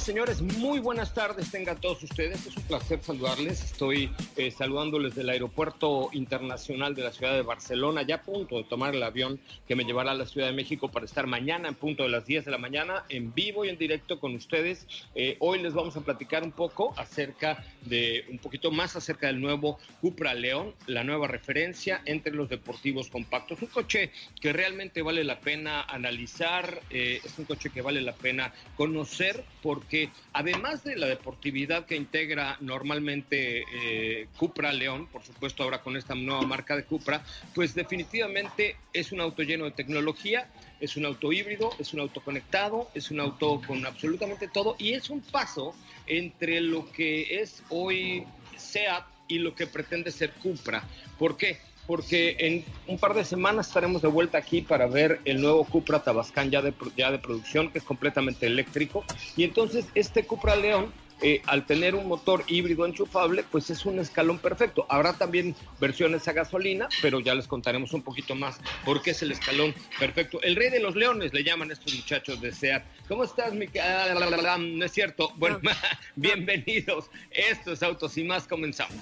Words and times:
Señores, 0.00 0.40
muy 0.40 0.80
buenas 0.80 1.12
tardes 1.12 1.50
tengan 1.50 1.80
todos 1.80 2.02
ustedes. 2.02 2.46
Es 2.46 2.56
un 2.56 2.62
placer 2.64 3.00
saludarles. 3.02 3.62
Estoy 3.62 4.10
eh, 4.36 4.50
saludándoles 4.50 5.14
del 5.14 5.28
Aeropuerto 5.28 6.08
Internacional 6.12 6.94
de 6.94 7.02
la 7.02 7.12
Ciudad 7.12 7.34
de 7.34 7.42
Barcelona, 7.42 8.02
ya 8.02 8.16
a 8.16 8.22
punto 8.22 8.56
de 8.56 8.64
tomar 8.64 8.94
el 8.94 9.02
avión 9.02 9.38
que 9.68 9.76
me 9.76 9.84
llevará 9.84 10.12
a 10.12 10.14
la 10.14 10.26
Ciudad 10.26 10.48
de 10.48 10.54
México 10.54 10.90
para 10.90 11.04
estar 11.04 11.26
mañana 11.26 11.68
en 11.68 11.74
punto 11.74 12.02
de 12.02 12.08
las 12.08 12.26
10 12.26 12.46
de 12.46 12.50
la 12.50 12.58
mañana 12.58 13.04
en 13.10 13.32
vivo 13.34 13.64
y 13.64 13.68
en 13.68 13.78
directo 13.78 14.18
con 14.18 14.34
ustedes. 14.34 14.86
Eh, 15.14 15.36
hoy 15.40 15.60
les 15.60 15.74
vamos 15.74 15.96
a 15.96 16.00
platicar 16.00 16.42
un 16.42 16.52
poco 16.52 16.94
acerca 16.96 17.64
de, 17.82 18.24
un 18.30 18.38
poquito 18.38 18.70
más 18.70 18.96
acerca 18.96 19.26
del 19.28 19.40
nuevo 19.40 19.78
Cupra 20.00 20.34
León, 20.34 20.74
la 20.86 21.04
nueva 21.04 21.28
referencia 21.28 22.02
entre 22.06 22.32
los 22.32 22.48
deportivos 22.48 23.08
compactos. 23.08 23.60
Un 23.60 23.68
coche 23.68 24.10
que 24.40 24.52
realmente 24.52 25.02
vale 25.02 25.22
la 25.22 25.38
pena 25.38 25.82
analizar, 25.82 26.80
eh, 26.90 27.20
es 27.22 27.38
un 27.38 27.44
coche 27.44 27.70
que 27.70 27.82
vale 27.82 28.00
la 28.00 28.14
pena 28.14 28.52
conocer 28.76 29.44
porque 29.82 30.10
además 30.32 30.84
de 30.84 30.96
la 30.96 31.08
deportividad 31.08 31.86
que 31.86 31.96
integra 31.96 32.56
normalmente 32.60 33.64
eh, 33.74 34.28
Cupra 34.36 34.72
León, 34.72 35.08
por 35.08 35.24
supuesto 35.24 35.64
ahora 35.64 35.82
con 35.82 35.96
esta 35.96 36.14
nueva 36.14 36.42
marca 36.42 36.76
de 36.76 36.84
Cupra, 36.84 37.24
pues 37.52 37.74
definitivamente 37.74 38.76
es 38.92 39.10
un 39.10 39.20
auto 39.20 39.42
lleno 39.42 39.64
de 39.64 39.72
tecnología, 39.72 40.48
es 40.78 40.96
un 40.96 41.04
auto 41.04 41.32
híbrido, 41.32 41.70
es 41.80 41.92
un 41.94 42.00
auto 42.00 42.20
conectado, 42.20 42.90
es 42.94 43.10
un 43.10 43.18
auto 43.18 43.60
con 43.66 43.84
absolutamente 43.84 44.46
todo 44.46 44.76
y 44.78 44.92
es 44.92 45.10
un 45.10 45.20
paso 45.20 45.74
entre 46.06 46.60
lo 46.60 46.90
que 46.92 47.40
es 47.40 47.64
hoy 47.68 48.24
SEAT 48.56 49.04
y 49.26 49.38
lo 49.40 49.54
que 49.54 49.66
pretende 49.66 50.12
ser 50.12 50.30
Cupra. 50.34 50.84
¿Por 51.18 51.36
qué? 51.36 51.58
Porque 51.86 52.36
en 52.38 52.64
un 52.86 52.98
par 52.98 53.14
de 53.14 53.24
semanas 53.24 53.68
estaremos 53.68 54.02
de 54.02 54.08
vuelta 54.08 54.38
aquí 54.38 54.62
para 54.62 54.86
ver 54.86 55.20
el 55.24 55.40
nuevo 55.40 55.64
Cupra 55.64 56.02
Tabascan 56.02 56.50
ya 56.50 56.62
de, 56.62 56.72
ya 56.96 57.10
de 57.10 57.18
producción, 57.18 57.70
que 57.70 57.78
es 57.78 57.84
completamente 57.84 58.46
eléctrico. 58.46 59.04
Y 59.36 59.44
entonces 59.44 59.86
este 59.94 60.24
Cupra 60.24 60.56
León, 60.56 60.92
eh, 61.24 61.40
al 61.46 61.66
tener 61.66 61.94
un 61.94 62.08
motor 62.08 62.42
híbrido 62.48 62.84
enchufable, 62.84 63.44
pues 63.44 63.70
es 63.70 63.86
un 63.86 63.98
escalón 64.00 64.38
perfecto. 64.38 64.86
Habrá 64.88 65.12
también 65.12 65.54
versiones 65.80 66.26
a 66.26 66.32
gasolina, 66.32 66.88
pero 67.00 67.20
ya 67.20 67.34
les 67.34 67.46
contaremos 67.46 67.92
un 67.92 68.02
poquito 68.02 68.34
más 68.34 68.58
por 68.84 69.02
qué 69.02 69.10
es 69.12 69.22
el 69.22 69.30
escalón 69.30 69.72
perfecto. 70.00 70.40
El 70.42 70.56
rey 70.56 70.70
de 70.70 70.80
los 70.80 70.96
leones 70.96 71.32
le 71.32 71.44
llaman 71.44 71.70
estos 71.70 71.94
muchachos 71.94 72.40
de 72.40 72.52
SEAT. 72.52 72.84
¿Cómo 73.08 73.24
estás, 73.24 73.54
mi... 73.54 73.66
No 73.66 74.84
es 74.84 74.92
cierto. 74.92 75.32
Bueno, 75.36 75.60
bienvenidos. 76.16 77.08
Estos 77.30 77.82
Autos 77.82 78.18
y 78.18 78.24
Más 78.24 78.48
comenzamos. 78.48 78.96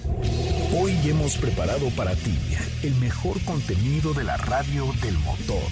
Hoy 0.73 0.95
hemos 1.05 1.37
preparado 1.37 1.89
para 1.91 2.15
ti 2.15 2.39
el 2.83 2.95
mejor 2.97 3.43
contenido 3.45 4.15
de 4.15 4.25
la 4.25 4.37
radio 4.39 4.87
del 5.03 5.19
motor. 5.19 5.69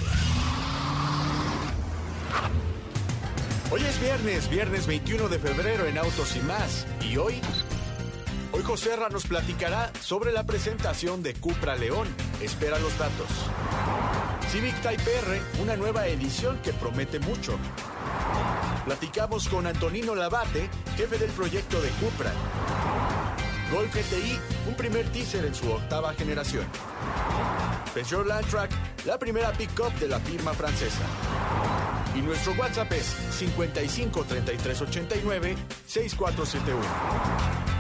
Hoy 3.71 3.83
es 3.83 4.01
viernes, 4.01 4.51
viernes 4.51 4.87
21 4.87 5.29
de 5.29 5.39
febrero 5.39 5.87
en 5.87 5.97
Autos 5.97 6.37
y 6.37 6.41
más. 6.41 6.87
¿Y 7.09 7.17
hoy? 7.17 7.41
Hoy 8.53 8.63
José 8.63 8.97
Ra 8.97 9.09
nos 9.09 9.27
platicará 9.27 9.91
sobre 10.01 10.33
la 10.33 10.45
presentación 10.45 11.23
de 11.23 11.35
Cupra 11.35 11.77
León. 11.77 12.09
Espera 12.43 12.79
los 12.79 12.97
datos. 12.99 13.29
Civic 14.51 14.79
Type 14.83 15.19
R, 15.19 15.41
una 15.63 15.77
nueva 15.77 16.07
edición 16.09 16.59
que 16.63 16.75
promete 16.75 17.21
mucho. 17.21 17.59
Platicamos 18.85 19.49
con 19.49 19.67
Antonino 19.67 20.15
Labate, 20.15 20.69
jefe 20.97 21.19
del 21.19 21.31
proyecto 21.31 21.81
de 21.81 21.89
Cupra. 21.91 22.33
Golf 23.71 23.95
GTI, 23.95 24.39
un 24.67 24.75
primer 24.75 25.07
teaser 25.11 25.45
en 25.45 25.55
su 25.55 25.71
octava 25.71 26.15
generación. 26.15 26.65
Peugeot 27.93 28.27
Landtrack, 28.27 28.71
la 29.05 29.19
primera 29.19 29.53
pick-up 29.53 29.93
de 29.99 30.09
la 30.09 30.19
firma 30.21 30.55
francesa. 30.55 31.05
Y 32.15 32.23
nuestro 32.23 32.55
WhatsApp 32.55 32.93
es 32.93 33.05
55 33.31 34.25
33 34.25 34.83
89 34.83 35.57
6471. 35.87 37.78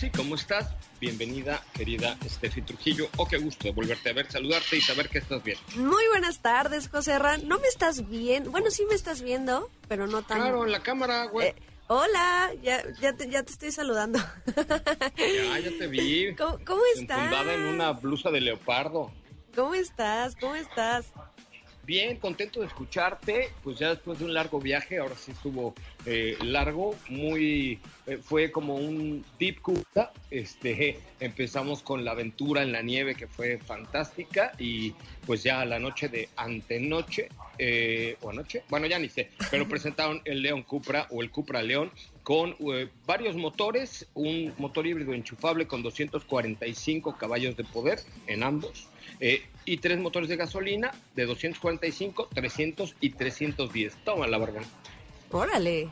Ahora 0.00 0.12
sí, 0.12 0.18
¿cómo 0.18 0.34
estás? 0.34 0.66
Bienvenida, 0.98 1.62
querida 1.74 2.16
Steffi 2.26 2.62
Trujillo. 2.62 3.10
Oh, 3.18 3.28
qué 3.28 3.36
gusto 3.36 3.70
volverte 3.74 4.08
a 4.08 4.14
ver, 4.14 4.32
saludarte 4.32 4.78
y 4.78 4.80
saber 4.80 5.10
que 5.10 5.18
estás 5.18 5.44
bien. 5.44 5.58
Muy 5.76 6.08
buenas 6.08 6.40
tardes, 6.40 6.88
José 6.88 7.18
Ran. 7.18 7.46
¿No 7.46 7.58
me 7.58 7.68
estás 7.68 8.08
viendo? 8.08 8.50
Bueno, 8.50 8.70
sí 8.70 8.86
me 8.88 8.94
estás 8.94 9.20
viendo, 9.20 9.68
pero 9.88 10.06
no 10.06 10.22
tan... 10.22 10.40
Claro, 10.40 10.64
en 10.64 10.72
la 10.72 10.80
cámara, 10.80 11.26
güey. 11.26 11.48
Eh, 11.48 11.54
hola, 11.88 12.50
ya, 12.62 12.82
ya, 12.98 13.12
te, 13.12 13.28
ya 13.28 13.42
te 13.42 13.52
estoy 13.52 13.72
saludando. 13.72 14.18
ya, 15.18 15.58
ya 15.58 15.78
te 15.78 15.86
vi. 15.86 16.34
¿Cómo, 16.38 16.58
cómo 16.64 16.82
estás? 16.96 17.20
Fundada 17.20 17.52
en 17.52 17.64
una 17.64 17.92
blusa 17.92 18.30
de 18.30 18.40
leopardo. 18.40 19.12
¿Cómo 19.54 19.74
estás? 19.74 20.34
¿Cómo 20.36 20.54
estás? 20.54 21.12
Bien, 21.90 22.18
contento 22.18 22.60
de 22.60 22.66
escucharte, 22.66 23.48
pues 23.64 23.80
ya 23.80 23.88
después 23.88 24.20
de 24.20 24.24
un 24.24 24.32
largo 24.32 24.60
viaje, 24.60 24.98
ahora 24.98 25.16
sí 25.16 25.32
estuvo 25.32 25.74
eh, 26.06 26.38
largo, 26.40 26.94
muy, 27.08 27.80
eh, 28.06 28.16
fue 28.22 28.52
como 28.52 28.76
un 28.76 29.24
deep 29.40 29.60
cuta, 29.60 30.12
este, 30.30 31.00
empezamos 31.18 31.82
con 31.82 32.04
la 32.04 32.12
aventura 32.12 32.62
en 32.62 32.70
la 32.70 32.80
nieve 32.80 33.16
que 33.16 33.26
fue 33.26 33.58
fantástica 33.58 34.52
y 34.56 34.94
pues 35.26 35.42
ya 35.42 35.64
la 35.64 35.80
noche 35.80 36.08
de 36.08 36.28
antenoche, 36.36 37.28
eh, 37.58 38.16
o 38.20 38.30
anoche, 38.30 38.62
bueno 38.68 38.86
ya 38.86 39.00
ni 39.00 39.08
sé, 39.08 39.30
pero 39.50 39.68
presentaron 39.68 40.22
el 40.26 40.42
León 40.42 40.62
Cupra 40.62 41.08
o 41.10 41.22
el 41.22 41.32
Cupra 41.32 41.60
León 41.60 41.90
con 42.22 42.54
eh, 42.72 42.88
varios 43.04 43.34
motores, 43.34 44.06
un 44.14 44.54
motor 44.58 44.86
híbrido 44.86 45.12
enchufable 45.12 45.66
con 45.66 45.82
245 45.82 47.16
caballos 47.18 47.56
de 47.56 47.64
poder 47.64 47.98
en 48.28 48.44
ambos, 48.44 48.86
eh, 49.18 49.42
y 49.64 49.76
tres 49.78 49.98
motores 49.98 50.28
de 50.28 50.36
gasolina 50.36 50.92
de 51.14 51.26
245, 51.26 52.28
300 52.34 52.94
y 53.00 53.10
310. 53.10 53.96
Toma 54.04 54.26
la 54.26 54.38
verdad. 54.38 54.62
Órale, 55.30 55.90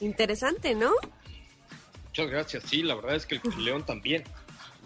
interesante, 0.00 0.74
¿no? 0.74 0.92
Muchas 2.06 2.30
gracias, 2.30 2.64
sí, 2.64 2.82
la 2.82 2.94
verdad 2.96 3.16
es 3.16 3.26
que 3.26 3.36
el 3.42 3.64
León 3.64 3.86
también. 3.86 4.24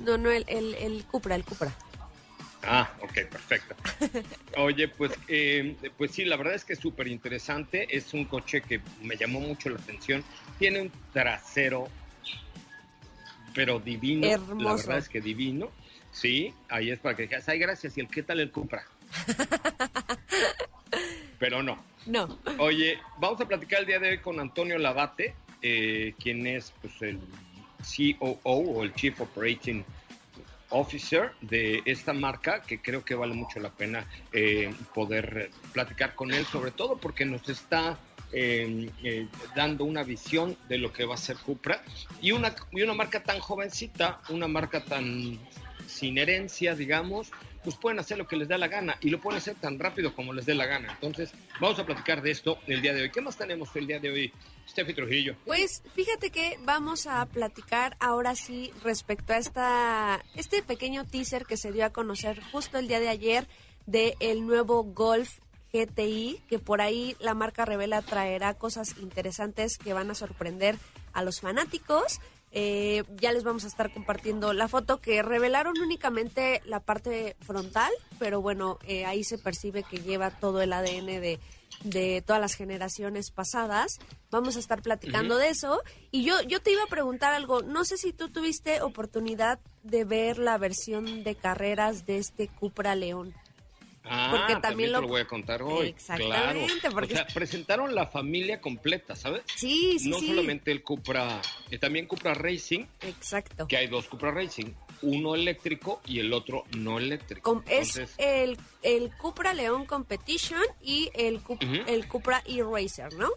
No, 0.00 0.18
no, 0.18 0.30
el, 0.30 0.44
el, 0.48 0.74
el 0.74 1.04
Cupra, 1.04 1.34
el 1.34 1.44
Cupra. 1.44 1.74
Ah, 2.66 2.90
ok, 3.02 3.12
perfecto. 3.30 3.74
Oye, 4.56 4.88
pues, 4.88 5.12
eh, 5.28 5.76
pues 5.98 6.12
sí, 6.12 6.24
la 6.24 6.36
verdad 6.36 6.54
es 6.54 6.64
que 6.64 6.72
es 6.72 6.78
súper 6.78 7.08
interesante. 7.08 7.86
Es 7.94 8.14
un 8.14 8.24
coche 8.24 8.62
que 8.62 8.80
me 9.02 9.16
llamó 9.16 9.40
mucho 9.40 9.68
la 9.68 9.76
atención. 9.78 10.24
Tiene 10.58 10.80
un 10.80 10.92
trasero 11.12 11.88
pero 13.54 13.78
divino. 13.78 14.26
La 14.26 14.32
Hermoso. 14.34 14.76
verdad 14.76 14.98
es 14.98 15.08
que 15.08 15.20
divino. 15.20 15.70
Sí, 16.14 16.54
ahí 16.68 16.90
es 16.90 17.00
para 17.00 17.16
que 17.16 17.22
digas, 17.22 17.48
ay, 17.48 17.58
gracias. 17.58 17.98
¿Y 17.98 18.00
el 18.00 18.08
qué 18.08 18.22
tal 18.22 18.38
el 18.38 18.52
Cupra? 18.52 18.84
pero 21.38 21.62
no. 21.62 21.76
No. 22.06 22.38
Oye, 22.58 22.98
vamos 23.18 23.40
a 23.40 23.48
platicar 23.48 23.80
el 23.80 23.86
día 23.86 23.98
de 23.98 24.10
hoy 24.10 24.18
con 24.18 24.38
Antonio 24.38 24.78
Labate, 24.78 25.34
eh, 25.60 26.14
quien 26.22 26.46
es 26.46 26.72
pues, 26.80 27.02
el 27.02 27.18
COO 28.18 28.38
o 28.44 28.84
el 28.84 28.94
Chief 28.94 29.20
Operating 29.20 29.84
Officer 30.70 31.32
de 31.40 31.82
esta 31.84 32.12
marca, 32.12 32.62
que 32.62 32.80
creo 32.80 33.04
que 33.04 33.16
vale 33.16 33.34
mucho 33.34 33.58
la 33.58 33.70
pena 33.70 34.06
eh, 34.32 34.72
poder 34.94 35.50
platicar 35.72 36.14
con 36.14 36.32
él, 36.32 36.46
sobre 36.46 36.70
todo 36.70 36.96
porque 36.96 37.24
nos 37.24 37.48
está 37.48 37.98
eh, 38.32 38.90
eh, 39.02 39.28
dando 39.54 39.84
una 39.84 40.02
visión 40.02 40.56
de 40.68 40.78
lo 40.78 40.92
que 40.92 41.04
va 41.04 41.14
a 41.14 41.18
ser 41.18 41.36
Cupra 41.36 41.82
y 42.20 42.32
una, 42.32 42.54
y 42.72 42.82
una 42.82 42.94
marca 42.94 43.22
tan 43.22 43.38
jovencita, 43.38 44.20
una 44.28 44.48
marca 44.48 44.84
tan 44.84 45.38
sin 45.86 46.18
herencia, 46.18 46.74
digamos, 46.74 47.30
pues 47.62 47.76
pueden 47.76 47.98
hacer 47.98 48.18
lo 48.18 48.26
que 48.26 48.36
les 48.36 48.46
dé 48.46 48.58
la 48.58 48.68
gana 48.68 48.96
y 49.00 49.10
lo 49.10 49.20
pueden 49.20 49.38
hacer 49.38 49.54
tan 49.56 49.78
rápido 49.78 50.14
como 50.14 50.32
les 50.32 50.46
dé 50.46 50.54
la 50.54 50.66
gana. 50.66 50.92
Entonces, 50.92 51.32
vamos 51.60 51.78
a 51.78 51.86
platicar 51.86 52.22
de 52.22 52.30
esto 52.30 52.58
el 52.66 52.82
día 52.82 52.92
de 52.92 53.02
hoy. 53.02 53.10
¿Qué 53.10 53.20
más 53.20 53.36
tenemos 53.36 53.74
el 53.74 53.86
día 53.86 53.98
de 53.98 54.10
hoy, 54.10 54.32
Steffi 54.68 54.92
Trujillo? 54.92 55.36
Pues 55.46 55.82
fíjate 55.94 56.30
que 56.30 56.58
vamos 56.62 57.06
a 57.06 57.24
platicar 57.26 57.96
ahora 58.00 58.34
sí 58.34 58.70
respecto 58.82 59.32
a 59.32 59.38
esta 59.38 60.24
este 60.34 60.62
pequeño 60.62 61.04
teaser 61.06 61.46
que 61.46 61.56
se 61.56 61.72
dio 61.72 61.86
a 61.86 61.90
conocer 61.90 62.40
justo 62.52 62.78
el 62.78 62.88
día 62.88 63.00
de 63.00 63.08
ayer 63.08 63.48
de 63.86 64.14
el 64.20 64.46
nuevo 64.46 64.84
Golf 64.84 65.38
GTI, 65.72 66.40
que 66.48 66.58
por 66.60 66.80
ahí 66.80 67.16
la 67.18 67.34
marca 67.34 67.64
revela 67.64 68.00
traerá 68.00 68.54
cosas 68.54 68.96
interesantes 69.00 69.76
que 69.76 69.92
van 69.92 70.10
a 70.10 70.14
sorprender 70.14 70.76
a 71.12 71.22
los 71.22 71.40
fanáticos. 71.40 72.20
Eh, 72.56 73.02
ya 73.20 73.32
les 73.32 73.42
vamos 73.42 73.64
a 73.64 73.66
estar 73.66 73.92
compartiendo 73.92 74.52
la 74.52 74.68
foto 74.68 75.00
que 75.00 75.24
revelaron 75.24 75.74
únicamente 75.82 76.62
la 76.66 76.78
parte 76.78 77.36
frontal, 77.40 77.90
pero 78.20 78.40
bueno, 78.40 78.78
eh, 78.86 79.04
ahí 79.06 79.24
se 79.24 79.38
percibe 79.38 79.82
que 79.82 79.98
lleva 79.98 80.30
todo 80.30 80.62
el 80.62 80.72
ADN 80.72 81.06
de, 81.06 81.40
de 81.82 82.22
todas 82.24 82.40
las 82.40 82.54
generaciones 82.54 83.32
pasadas. 83.32 83.98
Vamos 84.30 84.54
a 84.54 84.60
estar 84.60 84.82
platicando 84.82 85.36
de 85.36 85.48
eso. 85.48 85.82
Y 86.12 86.22
yo, 86.22 86.40
yo 86.42 86.60
te 86.60 86.70
iba 86.70 86.84
a 86.84 86.88
preguntar 86.88 87.34
algo. 87.34 87.62
No 87.62 87.84
sé 87.84 87.96
si 87.96 88.12
tú 88.12 88.28
tuviste 88.28 88.82
oportunidad 88.82 89.58
de 89.82 90.04
ver 90.04 90.38
la 90.38 90.56
versión 90.56 91.24
de 91.24 91.34
carreras 91.34 92.06
de 92.06 92.18
este 92.18 92.46
Cupra 92.46 92.94
León. 92.94 93.34
Ah, 94.06 94.28
Porque 94.30 94.52
también, 94.52 94.60
también 94.62 94.88
te 94.90 94.92
lo- 94.92 95.00
lo 95.02 95.08
voy 95.08 95.20
a 95.22 95.26
contar 95.26 95.62
hoy. 95.62 95.88
Exactamente, 95.88 96.78
Claro. 96.80 96.94
porque- 96.94 97.14
O 97.14 97.16
sea, 97.16 97.26
presentaron 97.28 97.94
la 97.94 98.06
familia 98.06 98.60
completa, 98.60 99.16
¿sabes? 99.16 99.42
Sí, 99.56 99.98
sí, 99.98 100.10
no 100.10 100.18
sí. 100.18 100.26
solamente 100.28 100.70
el 100.72 100.82
Cupra, 100.82 101.40
eh, 101.70 101.78
también 101.78 102.06
Cupra 102.06 102.34
Racing, 102.34 102.84
Exacto. 103.00 103.66
que 103.66 103.76
hay 103.78 103.86
dos 103.86 104.06
Cupra 104.08 104.30
Racing, 104.30 104.72
uno 105.02 105.34
eléctrico 105.34 106.02
y 106.06 106.18
el 106.20 106.32
otro 106.34 106.64
no 106.76 106.98
eléctrico. 106.98 107.42
Com- 107.54 107.62
es 107.66 107.98
el, 108.18 108.58
el 108.82 109.10
Cupra 109.16 109.54
León 109.54 109.86
Competition 109.86 110.62
y 110.82 111.10
el, 111.14 111.40
Cup- 111.40 111.62
el 111.86 112.06
Cupra 112.06 112.42
E-Racer, 112.46 113.14
¿no? 113.14 113.30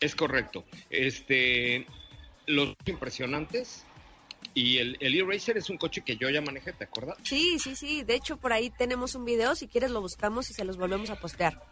es 0.00 0.16
correcto. 0.16 0.64
Este, 0.90 1.86
los 2.46 2.74
impresionantes 2.86 3.84
y 4.54 4.78
el, 4.78 4.96
el 5.00 5.14
E-Racer 5.14 5.56
es 5.56 5.70
un 5.70 5.78
coche 5.78 6.02
que 6.02 6.16
yo 6.16 6.28
ya 6.30 6.40
manejé, 6.42 6.72
¿te 6.72 6.84
acuerdas? 6.84 7.16
Sí, 7.22 7.58
sí, 7.58 7.74
sí. 7.74 8.02
De 8.04 8.14
hecho, 8.14 8.36
por 8.36 8.52
ahí 8.52 8.70
tenemos 8.70 9.14
un 9.14 9.24
video. 9.24 9.54
Si 9.54 9.66
quieres, 9.68 9.90
lo 9.90 10.00
buscamos 10.00 10.50
y 10.50 10.54
se 10.54 10.64
los 10.64 10.76
volvemos 10.76 11.10
a 11.10 11.16
postear. 11.18 11.62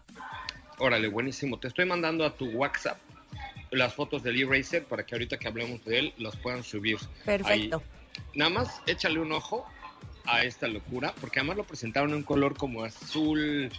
Órale, 0.79 1.09
buenísimo. 1.09 1.59
Te 1.59 1.69
estoy 1.69 1.85
mandando 1.85 2.25
a 2.25 2.35
tu 2.35 2.47
WhatsApp 2.47 2.99
las 3.71 3.95
fotos 3.95 4.23
del 4.23 4.41
E-Racer 4.41 4.85
para 4.85 5.05
que 5.05 5.15
ahorita 5.15 5.39
que 5.39 5.47
hablemos 5.47 5.85
de 5.85 5.99
él 5.99 6.15
las 6.19 6.37
puedan 6.37 6.65
subir. 6.65 6.99
Perfecto. 7.25 7.77
Ahí. 7.85 8.21
Nada 8.35 8.51
más 8.51 8.81
échale 8.87 9.21
un 9.21 9.33
ojo 9.33 9.67
a 10.25 10.45
esta 10.45 10.67
locura, 10.69 11.15
porque 11.21 11.41
además 11.41 11.59
lo 11.59 11.65
presentaron 11.65 12.11
en 12.11 12.17
un 12.17 12.23
color 12.23 12.57
como 12.57 12.83
azul 12.85 13.71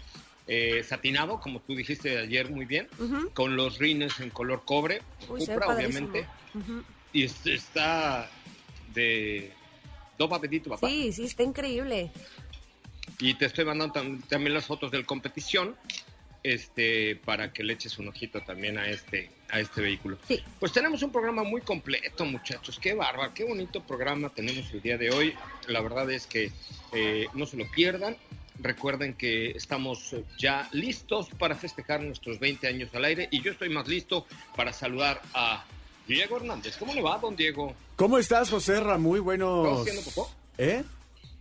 eh, 0.47 0.83
satinado, 0.83 1.39
como 1.39 1.59
tú 1.61 1.75
dijiste 1.75 2.17
ayer 2.17 2.49
muy 2.49 2.65
bien, 2.65 2.87
con 3.33 3.55
los 3.55 3.77
rines 3.79 4.19
en 4.19 4.29
color 4.31 4.63
cobre, 4.65 5.01
Uy, 5.29 5.39
Cupra 5.39 5.67
obviamente, 5.67 6.27
y 7.13 7.23
es- 7.23 7.45
está 7.45 8.29
de 8.93 9.51
dos 10.17 10.31
apetito, 10.31 10.69
papá. 10.69 10.87
Sí, 10.87 11.11
sí, 11.13 11.25
está 11.25 11.43
increíble. 11.43 12.11
Y 13.19 13.33
te 13.35 13.45
estoy 13.45 13.65
mandando 13.65 13.93
tam- 13.93 14.21
también 14.27 14.53
las 14.53 14.65
fotos 14.65 14.91
del 14.91 15.05
competición, 15.05 15.75
este, 16.43 17.15
para 17.17 17.53
que 17.53 17.63
le 17.63 17.73
eches 17.73 17.99
un 17.99 18.07
ojito 18.07 18.41
también 18.41 18.77
a 18.77 18.87
este, 18.87 19.29
a 19.49 19.59
este 19.59 19.81
vehículo. 19.81 20.17
Sí. 20.27 20.41
Pues 20.59 20.71
tenemos 20.71 21.03
un 21.03 21.11
programa 21.11 21.43
muy 21.43 21.61
completo, 21.61 22.25
muchachos. 22.25 22.79
Qué 22.79 22.93
bárbaro, 22.95 23.31
qué 23.33 23.43
bonito 23.43 23.83
programa 23.83 24.29
tenemos 24.29 24.71
el 24.73 24.81
día 24.81 24.97
de 24.97 25.11
hoy. 25.11 25.35
La 25.67 25.81
verdad 25.81 26.09
es 26.09 26.25
que 26.25 26.51
eh, 26.93 27.27
no 27.35 27.45
se 27.45 27.57
lo 27.57 27.69
pierdan. 27.69 28.17
Recuerden 28.59 29.13
que 29.13 29.51
estamos 29.51 30.13
eh, 30.13 30.23
ya 30.37 30.67
listos 30.71 31.29
para 31.37 31.55
festejar 31.55 32.01
nuestros 32.01 32.39
20 32.39 32.67
años 32.67 32.89
al 32.93 33.05
aire 33.05 33.27
y 33.31 33.41
yo 33.41 33.51
estoy 33.51 33.69
más 33.69 33.87
listo 33.87 34.25
para 34.55 34.73
saludar 34.73 35.21
a 35.33 35.63
Diego 36.11 36.37
Hernández. 36.37 36.75
¿Cómo 36.77 36.93
le 36.93 37.01
va, 37.01 37.17
don 37.19 37.35
Diego? 37.35 37.73
¿Cómo 37.95 38.17
estás, 38.17 38.49
José 38.49 38.79
Ra? 38.81 38.97
Muy 38.97 39.19
buenos. 39.21 39.65
¿Estás 39.65 39.79
haciendo 39.81 40.01
popó? 40.11 40.31
¿Eh? 40.57 40.83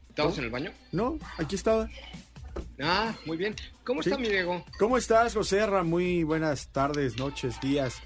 ¿Estabas 0.08 0.38
en 0.38 0.44
el 0.44 0.50
baño? 0.50 0.70
No, 0.92 1.18
aquí 1.38 1.56
estaba. 1.56 1.88
Ah, 2.80 3.12
muy 3.26 3.36
bien. 3.36 3.56
¿Cómo 3.84 4.02
Sí. 4.02 4.10
está 4.10 4.20
mi 4.20 4.28
Diego? 4.28 4.64
¿Cómo 4.78 4.96
estás, 4.96 5.34
José 5.34 5.66
Ra? 5.66 5.82
Muy 5.82 6.22
buenas 6.22 6.68
tardes, 6.68 7.16
noches, 7.18 7.60
días. 7.60 7.96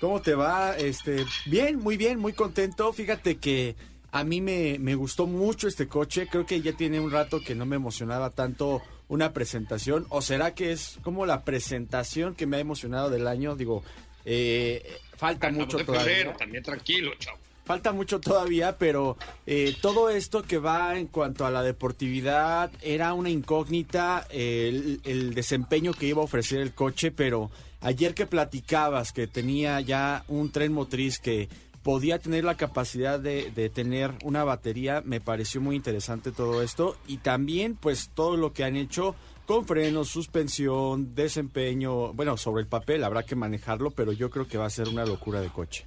¿Cómo 0.00 0.22
te 0.22 0.34
va? 0.34 0.76
Este, 0.76 1.24
bien, 1.46 1.78
muy 1.78 1.96
bien, 1.96 2.18
muy 2.20 2.32
contento. 2.32 2.92
Fíjate 2.92 3.38
que 3.38 3.74
a 4.12 4.22
mí 4.24 4.40
me, 4.40 4.78
me 4.78 4.94
gustó 4.94 5.26
mucho 5.26 5.66
este 5.66 5.88
coche. 5.88 6.28
Creo 6.30 6.46
que 6.46 6.60
ya 6.60 6.72
tiene 6.72 7.00
un 7.00 7.10
rato 7.10 7.40
que 7.44 7.54
no 7.56 7.66
me 7.66 7.76
emocionaba 7.76 8.30
tanto 8.30 8.80
una 9.08 9.32
presentación. 9.32 10.06
¿O 10.08 10.22
será 10.22 10.54
que 10.54 10.70
es 10.72 10.98
como 11.02 11.26
la 11.26 11.42
presentación 11.44 12.34
que 12.36 12.46
me 12.46 12.58
ha 12.58 12.60
emocionado 12.60 13.10
del 13.10 13.26
año? 13.28 13.56
Digo, 13.56 13.82
eh, 14.24 14.98
falta 15.16 15.50
mucho 15.50 15.78
todavía. 15.78 16.14
febrero, 16.14 16.34
también 16.38 16.62
tranquilo, 16.62 17.12
chavo. 17.18 17.38
Falta 17.64 17.92
mucho 17.92 18.18
todavía, 18.20 18.76
pero 18.76 19.16
eh, 19.46 19.76
todo 19.80 20.10
esto 20.10 20.42
que 20.42 20.58
va 20.58 20.98
en 20.98 21.06
cuanto 21.06 21.46
a 21.46 21.50
la 21.50 21.62
deportividad 21.62 22.72
era 22.82 23.14
una 23.14 23.30
incógnita, 23.30 24.26
eh, 24.30 24.68
el, 24.68 25.00
el 25.04 25.32
desempeño 25.34 25.92
que 25.92 26.06
iba 26.06 26.20
a 26.20 26.24
ofrecer 26.24 26.60
el 26.60 26.74
coche, 26.74 27.12
pero 27.12 27.52
ayer 27.80 28.14
que 28.14 28.26
platicabas 28.26 29.12
que 29.12 29.28
tenía 29.28 29.80
ya 29.80 30.24
un 30.26 30.50
tren 30.50 30.72
motriz 30.72 31.20
que 31.20 31.48
podía 31.84 32.18
tener 32.18 32.42
la 32.42 32.56
capacidad 32.56 33.20
de, 33.20 33.50
de 33.52 33.70
tener 33.70 34.12
una 34.24 34.42
batería, 34.42 35.02
me 35.04 35.20
pareció 35.20 35.60
muy 35.60 35.76
interesante 35.76 36.32
todo 36.32 36.62
esto 36.62 36.96
y 37.06 37.18
también 37.18 37.76
pues 37.76 38.10
todo 38.14 38.36
lo 38.36 38.52
que 38.52 38.64
han 38.64 38.76
hecho 38.76 39.14
con 39.46 39.66
frenos, 39.66 40.08
suspensión, 40.08 41.14
desempeño, 41.14 42.12
bueno, 42.12 42.36
sobre 42.36 42.62
el 42.62 42.68
papel 42.68 43.04
habrá 43.04 43.22
que 43.24 43.36
manejarlo, 43.36 43.90
pero 43.90 44.12
yo 44.12 44.30
creo 44.30 44.46
que 44.46 44.58
va 44.58 44.66
a 44.66 44.70
ser 44.70 44.88
una 44.88 45.04
locura 45.04 45.40
de 45.40 45.48
coche. 45.48 45.86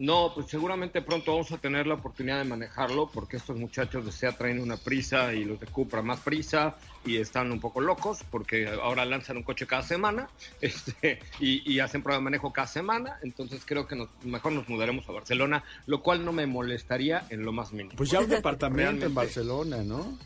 No, 0.00 0.32
pues 0.34 0.46
seguramente 0.46 1.02
pronto 1.02 1.32
vamos 1.32 1.52
a 1.52 1.58
tener 1.58 1.86
la 1.86 1.92
oportunidad 1.92 2.38
de 2.38 2.44
manejarlo 2.44 3.10
porque 3.12 3.36
estos 3.36 3.58
muchachos 3.58 4.02
de 4.06 4.12
SEA 4.12 4.32
traen 4.32 4.58
una 4.58 4.78
prisa 4.78 5.34
y 5.34 5.44
los 5.44 5.60
de 5.60 5.66
Cupra 5.66 6.00
más 6.00 6.20
prisa 6.20 6.78
y 7.04 7.18
están 7.18 7.52
un 7.52 7.60
poco 7.60 7.82
locos 7.82 8.20
porque 8.30 8.66
ahora 8.66 9.04
lanzan 9.04 9.36
un 9.36 9.42
coche 9.42 9.66
cada 9.66 9.82
semana 9.82 10.30
este, 10.62 11.18
y, 11.38 11.70
y 11.70 11.80
hacen 11.80 12.02
prueba 12.02 12.18
de 12.18 12.24
manejo 12.24 12.50
cada 12.50 12.66
semana. 12.66 13.18
Entonces 13.22 13.60
creo 13.66 13.86
que 13.86 13.94
nos, 13.94 14.08
mejor 14.24 14.52
nos 14.52 14.66
mudaremos 14.70 15.06
a 15.06 15.12
Barcelona, 15.12 15.64
lo 15.84 16.02
cual 16.02 16.24
no 16.24 16.32
me 16.32 16.46
molestaría 16.46 17.26
en 17.28 17.44
lo 17.44 17.52
más 17.52 17.70
mínimo. 17.74 17.96
Pues 17.96 18.10
ya 18.10 18.20
un 18.20 18.28
departamento 18.30 18.76
Realmente. 18.78 19.04
en 19.04 19.14
Barcelona, 19.14 19.82
¿no? 19.84 20.16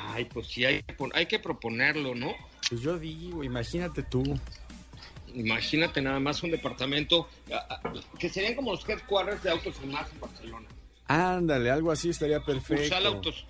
Ay, 0.00 0.24
pues 0.26 0.46
sí, 0.48 0.64
hay, 0.64 0.84
hay 1.14 1.26
que 1.26 1.38
proponerlo, 1.38 2.14
¿no? 2.14 2.34
Pues 2.68 2.80
yo 2.80 2.98
digo, 2.98 3.42
imagínate 3.44 4.02
tú. 4.02 4.22
Imagínate 5.34 6.00
nada 6.00 6.18
más 6.20 6.42
un 6.42 6.50
departamento 6.50 7.28
que 8.18 8.28
serían 8.28 8.54
como 8.54 8.72
los 8.72 8.88
headquarters 8.88 9.42
de 9.42 9.50
Autos 9.50 9.76
y 9.82 9.86
Más 9.86 10.10
en 10.12 10.20
Barcelona. 10.20 10.68
Ándale, 11.06 11.70
algo 11.70 11.90
así 11.90 12.10
estaría 12.10 12.40
perfecto. 12.40 12.84
Ursal 12.84 13.06
Autos, 13.06 13.46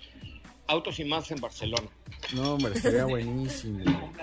Autos 0.67 0.99
y 0.99 1.05
Más 1.05 1.31
en 1.31 1.41
Barcelona. 1.41 1.89
No, 2.33 2.53
hombre, 2.55 2.73
estaría 2.75 3.05
buenísimo. 3.05 3.83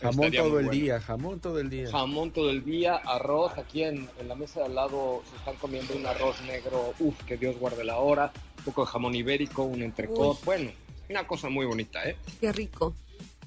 Jamón 0.00 0.24
Estaría 0.26 0.40
todo 0.40 0.58
el 0.60 0.66
bueno. 0.66 0.80
día, 0.80 1.00
jamón 1.00 1.40
todo 1.40 1.58
el 1.58 1.68
día. 1.68 1.90
Jamón 1.90 2.30
todo 2.30 2.48
el 2.48 2.64
día, 2.64 2.96
arroz. 2.96 3.58
Aquí 3.58 3.82
en, 3.82 4.08
en 4.18 4.28
la 4.28 4.34
mesa 4.34 4.60
de 4.60 4.66
al 4.66 4.74
lado 4.74 5.22
se 5.28 5.36
están 5.36 5.56
comiendo 5.56 5.94
un 5.94 6.06
arroz 6.06 6.40
negro. 6.40 6.94
Uf, 7.00 7.22
que 7.24 7.36
Dios 7.36 7.58
guarde 7.58 7.84
la 7.84 7.98
hora. 7.98 8.32
Un 8.58 8.64
poco 8.64 8.86
de 8.86 8.90
jamón 8.90 9.14
ibérico, 9.14 9.62
un 9.64 9.82
entrecot. 9.82 10.38
Uy. 10.38 10.44
Bueno, 10.46 10.70
una 11.10 11.26
cosa 11.26 11.48
muy 11.48 11.66
bonita, 11.66 12.08
¿eh? 12.08 12.16
Qué 12.40 12.52
rico. 12.52 12.94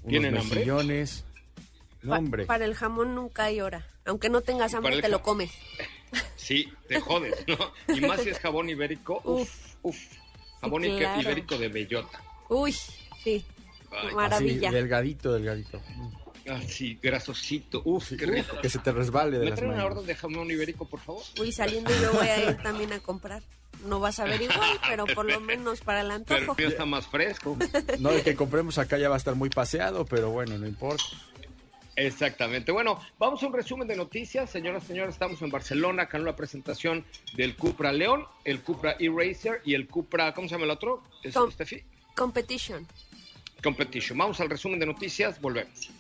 ¿Tienen 0.08 0.34
Unos 0.34 0.44
hambre? 0.44 0.60
mejillones. 0.60 1.24
No, 2.02 2.10
Pa- 2.12 2.18
hombre. 2.18 2.46
para 2.46 2.66
el 2.66 2.76
jamón 2.76 3.16
nunca 3.16 3.46
hay 3.46 3.62
hora. 3.62 3.88
Aunque 4.06 4.30
no 4.30 4.42
tengas 4.42 4.74
hambre, 4.74 5.02
te 5.02 5.10
lo 5.10 5.22
comes. 5.22 5.52
Sí, 6.36 6.72
te 6.88 7.00
jodes, 7.00 7.34
¿no? 7.48 7.58
Y 7.96 8.02
más 8.02 8.22
si 8.22 8.30
es 8.30 8.38
jabón 8.38 8.70
ibérico. 8.70 9.20
Uf, 9.24 9.50
uf. 9.82 9.98
Jabón 10.62 10.84
Sí, 10.84 10.96
claro. 11.00 11.22
ibérico 11.22 11.58
de 11.58 11.70
bellota. 11.70 12.22
Uy, 12.50 12.72
sí. 12.72 13.44
Ay, 13.90 14.08
Así, 14.08 14.16
Maravilla. 14.16 14.72
delgadito, 14.72 15.34
delgadito. 15.34 15.82
así, 16.52 17.00
grasosito. 17.02 17.82
Uf, 17.86 18.12
qué 18.20 18.26
rico. 18.28 18.58
Que 18.62 18.70
se 18.70 18.78
te 18.80 18.92
resbale 18.92 19.40
de 19.40 19.46
¿Me 19.46 19.50
las 19.52 19.60
traen 19.60 19.74
una 19.74 19.86
orden 19.86 20.06
de 20.06 20.14
jamón 20.16 20.52
ibérico, 20.52 20.86
por 20.88 21.00
favor? 21.00 21.24
Uy, 21.40 21.52
saliendo 21.52 21.90
yo 22.00 22.12
voy 22.12 22.28
a 22.28 22.50
ir 22.52 22.58
también 22.62 22.92
a 22.94 23.00
comprar. 23.00 23.42
No 23.84 24.00
vas 24.00 24.20
a 24.20 24.26
ver 24.26 24.42
igual, 24.42 24.80
pero 24.88 25.06
por 25.06 25.26
lo 25.30 25.40
menos 25.42 25.82
para 25.82 26.02
el 26.02 26.12
antojo. 26.12 26.56
Pero 26.56 26.70
está 26.70 26.86
más 26.86 27.08
fresco. 27.08 27.58
No, 28.00 28.10
el 28.12 28.24
que 28.24 28.36
compremos 28.36 28.78
acá 28.78 28.98
ya 28.98 29.10
va 29.10 29.16
a 29.16 29.18
estar 29.18 29.36
muy 29.36 29.50
paseado, 29.50 30.06
pero 30.06 30.30
bueno, 30.32 30.58
no 30.58 30.68
importa. 30.68 31.04
Exactamente. 31.96 32.72
Bueno, 32.72 33.00
vamos 33.20 33.44
a 33.44 33.48
un 33.48 33.54
resumen 33.54 33.88
de 33.88 33.96
noticias. 33.96 34.50
Señoras 34.50 34.84
y 34.86 34.88
señores, 34.88 35.14
estamos 35.14 35.40
en 35.44 35.52
Barcelona 35.52 36.10
con 36.10 36.26
la 36.26 36.36
presentación 36.36 37.06
del 37.36 37.56
Cupra 37.56 37.92
León, 37.94 38.26
el 38.46 38.62
Cupra 38.62 38.96
E-Racer 39.00 39.62
y 39.64 39.76
el 39.76 39.88
Cupra, 39.88 40.34
¿cómo 40.34 40.48
se 40.48 40.56
llama 40.56 40.66
el 40.66 40.72
otro? 40.72 41.04
¿Es, 41.22 41.36
Com- 41.36 41.52
Steffi? 41.52 41.84
Competition. 42.16 42.88
Competition. 43.62 44.18
Vamos 44.18 44.40
al 44.40 44.50
resumen 44.50 44.80
de 44.80 44.88
noticias, 44.88 45.40
volvemos. 45.40 45.92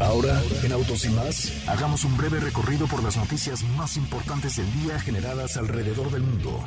Ahora, 0.00 0.40
en 0.64 0.72
Autos 0.72 1.04
y 1.04 1.08
más, 1.10 1.66
hagamos 1.68 2.04
un 2.04 2.16
breve 2.16 2.40
recorrido 2.40 2.86
por 2.86 3.02
las 3.02 3.16
noticias 3.16 3.62
más 3.76 3.96
importantes 3.96 4.56
del 4.56 4.70
día 4.82 4.98
generadas 5.00 5.56
alrededor 5.56 6.10
del 6.10 6.22
mundo. 6.22 6.62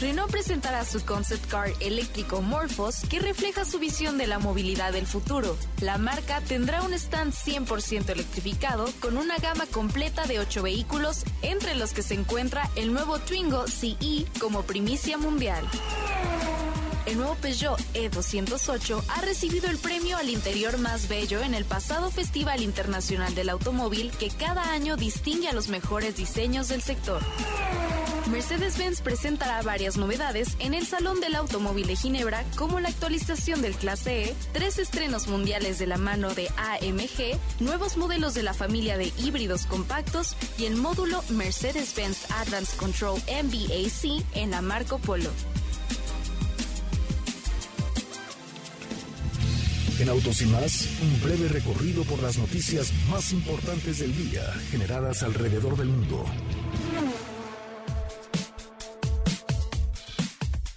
Renault 0.00 0.30
presentará 0.30 0.82
su 0.86 1.04
concept 1.04 1.46
car 1.50 1.68
eléctrico 1.80 2.40
Morphos 2.40 3.02
que 3.10 3.18
refleja 3.18 3.66
su 3.66 3.78
visión 3.78 4.16
de 4.16 4.26
la 4.26 4.38
movilidad 4.38 4.94
del 4.94 5.06
futuro. 5.06 5.58
La 5.82 5.98
marca 5.98 6.40
tendrá 6.40 6.80
un 6.82 6.94
stand 6.94 7.34
100% 7.34 8.08
electrificado 8.08 8.88
con 9.00 9.18
una 9.18 9.36
gama 9.36 9.66
completa 9.66 10.26
de 10.26 10.38
8 10.38 10.62
vehículos, 10.62 11.24
entre 11.42 11.74
los 11.74 11.92
que 11.92 12.02
se 12.02 12.14
encuentra 12.14 12.70
el 12.76 12.94
nuevo 12.94 13.18
Twingo 13.18 13.66
CE 13.66 14.24
como 14.40 14.62
primicia 14.62 15.18
mundial. 15.18 15.68
El 17.06 17.16
nuevo 17.16 17.34
Peugeot 17.36 17.78
E208 17.94 19.02
ha 19.08 19.20
recibido 19.22 19.68
el 19.68 19.78
premio 19.78 20.16
al 20.16 20.28
interior 20.28 20.78
más 20.78 21.08
bello 21.08 21.40
en 21.42 21.54
el 21.54 21.64
pasado 21.64 22.10
Festival 22.10 22.62
Internacional 22.62 23.34
del 23.34 23.48
Automóvil 23.48 24.10
que 24.18 24.28
cada 24.28 24.72
año 24.72 24.96
distingue 24.96 25.48
a 25.48 25.54
los 25.54 25.68
mejores 25.68 26.16
diseños 26.16 26.68
del 26.68 26.82
sector. 26.82 27.22
Mercedes-Benz 28.30 29.00
presentará 29.00 29.60
varias 29.62 29.96
novedades 29.96 30.56
en 30.60 30.72
el 30.72 30.86
Salón 30.86 31.20
del 31.20 31.34
Automóvil 31.34 31.88
de 31.88 31.96
Ginebra, 31.96 32.44
como 32.56 32.78
la 32.78 32.88
actualización 32.88 33.60
del 33.60 33.74
Clase 33.74 34.30
E, 34.30 34.34
tres 34.52 34.78
estrenos 34.78 35.26
mundiales 35.26 35.80
de 35.80 35.88
la 35.88 35.96
mano 35.96 36.32
de 36.32 36.48
AMG, 36.56 37.38
nuevos 37.60 37.96
modelos 37.96 38.34
de 38.34 38.44
la 38.44 38.54
familia 38.54 38.96
de 38.96 39.12
híbridos 39.18 39.66
compactos 39.66 40.36
y 40.58 40.66
el 40.66 40.76
módulo 40.76 41.24
Mercedes-Benz 41.30 42.30
Advanced 42.30 42.78
Control 42.78 43.20
MBAC 43.26 44.24
en 44.34 44.52
la 44.52 44.62
Marco 44.62 44.98
Polo. 44.98 45.30
En 50.00 50.08
Autos 50.08 50.40
y 50.40 50.46
más, 50.46 50.88
un 51.02 51.20
breve 51.20 51.46
recorrido 51.48 52.04
por 52.04 52.22
las 52.22 52.38
noticias 52.38 52.90
más 53.10 53.32
importantes 53.32 53.98
del 53.98 54.16
día 54.16 54.42
generadas 54.70 55.22
alrededor 55.22 55.76
del 55.76 55.88
mundo. 55.88 56.24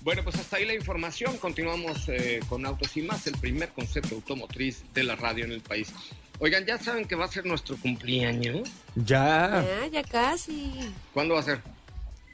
Bueno, 0.01 0.25
pues 0.25 0.35
hasta 0.35 0.57
ahí 0.57 0.65
la 0.65 0.73
información. 0.73 1.37
Continuamos 1.37 2.09
eh, 2.09 2.41
con 2.49 2.65
Autos 2.65 2.97
y 2.97 3.03
más, 3.03 3.25
el 3.27 3.37
primer 3.37 3.69
concepto 3.69 4.15
automotriz 4.15 4.83
de 4.93 5.05
la 5.05 5.15
radio 5.15 5.45
en 5.45 5.53
el 5.53 5.61
país. 5.61 5.93
Oigan, 6.39 6.65
ya 6.65 6.77
saben 6.77 7.05
que 7.05 7.15
va 7.15 7.23
a 7.23 7.29
ser 7.29 7.45
nuestro 7.45 7.77
cumpleaños. 7.77 8.69
Ya, 8.95 9.63
Ya, 9.65 9.87
ya 9.87 10.03
casi. 10.03 10.73
¿Cuándo 11.13 11.35
va 11.35 11.39
a 11.39 11.43
ser? 11.43 11.61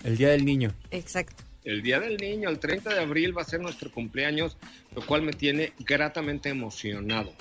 el 0.03 0.17
Día 0.17 0.29
del 0.29 0.43
Niño. 0.43 0.73
Exacto. 0.89 1.43
El 1.63 1.81
Día 1.81 1.99
del 1.99 2.17
Niño, 2.17 2.49
el 2.49 2.59
30 2.59 2.93
de 2.93 3.01
abril, 3.01 3.37
va 3.37 3.41
a 3.41 3.45
ser 3.45 3.59
nuestro 3.59 3.91
cumpleaños, 3.91 4.57
lo 4.95 5.05
cual 5.05 5.21
me 5.21 5.33
tiene 5.33 5.73
gratamente 5.79 6.49
emocionado. 6.49 7.33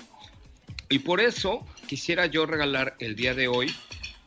Y 0.89 1.01
por 1.01 1.21
eso 1.21 1.67
quisiera 1.87 2.27
yo 2.27 2.47
regalar 2.47 2.97
el 2.99 3.15
día 3.15 3.35
de 3.35 3.47
hoy, 3.49 3.75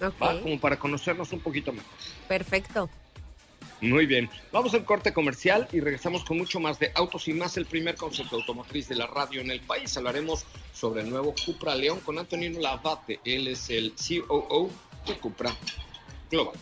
Ok, 0.00 0.14
¿va? 0.22 0.40
Como 0.40 0.58
para 0.58 0.78
conocernos 0.78 1.32
un 1.32 1.40
poquito 1.40 1.72
mejor. 1.72 1.90
perfecto. 2.28 2.88
Muy 3.80 4.06
bien, 4.06 4.30
vamos 4.52 4.72
al 4.74 4.84
corte 4.84 5.12
comercial 5.12 5.68
y 5.72 5.80
regresamos 5.80 6.24
con 6.24 6.38
mucho 6.38 6.58
más 6.60 6.78
de 6.78 6.90
Autos 6.94 7.28
y 7.28 7.34
más, 7.34 7.56
el 7.56 7.66
primer 7.66 7.96
concepto 7.96 8.36
automotriz 8.36 8.88
de 8.88 8.96
la 8.96 9.06
radio 9.06 9.40
en 9.40 9.50
el 9.50 9.60
país. 9.60 9.96
Hablaremos 9.96 10.46
sobre 10.72 11.02
el 11.02 11.10
nuevo 11.10 11.34
Cupra 11.44 11.74
León 11.74 12.00
con 12.00 12.18
Antonino 12.18 12.60
Lavate. 12.60 13.20
Él 13.24 13.48
es 13.48 13.68
el 13.70 13.92
COO 13.92 14.70
de 15.06 15.14
Cupra 15.18 15.54
Global. 16.30 16.54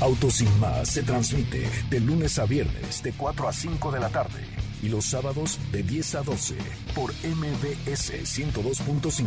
Autos 0.00 0.34
sin 0.34 0.60
más 0.60 0.90
se 0.90 1.02
transmite 1.02 1.68
de 1.88 2.00
lunes 2.00 2.38
a 2.38 2.44
viernes 2.44 3.02
de 3.02 3.12
4 3.12 3.48
a 3.48 3.52
5 3.52 3.92
de 3.92 4.00
la 4.00 4.10
tarde 4.10 4.44
y 4.82 4.88
los 4.88 5.06
sábados 5.06 5.58
de 5.72 5.82
10 5.82 6.14
a 6.16 6.22
12 6.22 6.56
por 6.94 7.12
MBS 7.12 8.12
102.5 8.12 9.24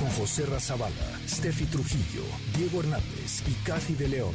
con 0.00 0.10
José 0.18 0.46
Razabala, 0.46 1.20
Steffi 1.28 1.66
Trujillo, 1.66 2.24
Diego 2.56 2.80
Hernández 2.80 3.42
y 3.46 3.52
Kathy 3.64 3.94
de 3.94 4.08
León. 4.08 4.34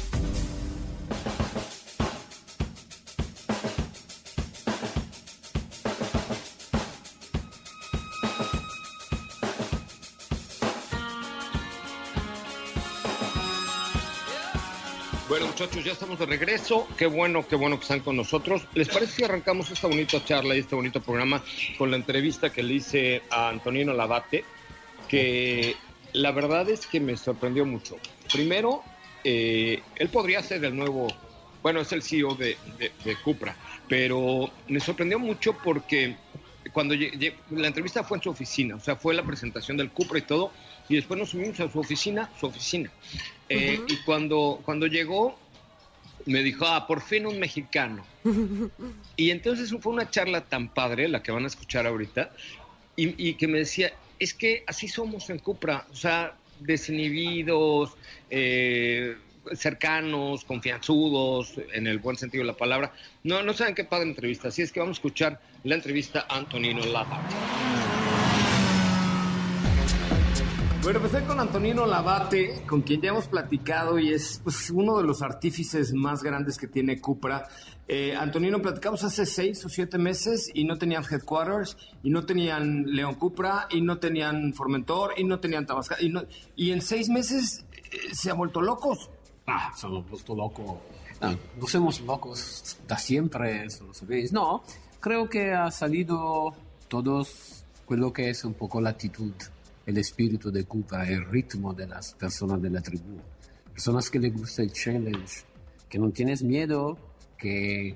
Bueno, 15.31 15.47
muchachos, 15.47 15.81
ya 15.85 15.93
estamos 15.93 16.19
de 16.19 16.25
regreso. 16.25 16.85
Qué 16.97 17.05
bueno, 17.05 17.47
qué 17.47 17.55
bueno 17.55 17.77
que 17.77 17.83
están 17.83 18.01
con 18.01 18.17
nosotros. 18.17 18.67
¿Les 18.73 18.89
parece 18.89 19.13
si 19.13 19.23
arrancamos 19.23 19.71
esta 19.71 19.87
bonita 19.87 20.21
charla 20.25 20.57
y 20.57 20.59
este 20.59 20.75
bonito 20.75 21.01
programa 21.01 21.41
con 21.77 21.89
la 21.89 21.95
entrevista 21.95 22.49
que 22.49 22.61
le 22.61 22.73
hice 22.73 23.21
a 23.29 23.47
Antonino 23.47 23.93
Lavate? 23.93 24.43
Que 25.07 25.77
la 26.11 26.33
verdad 26.33 26.69
es 26.69 26.85
que 26.85 26.99
me 26.99 27.15
sorprendió 27.15 27.65
mucho. 27.65 27.95
Primero, 28.33 28.83
eh, 29.23 29.81
él 29.95 30.09
podría 30.09 30.43
ser 30.43 30.65
el 30.65 30.75
nuevo, 30.75 31.07
bueno, 31.63 31.79
es 31.79 31.93
el 31.93 32.03
CEO 32.03 32.35
de, 32.35 32.57
Cupra, 33.23 33.55
pero 33.87 34.51
me 34.67 34.81
sorprendió 34.81 35.17
mucho 35.17 35.53
porque 35.63 36.17
cuando 36.73 36.93
la 37.51 37.67
entrevista 37.67 38.03
fue 38.03 38.17
en 38.17 38.23
su 38.23 38.31
oficina, 38.31 38.75
o 38.75 38.81
sea, 38.81 38.97
fue 38.97 39.13
la 39.13 39.23
presentación 39.23 39.77
del 39.77 39.91
Cupra 39.91 40.19
y 40.19 40.23
todo, 40.23 40.51
y 40.89 40.95
después 40.95 41.19
nos 41.19 41.29
subimos 41.29 41.59
a 41.59 41.69
su 41.71 41.79
oficina, 41.79 42.29
su 42.39 42.47
oficina. 42.47 42.91
Eh, 43.49 43.77
Ujú. 43.77 43.93
Y 43.93 43.97
cuando, 43.97 44.61
cuando 44.63 44.87
llegó, 44.87 45.37
me 46.25 46.43
dijo, 46.43 46.65
ah, 46.65 46.87
por 46.87 47.01
fin 47.01 47.25
un 47.25 47.39
mexicano. 47.39 48.05
y 49.15 49.31
entonces 49.31 49.73
fue 49.81 49.93
una 49.93 50.09
charla 50.09 50.41
tan 50.41 50.69
padre, 50.69 51.07
la 51.07 51.23
que 51.23 51.31
van 51.31 51.43
a 51.43 51.47
escuchar 51.47 51.87
ahorita, 51.87 52.31
y, 52.95 53.29
y 53.29 53.33
que 53.35 53.47
me 53.47 53.59
decía, 53.59 53.93
es 54.19 54.33
que 54.33 54.63
así 54.67 54.87
somos 54.87 55.29
en 55.29 55.39
Cupra, 55.39 55.87
o 55.91 55.95
sea, 55.95 56.35
desinhibidos, 56.59 57.97
eh, 58.29 59.17
cercanos, 59.53 60.45
confianzudos, 60.45 61.55
en 61.73 61.87
el 61.87 61.99
buen 61.99 62.17
sentido 62.17 62.43
de 62.43 62.47
la 62.47 62.57
palabra. 62.57 62.93
No, 63.23 63.43
no 63.43 63.53
saben 63.53 63.75
qué 63.75 63.83
padre 63.83 64.07
entrevista. 64.09 64.49
Así 64.49 64.61
es 64.61 64.71
que 64.71 64.79
vamos 64.79 64.97
a 64.97 64.99
escuchar 64.99 65.41
la 65.63 65.75
entrevista 65.75 66.25
a 66.29 66.37
Antonino 66.37 66.85
Labate. 66.85 67.35
Bueno, 70.83 70.97
empecé 70.97 71.23
con 71.25 71.39
Antonino 71.39 71.85
Labate, 71.85 72.63
con 72.67 72.81
quien 72.81 73.01
ya 73.01 73.09
hemos 73.09 73.27
platicado 73.27 73.99
y 73.99 74.11
es 74.11 74.41
pues, 74.43 74.71
uno 74.71 74.97
de 74.97 75.03
los 75.03 75.21
artífices 75.21 75.93
más 75.93 76.23
grandes 76.23 76.57
que 76.57 76.67
tiene 76.67 76.99
Cupra. 76.99 77.47
Eh, 77.87 78.15
Antonino, 78.15 78.59
platicamos 78.63 79.03
hace 79.03 79.27
seis 79.27 79.63
o 79.63 79.69
siete 79.69 79.99
meses 79.99 80.49
y 80.55 80.63
no 80.63 80.79
tenían 80.79 81.03
headquarters, 81.03 81.77
y 82.01 82.09
no 82.09 82.25
tenían 82.25 82.85
León 82.85 83.13
Cupra, 83.13 83.67
y 83.69 83.81
no 83.81 83.99
tenían 83.99 84.55
Formentor, 84.55 85.13
y 85.17 85.23
no 85.23 85.39
tenían 85.39 85.67
Tabasco. 85.67 85.95
Y, 85.99 86.09
no, 86.09 86.23
y 86.55 86.71
en 86.71 86.81
seis 86.81 87.09
meses 87.09 87.63
eh, 87.73 88.15
se 88.15 88.31
han 88.31 88.37
vuelto 88.37 88.59
locos. 88.59 89.11
Ah, 89.45 89.71
se 89.75 89.85
han 89.85 90.03
vuelto 90.07 90.33
locos. 90.33 90.79
No, 91.21 91.37
no 91.59 91.67
somos 91.67 92.01
locos 92.01 92.77
da 92.87 92.97
siempre, 92.97 93.65
eso 93.65 93.85
lo 93.85 93.93
sabéis. 93.93 94.33
No, 94.33 94.63
creo 94.99 95.29
que 95.29 95.53
ha 95.53 95.69
salido 95.69 96.55
todos 96.87 97.65
quello 97.87 98.11
que 98.11 98.31
es 98.31 98.43
un 98.43 98.55
poco 98.55 98.81
la 98.81 98.89
actitud 98.89 99.33
el 99.85 99.97
espíritu 99.97 100.51
de 100.51 100.65
Cupra, 100.65 101.07
el 101.07 101.25
ritmo 101.25 101.73
de 101.73 101.87
las 101.87 102.13
personas 102.13 102.61
de 102.61 102.69
la 102.69 102.81
tribu. 102.81 103.19
Personas 103.73 104.09
que 104.09 104.19
les 104.19 104.33
gusta 104.33 104.61
el 104.61 104.71
challenge, 104.71 105.43
que 105.89 105.97
no 105.97 106.09
tienes 106.11 106.43
miedo, 106.43 106.97
que 107.37 107.95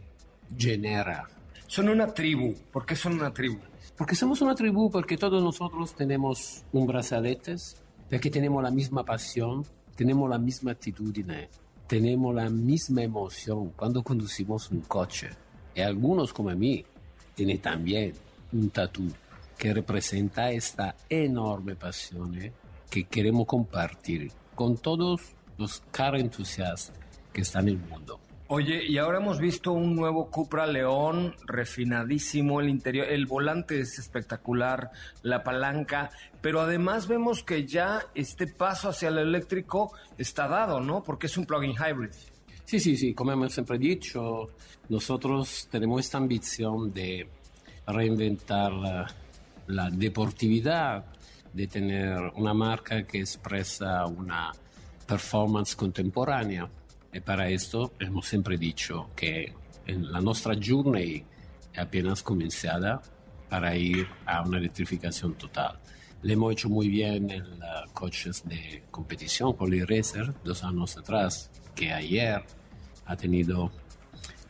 genera. 0.57 1.27
Son 1.67 1.89
una 1.89 2.07
tribu. 2.13 2.53
¿Por 2.71 2.85
qué 2.85 2.95
son 2.95 3.13
una 3.13 3.33
tribu? 3.33 3.59
Porque 3.97 4.15
somos 4.15 4.41
una 4.41 4.55
tribu, 4.55 4.89
porque 4.89 5.17
todos 5.17 5.41
nosotros 5.41 5.95
tenemos 5.95 6.63
un 6.73 6.85
brazaletes, 6.85 7.77
porque 8.09 8.29
tenemos 8.29 8.61
la 8.61 8.71
misma 8.71 9.03
pasión, 9.03 9.65
tenemos 9.95 10.29
la 10.29 10.37
misma 10.37 10.71
actitud, 10.71 11.13
tenemos 11.87 12.35
la 12.35 12.49
misma 12.49 13.03
emoción 13.03 13.71
cuando 13.75 14.03
conducimos 14.03 14.69
un 14.71 14.81
coche. 14.81 15.29
Y 15.73 15.81
algunos 15.81 16.33
como 16.33 16.49
a 16.49 16.55
mí 16.55 16.83
tienen 17.35 17.59
también 17.59 18.13
un 18.51 18.69
tatu 18.69 19.03
que 19.57 19.73
representa 19.73 20.51
esta 20.51 20.95
enorme 21.09 21.75
pasión 21.75 22.35
¿eh? 22.35 22.53
que 22.89 23.05
queremos 23.05 23.45
compartir 23.45 24.31
con 24.53 24.77
todos 24.77 25.21
los 25.57 25.81
car 25.91 26.15
entusiastas 26.15 26.97
que 27.31 27.41
están 27.41 27.67
en 27.67 27.81
el 27.81 27.89
mundo. 27.89 28.19
Oye, 28.47 28.85
y 28.85 28.99
ahora 28.99 29.17
hemos 29.17 29.39
visto 29.39 29.71
un 29.71 29.95
nuevo 29.95 30.29
Cupra 30.29 30.67
León 30.67 31.33
refinadísimo, 31.47 32.61
el 32.61 32.69
interior, 32.69 33.07
el 33.09 33.25
volante 33.25 33.79
es 33.79 33.97
espectacular, 33.97 34.91
la 35.23 35.43
palanca, 35.43 36.11
pero 36.41 36.61
además 36.61 37.07
vemos 37.07 37.41
que 37.41 37.65
ya 37.65 38.03
este 38.13 38.45
paso 38.45 38.89
hacia 38.89 39.09
el 39.09 39.17
eléctrico 39.17 39.93
está 40.19 40.47
dado, 40.47 40.79
¿no? 40.79 41.01
Porque 41.01 41.25
es 41.25 41.37
un 41.37 41.45
plug-in 41.47 41.73
hybrid. 41.73 42.11
Sí, 42.65 42.79
sí, 42.79 42.95
sí, 42.95 43.15
como 43.15 43.31
hemos 43.31 43.51
siempre 43.51 43.79
dicho, 43.79 44.49
nosotros 44.89 45.67
tenemos 45.71 46.01
esta 46.01 46.19
ambición 46.19 46.93
de 46.93 47.27
reinventar 47.87 49.07
la, 49.67 49.89
deportividad, 49.89 51.05
de 51.53 51.67
tener 51.67 52.19
una 52.35 52.53
marca 52.53 53.03
que 53.07 53.19
expresa 53.19 54.05
una 54.05 54.51
performance 55.07 55.75
contemporánea. 55.75 56.69
Y 57.13 57.19
para 57.21 57.49
esto 57.49 57.93
hemos 57.99 58.27
siempre 58.27 58.57
dicho 58.57 59.09
que 59.15 59.53
en 59.85 60.11
la 60.11 60.19
nuestra 60.19 60.53
journey 60.61 61.23
es 61.71 61.79
apenas 61.79 62.21
comenzada 62.21 63.01
para 63.49 63.75
ir 63.75 64.07
a 64.25 64.41
una 64.41 64.57
electrificación 64.57 65.35
total. 65.35 65.79
Le 66.23 66.33
hemos 66.33 66.51
hecho 66.53 66.69
muy 66.69 66.89
bien 66.89 67.29
en 67.29 67.43
uh, 67.43 67.89
coches 67.93 68.43
de 68.45 68.83
competición 68.91 69.53
con 69.53 69.71
el 69.73 69.87
Racer 69.87 70.33
dos 70.43 70.63
años 70.63 70.97
atrás, 70.97 71.51
que 71.75 71.93
ayer 71.93 72.43
ha 73.05 73.15
tenido 73.15 73.71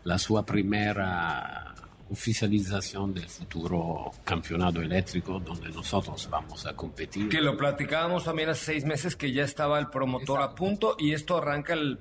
la 0.03 0.17
su 0.17 0.41
primera 0.45 1.75
oficialización 2.09 3.13
del 3.13 3.27
futuro 3.27 4.12
campeonato 4.24 4.81
eléctrico 4.81 5.39
donde 5.39 5.69
nosotros 5.69 6.27
vamos 6.29 6.65
a 6.65 6.75
competir. 6.75 7.29
Que 7.29 7.41
lo 7.41 7.57
platicábamos 7.57 8.24
también 8.24 8.50
hace 8.50 8.65
seis 8.65 8.85
meses 8.85 9.15
que 9.15 9.31
ya 9.31 9.43
estaba 9.43 9.79
el 9.79 9.87
promotor 9.87 10.41
a 10.41 10.53
punto 10.53 10.96
y 11.00 11.13
esto 11.13 11.37
arranca 11.37 11.74
el, 11.74 12.00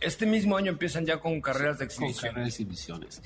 este 0.00 0.26
mismo 0.26 0.56
año 0.56 0.72
empiezan 0.72 1.04
ya 1.04 1.18
con 1.18 1.40
carreras 1.40 1.78
de 1.78 1.84
exhibición. 1.84 2.14
Con 2.14 2.30
carreras 2.30 2.44
de 2.44 2.48
exhibiciones. 2.48 3.22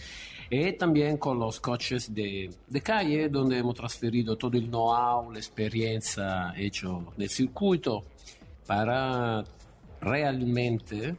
Y 0.51 0.73
también 0.73 1.17
con 1.17 1.39
los 1.39 1.61
coches 1.61 2.15
de, 2.15 2.51
de 2.69 2.81
calle 2.81 3.29
donde 3.29 3.59
hemos 3.59 3.75
transferido 3.75 4.37
todo 4.37 4.57
el 4.57 4.69
know-how, 4.69 5.33
la 5.33 5.39
experiencia 5.39 6.53
hecho 6.57 7.13
del 7.17 7.29
circuito 7.29 8.05
para 8.67 9.45
realmente 10.01 11.17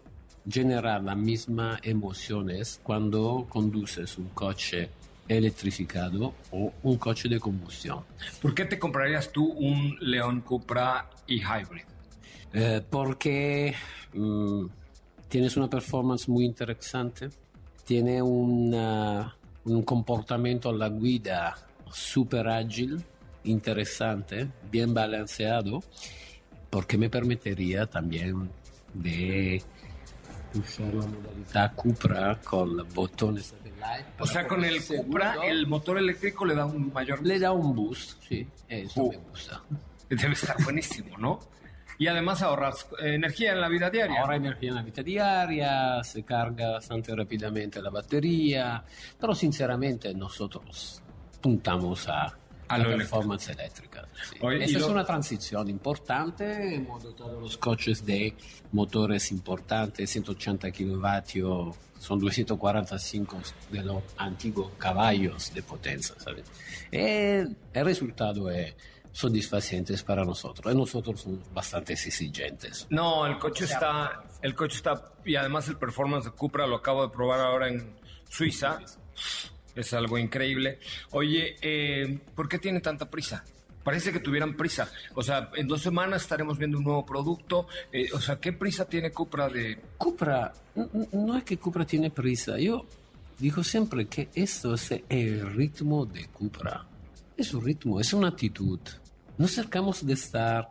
generar 0.50 1.04
las 1.04 1.18
mismas 1.18 1.80
emociones 1.84 2.80
cuando 2.84 3.46
conduces 3.50 4.18
un 4.18 4.30
coche 4.30 4.90
electrificado 5.28 6.34
o 6.52 6.74
un 6.84 6.98
coche 6.98 7.28
de 7.30 7.40
combustión. 7.40 8.04
¿Por 8.42 8.54
qué 8.54 8.66
te 8.66 8.80
comprarías 8.80 9.32
tú 9.32 9.46
un 9.46 9.98
León 10.00 10.42
Cupra 10.42 11.10
y 11.28 11.40
Hybrid? 11.42 11.84
Eh, 12.54 12.82
porque 12.90 13.76
mm, 14.14 14.66
tienes 15.28 15.58
una 15.58 15.70
performance 15.70 16.30
muy 16.30 16.46
interesante, 16.46 17.30
tiene 17.86 18.22
una, 18.22 19.36
un 19.66 19.84
comportamiento 19.84 20.70
a 20.70 20.74
la 20.74 20.90
guida 20.90 21.56
súper 21.92 22.48
ágil, 22.48 23.04
interesante, 23.44 24.50
bien 24.72 24.94
balanceado, 24.94 25.84
porque 26.70 26.98
me 26.98 27.10
permitiría 27.10 27.86
también 27.86 28.50
de 28.94 29.62
usar 30.54 30.94
la 30.94 31.06
modalidad 31.06 31.76
Cupra 31.76 32.40
con 32.44 32.86
botones 32.94 33.54
o 34.20 34.26
sea, 34.26 34.48
con 34.48 34.64
el 34.64 34.84
Cupra, 34.84 35.36
el 35.44 35.68
motor 35.68 35.98
eléctrico 35.98 36.46
le 36.46 36.56
da 36.56 36.66
un 36.66 36.92
mayor... 36.94 37.26
Le 37.26 37.40
da 37.40 37.52
un 37.52 37.76
boost, 37.76 38.22
sí, 38.28 38.48
eso 38.68 39.04
Uh. 39.04 39.12
me 39.12 39.18
gusta. 39.18 39.62
Debe 40.10 40.34
estar 40.34 40.56
buenísimo, 40.64 41.18
¿no? 41.18 41.40
Y 42.00 42.08
además 42.08 42.42
ahorras 42.44 42.88
eh, 43.02 43.16
energía 43.16 43.54
en 43.54 43.62
la 43.62 43.68
vida 43.70 43.90
diaria. 43.90 44.22
Ahorra 44.22 44.36
energía 44.36 44.70
en 44.70 44.76
la 44.76 44.84
vida 44.84 45.02
diaria, 45.04 46.04
se 46.04 46.24
carga 46.24 46.72
bastante 46.72 47.16
rápidamente 47.16 47.82
la 47.82 47.90
batería, 47.90 48.84
pero 49.20 49.34
sinceramente 49.34 50.14
nosotros 50.14 51.02
puntamos 51.42 52.08
a, 52.08 52.38
A 52.70 52.78
la 52.78 52.84
lo 52.86 52.98
performance 52.98 53.50
eléctrica. 53.50 54.08
sí. 54.30 54.38
Y 54.42 54.64
Esta 54.64 54.78
es 54.78 54.82
lo- 54.82 54.92
una 54.92 55.06
transición 55.06 55.70
importante, 55.70 56.76
hemos 56.76 57.02
dotado 57.04 57.40
los 57.40 57.58
coches 57.58 58.06
de 58.06 58.36
motores 58.72 59.32
importantes, 59.32 60.10
180 60.10 60.70
kilovatios, 60.72 61.76
son 62.00 62.20
245 62.20 63.38
de 63.72 63.84
los 63.84 64.04
antiguos 64.18 64.72
caballos 64.78 65.54
de 65.54 65.64
potencia, 65.64 66.14
¿sabes? 66.20 66.44
Eh, 66.92 67.46
el 67.74 67.86
resultado 67.86 68.50
es 68.52 68.76
satisfacente 69.12 69.98
para 70.06 70.24
nosotros, 70.24 70.72
y 70.74 70.78
nosotros 70.78 71.22
somos 71.22 71.52
bastante 71.54 71.94
exigentes. 71.94 72.86
No, 72.92 73.26
el 73.26 73.40
coche 73.40 73.66
está, 73.66 74.24
el 74.44 74.54
coche 74.54 74.76
está, 74.78 75.12
y 75.26 75.36
además 75.36 75.68
el 75.70 75.78
performance 75.78 76.26
de 76.26 76.32
Cupra 76.32 76.68
lo 76.68 76.76
acabo 76.76 77.08
de 77.08 77.10
probar 77.14 77.40
ahora 77.40 77.68
en 77.70 77.96
Suiza. 78.30 78.78
Es 79.78 79.94
algo 79.94 80.18
increíble. 80.18 80.80
Oye, 81.12 81.56
eh, 81.62 82.20
¿por 82.36 82.50
qué 82.50 82.58
tiene 82.58 82.82
tanta 82.82 83.10
prisa? 83.10 83.46
Parece 83.84 84.12
que 84.12 84.20
tuvieran 84.20 84.58
prisa. 84.58 84.92
O 85.14 85.22
sea, 85.22 85.52
en 85.56 85.68
dos 85.68 85.82
semanas 85.82 86.24
estaremos 86.24 86.58
viendo 86.58 86.80
un 86.80 86.84
nuevo 86.84 87.06
producto. 87.06 87.68
Eh, 87.92 88.10
o 88.12 88.20
sea, 88.20 88.40
¿qué 88.40 88.54
prisa 88.54 88.86
tiene 88.86 89.12
Cupra 89.12 89.48
de...? 89.48 89.80
Cupra, 89.98 90.52
no 91.14 91.38
es 91.38 91.44
que 91.44 91.58
Cupra 91.58 91.86
tiene 91.86 92.10
prisa, 92.10 92.58
yo 92.58 92.86
digo 93.38 93.64
siempre 93.64 94.08
que 94.08 94.30
esto 94.34 94.74
es 94.74 94.92
el 95.08 95.54
ritmo 95.56 96.06
de 96.06 96.28
Cupra. 96.28 96.86
Es 97.38 97.54
un 97.54 97.64
ritmo, 97.64 98.00
es 98.00 98.12
una 98.14 98.30
actitud. 98.30 98.80
Nos 99.38 99.52
cercamos 99.52 100.04
de 100.06 100.14
estar 100.14 100.68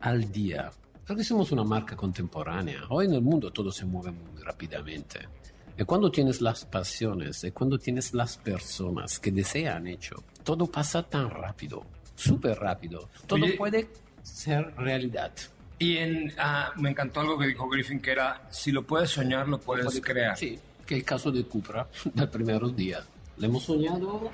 al 0.00 0.30
día, 0.30 0.70
porque 1.06 1.24
somos 1.24 1.50
una 1.52 1.64
marca 1.64 1.96
contemporánea. 1.96 2.82
Hoy 2.90 3.06
en 3.06 3.14
el 3.14 3.22
mundo 3.22 3.50
todo 3.50 3.72
se 3.72 3.86
mueve 3.86 4.12
muy 4.12 4.42
rápidamente. 4.42 5.39
Y 5.80 5.84
cuando 5.84 6.10
tienes 6.10 6.42
las 6.42 6.66
pasiones, 6.66 7.42
y 7.42 7.52
cuando 7.52 7.78
tienes 7.78 8.12
las 8.12 8.36
personas 8.36 9.18
que 9.18 9.32
desean 9.32 9.86
hecho, 9.86 10.22
todo 10.44 10.66
pasa 10.66 11.02
tan 11.02 11.30
rápido, 11.30 11.82
súper 12.14 12.58
rápido. 12.58 13.08
Todo 13.26 13.44
Oye, 13.46 13.54
puede 13.54 13.88
ser 14.22 14.74
realidad. 14.76 15.32
Y 15.78 15.96
en, 15.96 16.34
ah, 16.36 16.72
me 16.76 16.90
encantó 16.90 17.20
algo 17.20 17.38
que 17.38 17.46
dijo 17.46 17.66
Griffin, 17.66 17.98
que 17.98 18.10
era, 18.12 18.46
si 18.50 18.72
lo 18.72 18.86
puedes 18.86 19.08
soñar, 19.08 19.48
lo 19.48 19.58
puedes 19.58 19.86
Puede- 19.86 20.02
crear. 20.02 20.36
Sí, 20.36 20.58
que 20.84 20.96
el 20.96 21.02
caso 21.04 21.32
de 21.32 21.44
Cupra 21.44 21.88
del 22.12 22.28
primeros 22.28 22.76
días. 22.76 23.02
Lo 23.38 23.46
hemos 23.46 23.62
soñado 23.64 24.30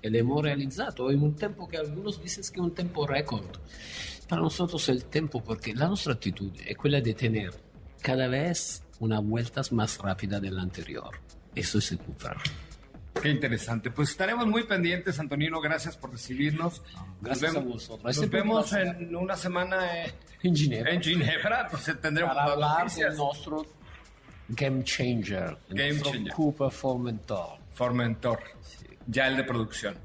y 0.00 0.08
lo 0.08 0.16
hemos 0.18 0.42
realizado 0.44 1.10
en 1.10 1.20
un 1.24 1.34
tiempo 1.34 1.66
que 1.68 1.76
algunos 1.78 2.22
dicen 2.22 2.44
que 2.44 2.60
es 2.60 2.64
un 2.64 2.72
tiempo 2.72 3.04
récord. 3.04 3.46
Para 4.28 4.42
nosotros 4.42 4.88
el 4.90 5.06
tiempo, 5.06 5.42
porque 5.42 5.74
la 5.74 5.88
nuestra 5.88 6.12
actitud 6.12 6.52
es 6.64 6.78
quella 6.78 7.00
de 7.00 7.14
tener 7.14 7.63
cada 8.04 8.28
vez 8.28 8.82
una 9.00 9.18
vueltas 9.18 9.72
más 9.72 9.96
rápida 9.96 10.38
de 10.38 10.50
la 10.50 10.60
anterior. 10.60 11.18
Eso 11.54 11.78
es 11.78 11.90
el 11.90 11.98
Cupra. 11.98 12.36
Qué 13.22 13.30
interesante. 13.30 13.90
Pues 13.90 14.10
estaremos 14.10 14.46
muy 14.46 14.64
pendientes, 14.64 15.18
Antonino. 15.18 15.58
Gracias 15.58 15.96
por 15.96 16.12
recibirnos. 16.12 16.82
Gracias 17.22 17.54
nos 17.54 17.56
a 17.56 17.64
vemos, 17.64 17.74
vosotros. 17.74 18.16
Nos 18.18 18.30
vemos 18.30 18.72
en 18.74 19.16
una 19.16 19.36
semana 19.36 20.04
eh, 20.04 20.12
En 20.42 20.54
Ginebra. 20.54 20.92
en 20.92 21.00
Ginebra. 21.00 21.68
Pues 21.70 21.88
eh, 21.88 21.94
tendremos 21.94 22.34
para 22.34 22.52
hablar 22.52 22.90
de 22.90 23.16
nuestro 23.16 23.64
game 24.48 24.84
changer. 24.84 25.56
Game 25.70 25.98
changer. 26.02 26.34
Cooper 26.34 26.70
Formentor. 26.70 27.58
Formentor. 27.72 28.38
Ya 29.06 29.28
el 29.28 29.38
de 29.38 29.44
producción. 29.44 29.96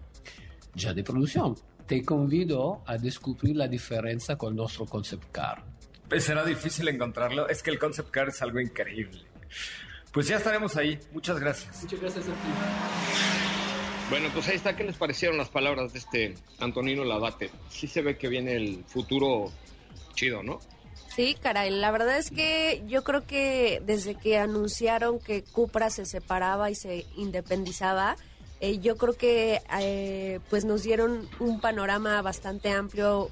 Ya 0.74 0.94
de 0.94 1.04
producción. 1.04 1.54
Te 1.86 2.02
convido 2.06 2.82
a 2.86 2.98
descubrir 2.98 3.58
la 3.58 3.68
diferencia 3.68 4.38
con 4.38 4.56
nuestro 4.56 4.86
concept 4.86 5.30
car. 5.34 5.66
Pues 6.10 6.24
será 6.24 6.44
difícil 6.44 6.88
encontrarlo. 6.88 7.48
Es 7.48 7.62
que 7.62 7.70
el 7.70 7.80
concept 7.80 8.10
car 8.10 8.30
es 8.30 8.42
algo 8.42 8.60
increíble. 8.60 9.22
Pues 10.12 10.28
ya 10.28 10.38
estaremos 10.38 10.76
ahí. 10.76 11.00
Muchas 11.12 11.40
gracias. 11.40 11.84
Muchas 11.84 12.02
gracias 12.02 12.26
a 12.26 12.30
ti. 12.30 12.50
Bueno, 14.10 14.30
pues 14.34 14.48
ahí 14.48 14.56
está. 14.56 14.76
¿Qué 14.76 14.84
les 14.84 14.96
parecieron 14.96 15.38
las 15.38 15.50
palabras 15.50 15.94
de 15.94 16.00
este 16.00 16.36
Antonino 16.60 17.04
Labate? 17.04 17.52
Sí 17.70 17.88
se 17.88 18.02
ve 18.02 18.18
que 18.18 18.28
viene 18.28 18.56
el 18.56 18.84
futuro 18.88 19.52
chido, 20.16 20.42
¿no? 20.42 20.60
Sí, 21.16 21.36
caray, 21.40 21.70
la 21.70 21.92
verdad 21.92 22.18
es 22.18 22.32
que 22.32 22.84
yo 22.88 23.04
creo 23.04 23.26
que 23.26 23.82
desde 23.86 24.16
que 24.16 24.38
anunciaron 24.38 25.20
que 25.20 25.44
Cupra 25.44 25.90
se 25.90 26.06
separaba 26.06 26.72
y 26.72 26.76
se 26.76 27.06
independizaba, 27.18 28.16
eh, 28.62 28.80
yo 28.80 28.96
creo 28.96 29.14
que 29.14 29.62
eh, 29.80 30.40
pues 30.50 30.66
nos 30.66 30.84
dieron 30.84 31.28
un 31.40 31.60
panorama 31.60 32.22
bastante 32.22 32.72
amplio 32.72 33.32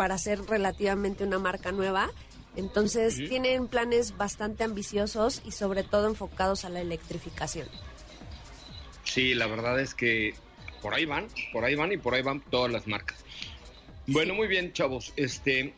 para 0.00 0.16
ser 0.16 0.40
relativamente 0.46 1.24
una 1.24 1.38
marca 1.38 1.72
nueva. 1.72 2.10
Entonces 2.56 3.16
tienen 3.28 3.68
planes 3.68 4.16
bastante 4.16 4.64
ambiciosos 4.64 5.42
y 5.44 5.52
sobre 5.52 5.82
todo 5.82 6.08
enfocados 6.08 6.64
a 6.64 6.70
la 6.70 6.80
electrificación. 6.80 7.68
Sí, 9.04 9.34
la 9.34 9.46
verdad 9.46 9.78
es 9.78 9.92
que 9.94 10.32
por 10.80 10.94
ahí 10.94 11.04
van, 11.04 11.26
por 11.52 11.66
ahí 11.66 11.74
van 11.74 11.92
y 11.92 11.98
por 11.98 12.14
ahí 12.14 12.22
van 12.22 12.40
todas 12.40 12.72
las 12.72 12.86
marcas. 12.86 13.18
Bueno, 14.06 14.32
muy 14.32 14.48
bien, 14.48 14.72
chavos. 14.72 15.12
Este, 15.16 15.74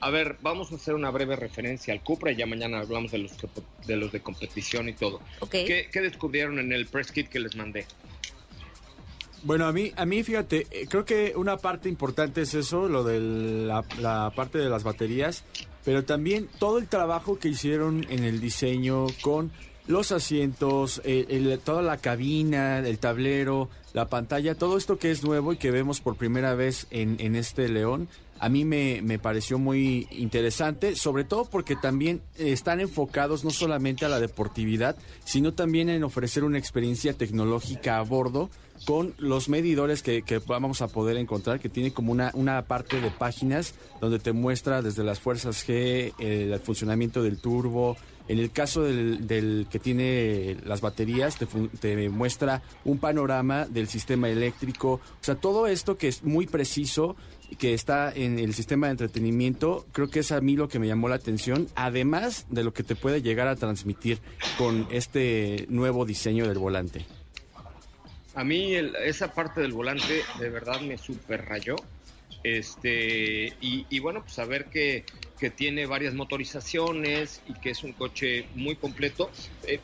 a 0.00 0.08
ver, 0.08 0.38
vamos 0.40 0.72
a 0.72 0.76
hacer 0.76 0.94
una 0.94 1.10
breve 1.10 1.36
referencia 1.36 1.92
al 1.92 2.02
Cupra 2.02 2.32
y 2.32 2.36
ya 2.36 2.46
mañana 2.46 2.78
hablamos 2.78 3.12
de 3.12 3.18
los 3.18 3.32
de, 3.86 3.96
los 3.96 4.10
de 4.10 4.20
competición 4.20 4.88
y 4.88 4.94
todo. 4.94 5.20
¿Qué, 5.50 5.90
¿Qué, 5.92 6.00
descubrieron 6.00 6.58
en 6.60 6.72
el 6.72 6.86
press 6.86 7.12
kit 7.12 7.28
que 7.28 7.40
les 7.40 7.54
mandé? 7.56 7.84
Bueno, 9.46 9.66
a 9.66 9.72
mí, 9.72 9.92
a 9.94 10.04
mí 10.06 10.24
fíjate, 10.24 10.66
eh, 10.72 10.86
creo 10.88 11.04
que 11.04 11.34
una 11.36 11.56
parte 11.56 11.88
importante 11.88 12.40
es 12.40 12.52
eso, 12.54 12.88
lo 12.88 13.04
de 13.04 13.20
la, 13.20 14.32
parte 14.34 14.58
de 14.58 14.68
las 14.68 14.82
baterías, 14.82 15.44
pero 15.84 16.04
también 16.04 16.48
todo 16.58 16.78
el 16.78 16.88
trabajo 16.88 17.38
que 17.38 17.50
hicieron 17.50 18.04
en 18.10 18.24
el 18.24 18.40
diseño 18.40 19.06
con 19.22 19.52
los 19.86 20.10
asientos, 20.10 21.00
eh, 21.04 21.58
toda 21.64 21.80
la 21.82 21.98
cabina, 21.98 22.80
el 22.80 22.98
tablero, 22.98 23.68
la 23.92 24.08
pantalla, 24.08 24.56
todo 24.56 24.76
esto 24.76 24.98
que 24.98 25.12
es 25.12 25.22
nuevo 25.22 25.52
y 25.52 25.58
que 25.58 25.70
vemos 25.70 26.00
por 26.00 26.16
primera 26.16 26.56
vez 26.56 26.88
en, 26.90 27.14
en 27.20 27.36
este 27.36 27.68
León, 27.68 28.08
a 28.40 28.48
mí 28.48 28.64
me, 28.64 29.00
me, 29.00 29.20
pareció 29.20 29.60
muy 29.60 30.08
interesante, 30.10 30.96
sobre 30.96 31.22
todo 31.22 31.44
porque 31.44 31.76
también 31.76 32.20
están 32.36 32.80
enfocados 32.80 33.44
no 33.44 33.50
solamente 33.50 34.04
a 34.04 34.08
la 34.08 34.18
deportividad, 34.18 34.96
sino 35.24 35.54
también 35.54 35.88
en 35.88 36.02
ofrecer 36.02 36.42
una 36.42 36.58
experiencia 36.58 37.12
tecnológica 37.12 37.98
a 37.98 38.02
bordo 38.02 38.50
con 38.84 39.14
los 39.18 39.48
medidores 39.48 40.02
que, 40.02 40.22
vamos 40.46 40.82
a 40.82 40.88
poder 40.88 41.16
encontrar, 41.16 41.60
que 41.60 41.68
tiene 41.68 41.92
como 41.92 42.12
una, 42.12 42.30
una 42.34 42.62
parte 42.62 43.00
de 43.00 43.10
páginas 43.10 43.74
donde 44.00 44.18
te 44.18 44.32
muestra 44.32 44.82
desde 44.82 45.04
las 45.04 45.20
fuerzas 45.20 45.66
G, 45.66 46.12
el 46.18 46.58
funcionamiento 46.60 47.22
del 47.22 47.38
turbo, 47.38 47.96
en 48.28 48.38
el 48.38 48.50
caso 48.50 48.82
del, 48.82 49.26
del, 49.26 49.66
que 49.70 49.78
tiene 49.78 50.56
las 50.64 50.80
baterías, 50.80 51.38
te, 51.38 51.46
te, 51.46 52.08
muestra 52.08 52.62
un 52.84 52.98
panorama 52.98 53.66
del 53.66 53.88
sistema 53.88 54.28
eléctrico. 54.28 54.94
O 54.94 55.00
sea, 55.20 55.36
todo 55.36 55.66
esto 55.66 55.96
que 55.96 56.08
es 56.08 56.24
muy 56.24 56.46
preciso 56.46 57.16
que 57.58 57.74
está 57.74 58.12
en 58.12 58.40
el 58.40 58.54
sistema 58.54 58.88
de 58.88 58.92
entretenimiento, 58.92 59.86
creo 59.92 60.08
que 60.08 60.20
es 60.20 60.32
a 60.32 60.40
mí 60.40 60.56
lo 60.56 60.68
que 60.68 60.80
me 60.80 60.88
llamó 60.88 61.08
la 61.08 61.14
atención, 61.14 61.68
además 61.76 62.46
de 62.50 62.64
lo 62.64 62.72
que 62.72 62.82
te 62.82 62.96
puede 62.96 63.22
llegar 63.22 63.46
a 63.46 63.54
transmitir 63.54 64.20
con 64.58 64.88
este 64.90 65.66
nuevo 65.68 66.04
diseño 66.04 66.48
del 66.48 66.58
volante. 66.58 67.06
A 68.36 68.44
mí 68.44 68.74
esa 68.74 69.32
parte 69.32 69.62
del 69.62 69.72
volante 69.72 70.22
de 70.38 70.50
verdad 70.50 70.82
me 70.82 70.98
super 70.98 71.42
rayó. 71.46 71.74
Este, 72.44 73.56
y, 73.60 73.98
bueno, 73.98 74.20
pues 74.20 74.34
saber 74.34 74.66
que, 74.66 75.04
que, 75.38 75.48
tiene 75.48 75.86
varias 75.86 76.12
motorizaciones 76.12 77.40
y 77.48 77.54
que 77.54 77.70
es 77.70 77.82
un 77.82 77.94
coche 77.94 78.46
muy 78.54 78.76
completo. 78.76 79.30
Eh, 79.66 79.80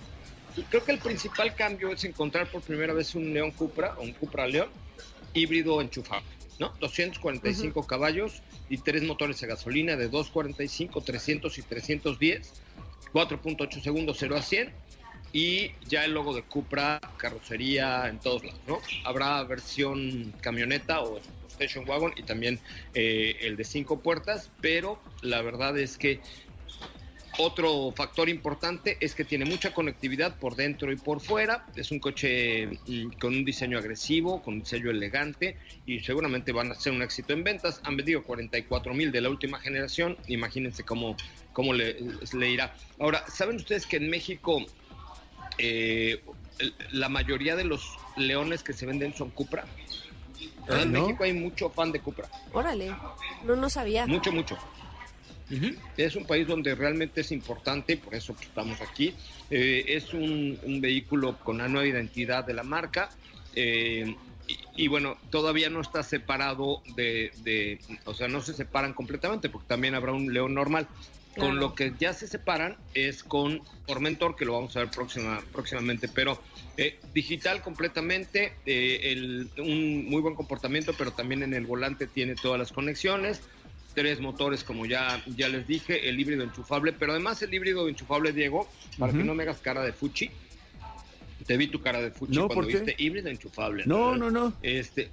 creo 0.69 0.85
que 0.85 0.93
el 0.93 0.99
principal 0.99 1.55
cambio 1.55 1.93
es 1.93 2.05
encontrar 2.05 2.47
por 2.47 2.61
primera 2.61 2.93
vez 2.93 3.15
un 3.15 3.33
León 3.33 3.53
Cupra 3.53 3.95
o 3.99 4.03
un 4.03 4.13
Cupra 4.13 4.47
León 4.47 4.69
híbrido 5.33 5.81
enchufable. 5.81 6.29
¿no? 6.59 6.75
245 6.79 7.87
caballos 7.87 8.43
y 8.69 8.77
tres 8.77 9.03
motores 9.03 9.41
de 9.41 9.47
gasolina 9.47 9.97
de 9.97 10.09
245, 10.09 11.01
300 11.01 11.59
y 11.59 11.63
310, 11.63 12.53
4.8 13.15 13.83
segundos 13.83 14.19
0 14.21 14.37
a 14.37 14.43
100 14.43 14.73
y 15.33 15.73
ya 15.89 16.05
el 16.05 16.13
logo 16.13 16.35
de 16.35 16.43
Cupra, 16.43 17.01
carrocería 17.17 18.09
en 18.09 18.19
todos 18.19 18.45
lados, 18.45 18.61
¿no? 18.67 18.81
Habrá 19.05 19.43
versión 19.45 20.35
camioneta 20.41 21.01
o 21.01 21.21
station 21.49 21.89
wagon 21.89 22.13
y 22.17 22.23
también 22.23 22.59
eh, 22.95 23.37
el 23.41 23.57
de 23.57 23.65
cinco 23.65 24.01
puertas, 24.01 24.51
pero 24.61 25.01
la 25.23 25.43
verdad 25.43 25.79
es 25.79 25.97
que 25.97 26.21
otro 27.39 27.93
factor 27.97 28.29
importante 28.29 28.99
es 29.01 29.15
que 29.15 29.25
tiene 29.25 29.47
mucha 29.47 29.73
conectividad 29.73 30.37
por 30.37 30.55
dentro 30.55 30.93
y 30.93 30.97
por 30.97 31.21
fuera. 31.21 31.65
Es 31.77 31.91
un 31.91 31.99
coche 31.99 32.67
mm, 32.67 33.13
con 33.19 33.35
un 33.35 33.45
diseño 33.45 33.79
agresivo, 33.79 34.43
con 34.43 34.55
un 34.55 34.61
diseño 34.61 34.91
elegante 34.91 35.57
y 35.87 36.01
seguramente 36.01 36.53
van 36.53 36.71
a 36.71 36.75
ser 36.75 36.93
un 36.93 37.01
éxito 37.01 37.33
en 37.33 37.43
ventas. 37.43 37.81
Han 37.85 37.97
vendido 37.97 38.23
44 38.23 38.93
mil 38.93 39.11
de 39.13 39.23
la 39.23 39.31
última 39.31 39.59
generación. 39.61 40.19
Imagínense 40.29 40.85
cómo, 40.85 41.17
cómo 41.55 41.73
le, 41.73 41.97
irá. 42.51 42.75
Ahora, 42.99 43.25
¿saben 43.29 43.57
ustedes 43.57 43.87
que 43.87 43.97
en 43.97 44.11
México 44.11 44.67
eh, 45.59 46.23
la 46.93 47.09
mayoría 47.09 47.57
de 47.57 47.65
los 47.65 47.97
leones 48.17 48.63
que 48.63 48.73
se 48.73 48.87
venden 48.87 49.15
son 49.15 49.31
Cupra? 49.31 49.65
Ah, 50.69 50.83
en 50.83 50.93
México 50.93 51.25
hay 51.25 51.33
mucho 51.33 51.71
fan 51.71 51.93
de 51.93 52.01
Cupra. 52.01 52.29
Órale, 52.53 52.95
no, 53.45 53.57
no 53.57 53.69
sabía. 53.69 54.07
Mucho, 54.07 54.33
mucho. 54.33 54.59
Es 55.97 56.17
un 56.17 56.25
país 56.25 56.47
donde 56.47 56.75
realmente 56.75 57.21
es 57.21 57.31
importante, 57.31 57.97
por 57.99 58.15
eso 58.15 58.35
estamos 58.41 58.81
aquí. 58.81 59.15
Eh, 59.51 59.85
es 59.89 60.15
un, 60.15 60.59
vehículo 60.81 61.39
con 61.41 61.57
una 61.57 61.69
nueva 61.69 61.87
identidad 61.87 62.45
de 62.45 62.55
la 62.55 62.63
marca. 62.63 63.11
Eh, 63.55 64.17
y, 64.75 64.89
bueno, 64.89 65.19
todavía 65.31 65.69
no 65.69 65.81
está 65.81 66.03
separado 66.03 66.83
de, 66.97 67.79
o 68.05 68.15
sea, 68.15 68.29
no 68.29 68.41
se 68.41 68.55
separan 68.55 68.95
completamente 68.95 69.49
porque 69.51 69.69
también 69.69 69.95
habrá 69.95 70.13
un 70.13 70.33
león 70.33 70.55
normal. 70.55 70.89
Con 71.39 71.59
lo 71.59 71.75
que 71.75 71.95
ya 71.99 72.13
se 72.13 72.27
separan 72.27 72.77
es 72.93 73.25
con 73.25 73.63
Formentor, 73.87 74.37
que 74.37 74.45
lo 74.45 74.53
vamos 74.53 74.77
a 74.77 74.81
ver 74.81 74.91
próxima, 74.91 75.43
próximamente, 75.51 76.09
pero 76.09 76.41
eh, 76.77 76.99
digital 77.15 77.63
completamente, 77.63 78.53
un 79.59 80.05
muy 80.11 80.21
buen 80.21 80.35
comportamiento, 80.35 80.93
pero 80.97 81.13
también 81.13 81.43
en 81.43 81.55
el 81.55 81.65
volante 81.65 82.07
tiene 82.07 82.35
todas 82.35 82.59
las 82.59 82.71
conexiones 82.71 83.41
tres 83.95 84.21
motores, 84.21 84.65
como 84.65 84.87
ya, 84.87 85.23
ya 85.27 85.49
les 85.49 85.67
dije, 85.67 86.09
el 86.09 86.19
híbrido 86.19 86.43
enchufable, 86.43 86.93
pero 86.93 87.13
además 87.13 87.43
el 87.43 87.53
híbrido 87.53 87.89
enchufable, 87.89 88.33
Diego, 88.33 88.69
para 88.99 89.13
que 89.13 89.25
no 89.25 89.35
me 89.35 89.43
hagas 89.43 89.59
cara 89.59 89.83
de 89.83 89.93
fuchi. 89.93 90.31
Te 91.47 91.57
vi 91.57 91.67
tu 91.67 91.81
cara 91.81 92.01
de 92.01 92.11
fuchi 92.11 92.39
cuando 92.39 92.67
viste 92.67 92.95
híbrido 92.99 93.29
enchufable. 93.29 93.85
No, 93.87 94.17
no, 94.17 94.31
no, 94.31 94.53
Este, 94.63 95.11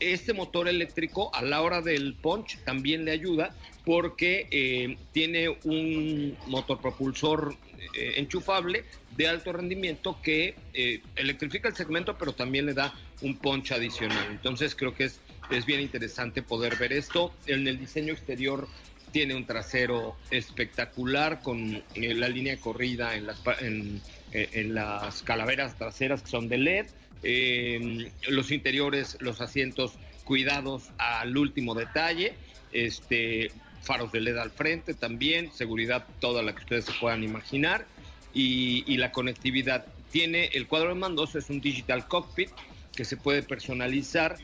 este 0.00 0.32
motor 0.32 0.68
eléctrico 0.68 1.34
a 1.34 1.42
la 1.42 1.62
hora 1.62 1.80
del 1.80 2.14
punch 2.14 2.58
también 2.64 3.04
le 3.04 3.12
ayuda 3.12 3.54
porque 3.84 4.48
eh, 4.50 4.96
tiene 5.12 5.48
un 5.64 6.36
motor 6.46 6.80
propulsor 6.80 7.56
eh, 7.94 8.14
enchufable 8.16 8.84
de 9.16 9.28
alto 9.28 9.52
rendimiento 9.52 10.18
que 10.22 10.56
eh, 10.74 11.00
electrifica 11.14 11.68
el 11.68 11.76
segmento 11.76 12.18
pero 12.18 12.32
también 12.32 12.66
le 12.66 12.74
da 12.74 12.92
un 13.22 13.36
punch 13.36 13.72
adicional. 13.72 14.26
Entonces 14.30 14.74
creo 14.74 14.94
que 14.94 15.04
es 15.04 15.20
es 15.50 15.64
bien 15.64 15.80
interesante 15.80 16.42
poder 16.42 16.76
ver 16.76 16.92
esto. 16.92 17.32
En 17.46 17.66
el 17.68 17.78
diseño 17.78 18.12
exterior 18.12 18.66
tiene 19.12 19.34
un 19.34 19.46
trasero 19.46 20.16
espectacular 20.30 21.40
con 21.40 21.82
la 21.94 22.28
línea 22.28 22.56
corrida 22.56 23.14
en 23.14 23.26
las, 23.26 23.40
en, 23.60 24.02
en 24.32 24.74
las 24.74 25.22
calaveras 25.22 25.78
traseras 25.78 26.22
que 26.22 26.30
son 26.30 26.48
de 26.48 26.58
LED. 26.58 26.86
Eh, 27.22 28.10
los 28.28 28.50
interiores, 28.50 29.16
los 29.20 29.40
asientos 29.40 29.92
cuidados 30.24 30.90
al 30.98 31.36
último 31.36 31.74
detalle. 31.74 32.34
Este, 32.72 33.50
faros 33.82 34.12
de 34.12 34.20
LED 34.20 34.36
al 34.36 34.50
frente 34.50 34.94
también, 34.94 35.52
seguridad 35.52 36.06
toda 36.20 36.42
la 36.42 36.54
que 36.54 36.62
ustedes 36.62 36.84
se 36.84 36.92
puedan 37.00 37.22
imaginar 37.22 37.86
y, 38.34 38.96
la 38.96 39.12
conectividad. 39.12 39.86
Tiene 40.10 40.46
el 40.52 40.66
cuadro 40.66 40.90
de 40.90 40.94
mandos, 40.94 41.34
es 41.34 41.48
un 41.50 41.60
digital 41.60 42.06
cockpit 42.06 42.50
que 42.94 43.04
se 43.04 43.16
puede 43.16 43.42
personalizar 43.42 44.36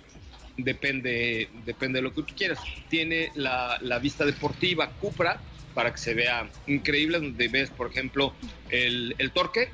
depende, 0.57 1.49
depende 1.65 1.99
de 1.99 2.03
lo 2.03 2.13
que 2.13 2.23
tú 2.23 2.35
quieras. 2.37 2.59
Tiene 2.89 3.31
la, 3.35 3.79
vista 4.01 4.25
deportiva 4.25 4.91
Cupra 5.01 5.41
para 5.75 5.93
que 5.93 5.99
se 5.99 6.15
vea 6.15 6.49
increíble, 6.67 7.19
donde 7.19 7.49
ves, 7.49 7.71
por 7.71 7.91
ejemplo, 7.91 8.35
el, 8.71 9.15
torque, 9.35 9.71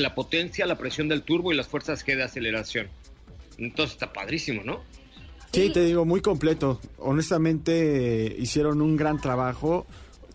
la 0.00 0.14
potencia, 0.14 0.66
la 0.66 0.76
presión 0.76 1.08
del 1.08 1.22
turbo 1.22 1.52
y 1.52 1.56
las 1.56 1.68
fuerzas 1.68 2.04
G 2.04 2.16
de 2.16 2.24
aceleración. 2.24 2.88
Entonces 3.58 3.94
está 3.94 4.12
padrísimo, 4.12 4.62
¿no? 4.64 4.82
Sí, 5.52 5.70
te 5.70 5.84
digo, 5.84 6.04
muy 6.04 6.20
completo. 6.20 6.80
Honestamente, 6.98 8.34
hicieron 8.38 8.82
un 8.82 8.96
gran 8.96 9.20
trabajo 9.20 9.86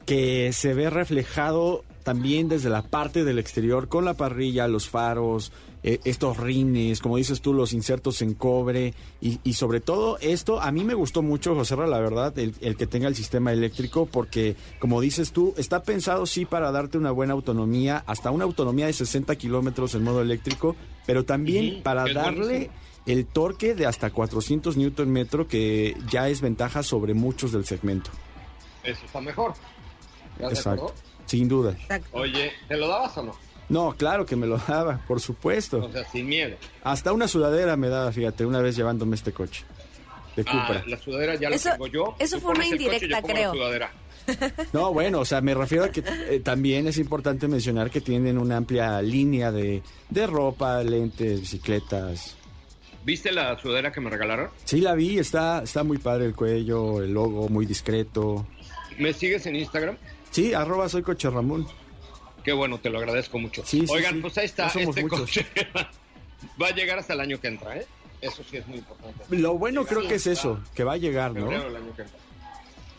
que 0.06 0.54
se 0.54 0.74
ve 0.74 0.90
reflejado 0.90 1.84
también 2.04 2.48
desde 2.48 2.70
la 2.70 2.84
parte 2.84 3.26
del 3.26 3.38
exterior 3.38 3.90
con 3.90 4.06
la 4.06 4.14
parrilla, 4.14 4.68
los 4.68 4.88
faros, 4.88 5.52
eh, 5.82 6.00
estos 6.04 6.38
rines, 6.38 7.00
como 7.00 7.18
dices 7.18 7.42
tú, 7.42 7.54
los 7.54 7.72
insertos 7.72 8.22
en 8.22 8.34
cobre 8.34 8.94
y, 9.22 9.40
y 9.44 9.54
sobre 9.54 9.80
todo 9.80 10.18
esto, 10.20 10.62
a 10.62 10.72
mí 10.72 10.84
me 10.84 10.94
gustó 10.94 11.22
mucho, 11.22 11.56
José 11.56 11.76
Ra, 11.76 11.88
la 11.88 12.00
verdad, 12.00 12.38
el, 12.38 12.54
el 12.60 12.76
que 12.76 12.86
tenga 12.86 13.08
el 13.08 13.16
sistema 13.16 13.54
eléctrico 13.54 14.06
porque, 14.06 14.56
como 14.80 15.00
dices 15.00 15.32
tú, 15.32 15.54
está 15.58 15.84
pensado 15.84 16.26
sí 16.26 16.46
para 16.46 16.72
darte 16.72 16.98
una 16.98 17.12
buena 17.12 17.34
autonomía, 17.34 18.04
hasta 18.08 18.32
una 18.32 18.44
autonomía 18.44 18.88
de 18.88 18.94
60 18.94 19.36
kilómetros 19.38 19.96
en 19.96 20.04
modo 20.04 20.22
eléctrico, 20.22 20.76
pero 21.06 21.24
también 21.24 21.82
para 21.82 22.12
darle 22.12 22.46
buenísimo. 22.46 22.74
el 23.06 23.26
torque 23.26 23.74
de 23.74 23.86
hasta 23.86 24.10
400 24.10 24.76
newton 24.76 25.10
metro 25.10 25.48
que 25.48 25.96
ya 26.10 26.28
es 26.28 26.42
ventaja 26.42 26.84
sobre 26.84 27.14
muchos 27.14 27.52
del 27.52 27.66
segmento. 27.66 28.12
Eso 28.84 29.06
está 29.06 29.22
mejor. 29.22 29.54
¿Estás 30.34 30.50
de 30.50 30.56
Exacto, 30.56 30.94
sin 31.26 31.48
duda. 31.48 31.76
Oye, 32.12 32.52
¿te 32.68 32.78
lo 32.78 32.88
dabas 32.88 33.18
o 33.18 33.24
no? 33.24 33.49
No, 33.70 33.94
claro 33.96 34.26
que 34.26 34.36
me 34.36 34.48
lo 34.48 34.58
daba, 34.58 35.00
por 35.08 35.22
supuesto. 35.22 35.78
O 35.86 35.92
sea, 35.92 36.04
sin 36.10 36.28
miedo. 36.28 36.58
Hasta 36.84 37.14
una 37.14 37.28
sudadera 37.28 37.78
me 37.78 37.88
daba, 37.90 38.12
fíjate, 38.12 38.46
una 38.46 38.62
vez 38.62 38.76
llevándome 38.76 39.16
este 39.16 39.32
coche 39.32 39.64
de 40.36 40.44
Cupra. 40.44 40.82
Ah, 40.82 40.84
la 40.88 40.98
sudadera 40.98 41.36
ya 41.36 41.50
Eso- 41.50 41.70
la 41.70 41.74
tengo 41.76 41.88
yo. 41.88 42.16
eso 42.20 42.38
Tú 42.38 42.42
fue 42.44 42.52
una 42.52 42.64
coche, 42.64 42.76
indirecta, 42.76 43.22
creo. 43.22 43.54
No, 44.74 44.94
bueno, 44.94 45.22
o 45.22 45.26
sea, 45.26 45.42
me 45.42 45.56
refiero 45.56 45.86
a 45.86 45.90
que 45.90 46.04
eh, 46.06 46.40
también 46.44 46.86
es 46.88 46.98
importante 47.00 47.48
mencionar 47.48 47.90
que 47.90 48.00
tienen 48.02 48.38
una 48.38 48.58
amplia 48.58 49.02
línea 49.02 49.52
de, 49.52 49.82
de 50.10 50.28
ropa, 50.28 50.84
lentes, 50.84 51.40
bicicletas. 51.42 52.36
¿Viste 53.04 53.32
la 53.32 53.58
sudadera 53.60 53.92
que 53.92 54.02
me 54.02 54.10
regalaron? 54.10 54.50
Sí, 54.66 54.82
la 54.82 54.94
vi, 54.94 55.18
está, 55.18 55.64
está 55.64 55.84
muy 55.84 55.98
padre 55.98 56.26
el 56.26 56.36
cuello, 56.36 57.02
el 57.02 57.12
logo 57.14 57.50
muy 57.50 57.66
discreto. 57.66 58.46
¿Me 59.00 59.14
sigues 59.14 59.46
en 59.48 59.56
Instagram? 59.56 59.98
Sí, 60.30 60.54
arroba 60.54 60.90
soy 60.90 61.02
coche 61.02 61.28
Ramón. 61.30 61.66
Qué 62.44 62.54
bueno, 62.54 62.80
te 62.80 62.90
lo 62.90 63.00
agradezco 63.00 63.38
mucho. 63.40 63.66
Sí, 63.66 63.86
Oigan, 63.90 64.16
sí. 64.16 64.22
pues 64.22 64.38
ahí 64.38 64.46
está. 64.46 64.72
No 64.74 64.80
Este 64.80 65.02
muchos. 65.02 65.20
coche 65.20 65.46
va 66.62 66.68
a 66.68 66.72
llegar 66.72 67.00
hasta 67.00 67.14
el 67.14 67.20
año 67.20 67.40
que 67.40 67.48
entra, 67.48 67.78
¿eh? 67.78 67.86
Eso 68.22 68.44
sí 68.50 68.58
es 68.58 68.68
muy 68.68 68.80
importante. 68.80 69.24
Lo 69.30 69.58
bueno 69.58 69.86
creo 69.86 70.08
que 70.08 70.16
es 70.16 70.28
eso, 70.28 70.60
que 70.76 70.84
va 70.84 70.94
a 70.94 70.98
llegar, 70.98 71.32
¿no? 71.34 71.42
Febrero 71.42 71.64
del 71.66 71.76
año 71.78 71.96
que 71.96 72.02
entra. 72.04 72.20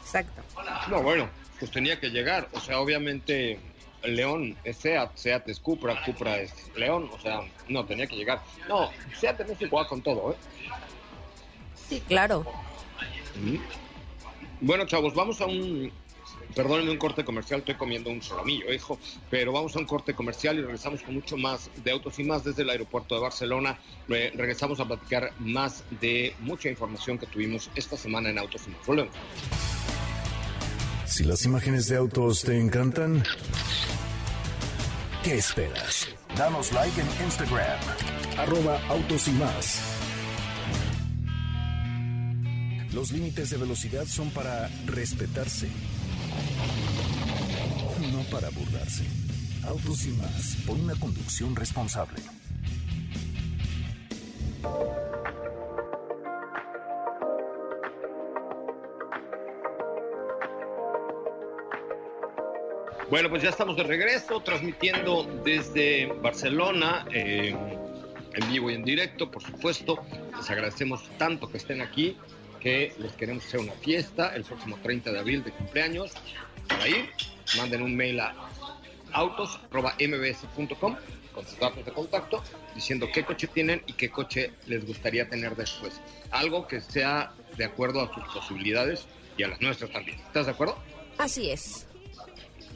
Exacto. 0.03 0.43
No, 0.89 1.03
bueno, 1.03 1.29
pues 1.59 1.71
tenía 1.71 2.01
que 2.01 2.11
llegar. 2.11 2.49
O 2.53 2.61
sea, 2.61 2.81
obviamente 2.81 3.61
León 4.03 4.57
es 4.65 4.79
Seat, 4.79 5.11
Seat 5.17 5.49
es 5.49 5.61
Cupra, 5.61 6.03
Cupra 6.05 6.39
es 6.39 6.53
León. 6.75 7.11
O 7.13 7.19
sea, 7.21 7.41
no, 7.69 7.85
tenía 7.85 8.07
que 8.07 8.17
llegar. 8.17 8.41
No, 8.69 8.91
Seat 9.19 9.41
en 9.41 9.49
México 9.49 9.77
va 9.77 9.87
con 9.87 10.01
todo, 10.03 10.33
¿eh? 10.33 10.37
Sí, 11.89 12.03
claro. 12.09 12.45
Bueno, 14.61 14.87
chavos, 14.87 15.15
vamos 15.15 15.41
a 15.41 15.47
un... 15.47 15.93
Perdónenme 16.55 16.91
un 16.91 16.97
corte 16.99 17.25
comercial, 17.25 17.61
estoy 17.61 17.75
comiendo 17.77 18.11
un 18.11 18.21
solomillo, 18.23 18.73
hijo, 18.73 18.99
pero 19.31 19.53
vamos 19.53 19.75
a 19.77 19.79
un 19.79 19.85
corte 19.87 20.15
comercial 20.15 20.59
y 20.59 20.63
regresamos 20.63 21.01
con 21.03 21.15
mucho 21.15 21.37
más 21.37 21.71
de 21.85 21.91
autos 21.93 22.19
y 22.19 22.25
más 22.25 22.43
desde 22.45 22.63
el 22.63 22.71
aeropuerto 22.71 23.15
de 23.15 23.21
Barcelona. 23.21 23.79
Re- 24.09 24.31
regresamos 24.35 24.81
a 24.81 24.85
platicar 24.87 25.33
más 25.39 25.85
de 26.01 26.35
mucha 26.41 26.69
información 26.69 27.19
que 27.19 27.27
tuvimos 27.27 27.71
esta 27.75 27.97
semana 27.97 28.31
en 28.31 28.39
Autos 28.39 28.63
y 28.67 28.71
más. 28.71 28.87
Volvemos. 28.87 29.15
Si 31.07 31.25
las 31.25 31.45
imágenes 31.45 31.89
de 31.89 31.97
autos 31.97 32.43
te 32.43 32.59
encantan, 32.59 33.23
¿qué 35.23 35.35
esperas? 35.39 36.09
Danos 36.37 36.73
like 36.73 37.01
en 37.01 37.07
Instagram, 37.25 37.79
arroba 38.39 38.81
autos 38.89 39.29
y 39.29 39.33
más. 39.33 39.83
Los 42.93 43.13
límites 43.13 43.51
de 43.51 43.57
velocidad 43.57 44.05
son 44.07 44.31
para 44.31 44.69
respetarse, 44.87 45.69
para 48.41 48.51
burlarse. 48.53 49.05
Autos 49.67 50.07
y 50.07 50.13
más, 50.13 50.57
por 50.67 50.77
una 50.77 50.95
conducción 50.95 51.55
responsable. 51.55 52.21
Bueno, 63.11 63.29
pues 63.29 63.43
ya 63.43 63.51
estamos 63.51 63.77
de 63.77 63.83
regreso, 63.83 64.41
transmitiendo 64.41 65.25
desde 65.45 66.07
Barcelona, 66.07 67.05
eh, 67.13 67.55
en 68.33 68.51
vivo 68.51 68.71
y 68.71 68.75
en 68.75 68.85
directo, 68.85 69.31
por 69.31 69.43
supuesto. 69.43 69.99
Les 70.37 70.49
agradecemos 70.49 71.03
tanto 71.19 71.51
que 71.51 71.59
estén 71.59 71.83
aquí, 71.83 72.17
que 72.61 72.95
les 72.99 73.13
queremos 73.13 73.45
hacer 73.45 73.61
una 73.61 73.73
fiesta 73.73 74.35
el 74.35 74.45
próximo 74.45 74.79
30 74.83 75.13
de 75.13 75.19
abril 75.19 75.45
de 75.45 75.51
cumpleaños. 75.51 76.13
Para 76.69 76.89
ir, 76.89 77.11
manden 77.57 77.83
un 77.83 77.97
mail 77.97 78.21
a 78.21 78.35
autos.mbs.com 79.13 80.97
con 81.35 81.47
sus 81.47 81.59
datos 81.59 81.85
de 81.85 81.93
contacto, 81.93 82.43
diciendo 82.75 83.09
qué 83.13 83.25
coche 83.25 83.47
tienen 83.47 83.83
y 83.87 83.93
qué 83.93 84.11
coche 84.11 84.53
les 84.67 84.87
gustaría 84.87 85.29
tener 85.29 85.57
después. 85.57 86.01
Algo 86.31 86.67
que 86.67 86.81
sea 86.81 87.33
de 87.57 87.65
acuerdo 87.65 88.01
a 88.01 88.13
sus 88.13 88.25
posibilidades 88.35 89.07
y 89.37 89.43
a 89.43 89.49
las 89.49 89.61
nuestras 89.61 89.91
también. 89.91 90.19
¿Estás 90.19 90.47
de 90.47 90.53
acuerdo? 90.53 90.77
Así 91.19 91.51
es. 91.51 91.87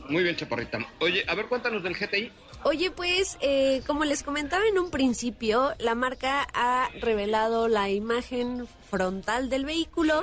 Muy 0.08 0.22
bien, 0.22 0.36
Chaparrita. 0.36 0.78
Oye, 1.00 1.24
a 1.26 1.34
ver, 1.34 1.46
cuéntanos 1.46 1.82
del 1.82 1.94
GTI. 1.94 2.30
Oye, 2.64 2.90
pues, 2.90 3.36
eh, 3.40 3.82
como 3.86 4.04
les 4.04 4.22
comentaba 4.22 4.66
en 4.66 4.78
un 4.78 4.90
principio, 4.90 5.74
la 5.78 5.94
marca 5.94 6.46
ha 6.54 6.88
revelado 7.00 7.68
la 7.68 7.90
imagen 7.90 8.66
frontal 8.90 9.50
del 9.50 9.64
vehículo. 9.64 10.22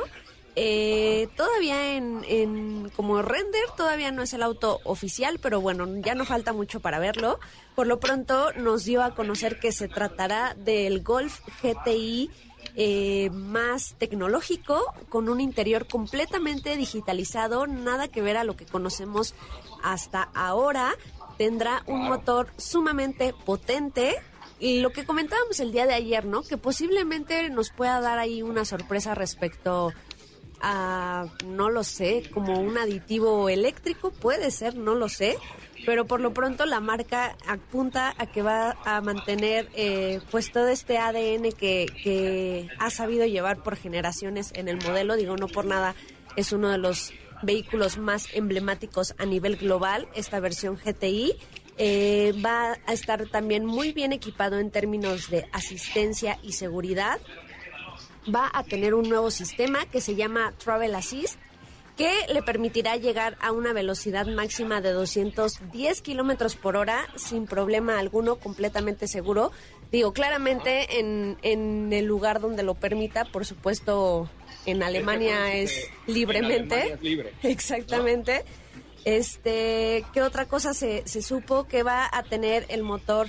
Eh, 0.56 1.30
todavía 1.38 1.96
en, 1.96 2.26
en 2.28 2.90
como 2.96 3.22
render, 3.22 3.64
todavía 3.78 4.12
no 4.12 4.22
es 4.22 4.34
el 4.34 4.44
auto 4.44 4.82
oficial, 4.84 5.40
pero 5.42 5.62
bueno, 5.62 5.88
ya 6.02 6.14
no 6.14 6.26
falta 6.26 6.52
mucho 6.52 6.80
para 6.80 7.00
verlo. 7.00 7.40
Por 7.76 7.88
lo 7.88 8.00
pronto 8.00 8.52
nos 8.54 8.84
dio 8.84 9.04
a 9.04 9.16
conocer 9.16 9.60
que 9.60 9.72
se 9.72 9.88
tratará 9.88 10.54
del 10.56 11.02
Golf 11.04 11.40
GTI 11.62 12.30
eh, 12.76 13.30
más 13.32 13.96
tecnológico, 13.98 14.82
con 15.10 15.28
un 15.28 15.42
interior 15.42 15.88
completamente 15.88 16.78
digitalizado, 16.78 17.68
nada 17.68 18.08
que 18.08 18.22
ver 18.22 18.38
a 18.38 18.44
lo 18.44 18.56
que 18.56 18.66
conocemos 18.66 19.36
hasta 19.84 20.30
ahora. 20.34 20.96
Tendrá 21.38 21.84
un 21.88 22.04
motor 22.04 22.48
sumamente 22.58 23.34
potente. 23.46 24.16
Y 24.60 24.80
lo 24.80 24.92
que 24.92 25.06
comentábamos 25.06 25.60
el 25.60 25.72
día 25.72 25.88
de 25.88 25.96
ayer, 25.96 26.24
¿no? 26.26 26.44
Que 26.44 26.56
posiblemente 26.56 27.50
nos 27.50 27.72
pueda 27.72 28.00
dar 28.00 28.20
ahí 28.20 28.44
una 28.44 28.64
sorpresa 28.64 29.16
respecto 29.16 29.92
a, 29.92 29.94
no 30.62 31.70
lo 31.70 31.84
sé, 31.84 32.24
como 32.34 32.60
un 32.60 32.78
aditivo 32.78 33.50
eléctrico, 33.50 34.12
puede 34.12 34.52
ser, 34.52 34.76
no 34.76 34.96
lo 34.96 35.10
sé. 35.10 35.38
Pero 35.84 36.06
por 36.06 36.20
lo 36.20 36.32
pronto 36.32 36.68
la 36.68 36.80
marca 36.80 37.36
apunta 37.48 38.14
a 38.18 38.28
que 38.28 38.44
va 38.44 38.78
a 38.86 39.02
mantener 39.02 39.68
eh, 39.74 40.22
pues 40.30 40.52
todo 40.52 40.68
este 40.68 41.00
ADN 41.00 41.52
que, 41.54 41.88
que 42.04 42.70
ha 42.78 42.92
sabido 42.92 43.26
llevar 43.26 43.64
por 43.64 43.76
generaciones 43.76 44.52
en 44.54 44.68
el 44.68 44.78
modelo. 44.78 45.16
Digo, 45.16 45.36
no 45.38 45.48
por 45.48 45.66
nada, 45.66 45.96
es 46.36 46.52
uno 46.52 46.70
de 46.70 46.78
los 46.78 47.14
vehículos 47.42 47.98
más 47.98 48.28
emblemáticos 48.34 49.16
a 49.18 49.26
nivel 49.26 49.58
global, 49.58 50.08
esta 50.16 50.40
versión 50.40 50.76
GTI. 50.78 51.36
Eh, 51.78 52.34
va 52.46 52.78
a 52.86 52.94
estar 52.94 53.28
también 53.30 53.66
muy 53.66 53.92
bien 53.92 54.14
equipado 54.14 54.60
en 54.60 54.70
términos 54.70 55.30
de 55.30 55.48
asistencia 55.52 56.38
y 56.44 56.54
seguridad. 56.54 57.20
Va 58.34 58.50
a 58.54 58.64
tener 58.64 58.94
un 58.94 59.10
nuevo 59.10 59.32
sistema 59.32 59.86
que 59.86 60.02
se 60.02 60.16
llama 60.16 60.54
Travel 60.64 60.94
Assist, 60.96 61.40
que 61.98 62.12
le 62.32 62.42
permitirá 62.42 62.96
llegar 62.96 63.38
a 63.42 63.52
una 63.52 63.74
velocidad 63.74 64.26
máxima 64.28 64.82
de 64.82 64.92
210 64.92 66.02
kilómetros 66.02 66.56
por 66.56 66.76
hora 66.76 67.08
sin 67.16 67.46
problema 67.46 68.00
alguno, 68.00 68.38
completamente 68.38 69.08
seguro. 69.08 69.52
Digo, 69.92 70.14
claramente 70.14 71.00
en, 71.00 71.38
en 71.42 71.92
el 71.92 72.06
lugar 72.06 72.40
donde 72.40 72.64
lo 72.64 72.76
permita, 72.76 73.26
por 73.26 73.46
supuesto, 73.46 74.30
en 74.66 74.84
Alemania 74.84 75.54
es 75.54 75.90
libremente. 76.08 76.76
En 76.76 76.82
Alemania 76.82 76.96
es 76.96 77.02
libre. 77.02 77.34
Exactamente. 77.44 78.46
Este, 79.04 80.06
¿qué 80.14 80.22
otra 80.22 80.46
cosa 80.46 80.74
se, 80.74 81.04
se 81.06 81.22
supo? 81.22 81.66
Que 81.68 81.84
va 81.84 82.08
a 82.12 82.24
tener 82.24 82.66
el 82.70 82.84
motor, 82.84 83.28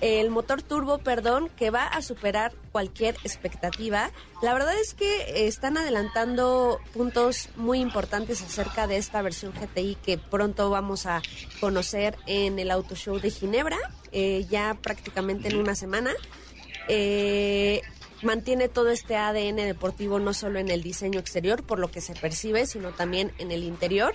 el 0.00 0.30
motor 0.30 0.62
turbo, 0.62 0.98
perdón, 0.98 1.48
que 1.56 1.70
va 1.70 1.86
a 1.86 2.02
superar 2.02 2.52
cualquier 2.72 3.14
expectativa. 3.24 4.10
La 4.42 4.52
verdad 4.52 4.78
es 4.78 4.94
que 4.94 5.46
están 5.46 5.78
adelantando 5.78 6.78
puntos 6.92 7.48
muy 7.56 7.80
importantes 7.80 8.42
acerca 8.42 8.86
de 8.86 8.96
esta 8.96 9.22
versión 9.22 9.52
GTI 9.52 9.96
que 9.96 10.18
pronto 10.18 10.70
vamos 10.70 11.06
a 11.06 11.22
conocer 11.60 12.16
en 12.26 12.58
el 12.58 12.70
Auto 12.70 12.94
Show 12.94 13.18
de 13.18 13.30
Ginebra, 13.30 13.78
eh, 14.12 14.46
ya 14.50 14.76
prácticamente 14.80 15.48
en 15.48 15.56
una 15.56 15.74
semana. 15.74 16.12
Eh, 16.88 17.80
mantiene 18.22 18.68
todo 18.68 18.90
este 18.90 19.16
ADN 19.16 19.56
deportivo 19.56 20.18
no 20.18 20.34
solo 20.34 20.58
en 20.58 20.70
el 20.70 20.82
diseño 20.82 21.20
exterior, 21.20 21.62
por 21.62 21.78
lo 21.78 21.90
que 21.90 22.00
se 22.00 22.14
percibe, 22.14 22.66
sino 22.66 22.90
también 22.90 23.32
en 23.38 23.52
el 23.52 23.62
interior. 23.62 24.14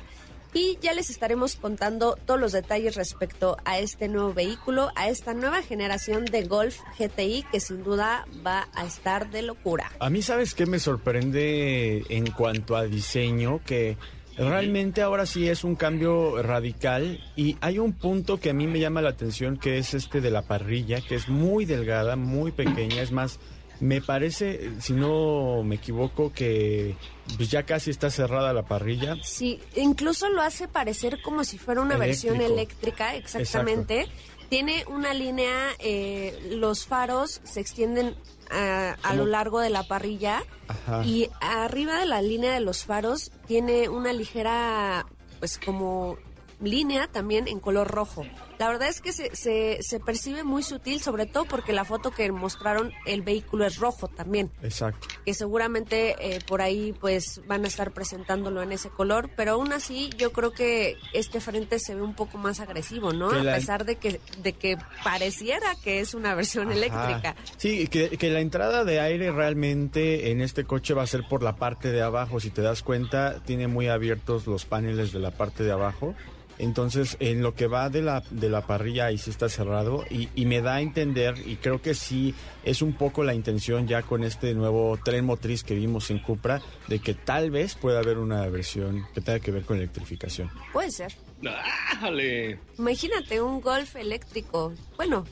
Y 0.53 0.77
ya 0.81 0.93
les 0.93 1.09
estaremos 1.09 1.55
contando 1.55 2.17
todos 2.25 2.39
los 2.39 2.51
detalles 2.51 2.95
respecto 2.95 3.57
a 3.65 3.79
este 3.79 4.07
nuevo 4.07 4.33
vehículo, 4.33 4.91
a 4.95 5.09
esta 5.09 5.33
nueva 5.33 5.62
generación 5.62 6.25
de 6.25 6.43
Golf 6.45 6.79
GTI 6.97 7.45
que 7.51 7.59
sin 7.59 7.83
duda 7.83 8.25
va 8.45 8.67
a 8.73 8.85
estar 8.85 9.29
de 9.29 9.43
locura. 9.43 9.91
A 9.99 10.09
mí, 10.09 10.21
¿sabes 10.21 10.55
qué 10.55 10.65
me 10.65 10.79
sorprende 10.79 12.03
en 12.09 12.31
cuanto 12.31 12.75
a 12.75 12.85
diseño? 12.85 13.62
Que 13.63 13.97
Realmente 14.39 15.01
ahora 15.01 15.25
sí 15.25 15.49
es 15.49 15.65
un 15.65 15.75
cambio 15.75 16.41
radical 16.41 17.19
y 17.35 17.57
hay 17.59 17.77
un 17.77 17.91
punto 17.91 18.39
que 18.39 18.51
a 18.51 18.53
mí 18.53 18.67
me 18.67 18.79
llama 18.79 19.01
la 19.01 19.09
atención 19.09 19.57
que 19.57 19.77
es 19.77 19.93
este 19.93 20.21
de 20.21 20.31
la 20.31 20.43
parrilla, 20.43 21.01
que 21.01 21.15
es 21.15 21.27
muy 21.27 21.65
delgada, 21.65 22.15
muy 22.15 22.53
pequeña, 22.53 23.01
es 23.01 23.12
más, 23.12 23.38
me 23.80 24.02
parece, 24.02 24.72
si 24.82 24.94
no 24.94 25.63
me 25.63 25.76
equivoco, 25.76 26.32
que 26.34 26.96
pues, 27.38 27.50
ya 27.50 27.63
casi 27.63 27.92
está 27.92 28.10
cerrada 28.10 28.54
la 28.54 28.63
parrilla. 28.63 29.15
Sí, 29.24 29.60
incluso 29.76 30.30
lo 30.30 30.42
hace 30.42 30.68
parecer 30.68 31.22
como 31.22 31.44
si 31.44 31.58
fuera 31.58 31.82
una 31.82 31.98
versión 31.98 32.42
eléctrica, 32.42 33.15
exactamente. 33.15 34.08
Tiene 34.50 34.84
una 34.88 35.13
línea, 35.13 35.54
eh, 35.78 36.50
los 36.52 36.88
faros 36.88 37.39
se 37.44 37.60
extienden 37.60 38.15
a, 38.50 38.98
a 39.04 39.13
lo 39.13 39.28
largo 39.28 39.60
de 39.60 39.70
la 39.70 39.88
parrilla 39.88 40.44
Ajá. 40.68 41.06
y 41.06 41.30
arriba 41.39 42.00
de 42.00 42.08
la 42.08 42.22
línea 42.24 42.54
de 42.54 42.60
los 42.60 42.84
faros 42.84 43.32
tiene 43.46 43.89
una 43.89 44.12
ligera, 44.12 45.06
pues 45.38 45.60
como 45.63 46.18
línea 46.62 47.08
también 47.08 47.48
en 47.48 47.60
color 47.60 47.88
rojo. 47.88 48.26
La 48.60 48.67
verdad 48.67 48.89
es 48.89 49.00
que 49.02 49.13
se, 49.13 49.36
se, 49.36 49.78
se 49.82 50.00
percibe 50.02 50.43
muy 50.43 50.63
sutil, 50.63 51.02
sobre 51.02 51.26
todo 51.26 51.45
porque 51.45 51.72
la 51.74 51.86
foto 51.86 52.12
que 52.12 52.30
mostraron 52.32 52.91
el 53.06 53.22
vehículo 53.22 53.65
es 53.65 53.78
rojo 53.78 54.10
también 54.10 54.52
Exacto. 54.62 55.08
que 55.26 55.34
seguramente 55.34 56.15
eh, 56.19 56.39
por 56.45 56.62
ahí 56.62 56.93
pues 57.00 57.41
van 57.48 57.63
a 57.63 57.67
estar 57.69 57.91
presentándolo 57.91 58.62
en 58.62 58.74
ese 58.74 58.89
color, 58.89 59.30
pero 59.38 59.54
aún 59.54 59.72
así 59.72 60.10
yo 60.17 60.34
creo 60.34 60.52
que 60.52 60.98
este 61.13 61.39
frente 61.39 61.80
se 61.80 61.95
ve 61.95 62.02
un 62.02 62.15
poco 62.15 62.38
más 62.38 62.60
agresivo, 62.60 63.13
¿no? 63.13 63.30
Que 63.30 63.50
A 63.50 63.56
pesar 63.56 63.86
de 63.86 63.95
que 63.95 64.19
de 64.43 64.54
que 64.54 64.78
pareciera 65.06 65.74
que 65.84 66.02
es 66.02 66.13
una 66.13 66.36
versión 66.36 66.67
Ajá. 66.67 66.76
eléctrica. 66.78 67.36
Sí, 67.58 67.88
que, 67.88 68.17
que 68.17 68.30
la 68.30 68.41
entrada 68.41 68.84
de 68.84 69.00
aire 69.00 69.32
realmente 69.32 70.32
en 70.32 70.41
este 70.41 70.65
coche 70.65 70.93
va 70.93 71.04
a 71.04 71.08
ser 71.08 71.24
por 71.30 71.43
la 71.43 71.56
parte 71.56 71.91
de 71.91 72.02
abajo. 72.02 72.39
Si 72.41 72.50
te 72.50 72.62
das 72.62 72.84
cuenta, 72.84 73.41
tiene 73.45 73.67
muy 73.67 73.88
abiertos 73.88 74.48
los 74.48 74.65
paneles 74.65 75.13
de 75.13 75.19
la 75.19 75.32
parte 75.32 75.63
de 75.63 75.72
abajo. 75.72 76.13
Entonces, 76.60 77.17
en 77.19 77.41
lo 77.41 77.56
que 77.56 77.67
va 77.67 77.89
de 77.89 78.02
la, 78.02 78.22
de 78.30 78.50
la 78.50 78.62
parrilla, 78.67 79.06
ahí 79.06 79.17
sí 79.17 79.30
está 79.30 79.50
cerrado. 79.50 80.06
Y, 80.10 80.30
y 80.36 80.45
me 80.45 80.62
da 80.62 80.76
a 80.76 80.82
entender, 80.82 81.36
y 81.45 81.56
creo 81.56 81.82
que 81.82 81.93
sí 81.95 82.36
es 82.63 82.82
un 82.82 82.93
poco 82.93 83.24
la 83.24 83.34
intención 83.34 83.88
ya 83.88 84.02
con 84.04 84.24
este 84.24 84.54
nuevo 84.54 85.00
tren 85.04 85.26
motriz 85.26 85.63
que 85.63 85.74
vimos 85.74 86.12
en 86.12 86.19
Cupra, 86.19 86.62
de 86.88 87.00
que 87.00 87.13
tal 87.13 87.50
vez 87.50 87.76
pueda 87.76 88.00
haber 88.00 88.17
una 88.17 88.45
versión 88.48 89.08
que 89.13 89.22
tenga 89.22 89.39
que 89.39 89.52
ver 89.52 89.63
con 89.63 89.78
electrificación. 89.78 90.52
Puede 90.74 90.91
ser. 90.91 91.13
¡Dale! 91.41 92.60
Imagínate 92.78 93.41
un 93.41 93.62
Golf 93.62 93.95
eléctrico. 93.95 94.74
Bueno, 94.98 95.26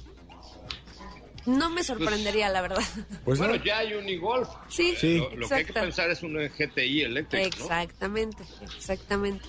no 1.46 1.70
me 1.70 1.84
sorprendería 1.84 2.50
la 2.50 2.62
verdad. 2.62 2.84
Pues 3.26 3.40
bueno, 3.40 3.56
no. 3.56 3.64
ya 3.64 3.80
hay 3.80 3.94
un 3.94 4.08
e-Golf. 4.08 4.48
Sí, 4.70 4.96
Sí. 4.98 5.18
Lo, 5.18 5.36
lo 5.36 5.48
que 5.50 5.56
hay 5.56 5.66
que 5.66 5.74
pensar 5.74 6.10
es 6.10 6.24
un 6.24 6.34
GTI 6.38 7.02
eléctrico, 7.02 7.58
¿no? 7.60 7.64
Exactamente, 7.66 8.44
exactamente. 8.78 9.44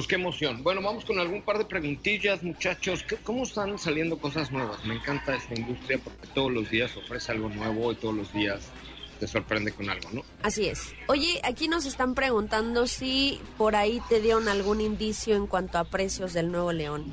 Pues 0.00 0.08
qué 0.08 0.14
emoción. 0.14 0.62
Bueno, 0.62 0.80
vamos 0.80 1.04
con 1.04 1.18
algún 1.18 1.42
par 1.42 1.58
de 1.58 1.66
preguntillas, 1.66 2.42
muchachos. 2.42 3.02
¿Qué- 3.02 3.16
¿Cómo 3.16 3.42
están 3.42 3.78
saliendo 3.78 4.16
cosas 4.16 4.50
nuevas? 4.50 4.82
Me 4.86 4.94
encanta 4.94 5.36
esta 5.36 5.52
industria 5.54 5.98
porque 6.02 6.26
todos 6.28 6.50
los 6.50 6.70
días 6.70 6.96
ofrece 6.96 7.32
algo 7.32 7.50
nuevo 7.50 7.92
y 7.92 7.96
todos 7.96 8.14
los 8.14 8.32
días 8.32 8.70
te 9.18 9.26
sorprende 9.26 9.72
con 9.72 9.90
algo, 9.90 10.08
¿no? 10.14 10.22
Así 10.42 10.66
es. 10.68 10.94
Oye, 11.06 11.38
aquí 11.44 11.68
nos 11.68 11.84
están 11.84 12.14
preguntando 12.14 12.86
si 12.86 13.42
por 13.58 13.76
ahí 13.76 14.00
te 14.08 14.22
dieron 14.22 14.48
algún 14.48 14.80
indicio 14.80 15.36
en 15.36 15.46
cuanto 15.46 15.76
a 15.76 15.84
precios 15.84 16.32
del 16.32 16.50
Nuevo 16.50 16.72
León. 16.72 17.12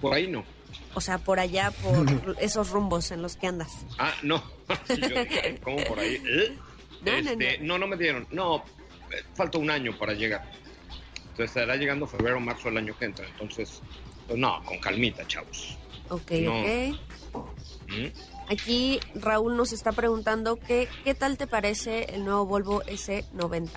Por 0.00 0.14
ahí 0.14 0.28
no. 0.28 0.46
O 0.94 1.02
sea, 1.02 1.18
por 1.18 1.38
allá, 1.38 1.72
por 1.72 2.06
esos 2.40 2.70
rumbos 2.70 3.10
en 3.10 3.20
los 3.20 3.36
que 3.36 3.48
andas. 3.48 3.84
Ah, 3.98 4.14
no. 4.22 4.42
¿Cómo 5.62 5.76
por 5.84 5.98
ahí? 6.00 6.14
¿Eh? 6.26 6.56
No, 7.02 7.12
no, 7.12 7.30
Este, 7.32 7.58
no, 7.58 7.76
no 7.78 7.86
me 7.86 7.96
dieron. 7.98 8.26
No, 8.30 8.64
eh, 9.12 9.22
falta 9.34 9.58
un 9.58 9.70
año 9.70 9.96
para 9.98 10.14
llegar. 10.14 10.50
Entonces 11.38 11.56
estará 11.56 11.76
llegando 11.76 12.04
febrero 12.08 12.38
o 12.38 12.40
marzo 12.40 12.64
del 12.68 12.78
año 12.78 12.96
que 12.98 13.04
entra. 13.04 13.24
Entonces, 13.28 13.80
pues 14.26 14.36
no, 14.36 14.60
con 14.64 14.76
calmita, 14.80 15.24
chavos. 15.28 15.78
Ok, 16.08 16.32
No. 16.42 16.60
ok. 16.60 17.46
¿Mm? 17.88 18.50
Aquí 18.50 18.98
Raúl 19.14 19.56
nos 19.56 19.72
está 19.72 19.92
preguntando 19.92 20.56
que, 20.56 20.88
qué 21.04 21.14
tal 21.14 21.36
te 21.38 21.46
parece 21.46 22.12
el 22.14 22.24
nuevo 22.24 22.44
Volvo 22.44 22.82
S90. 22.82 23.68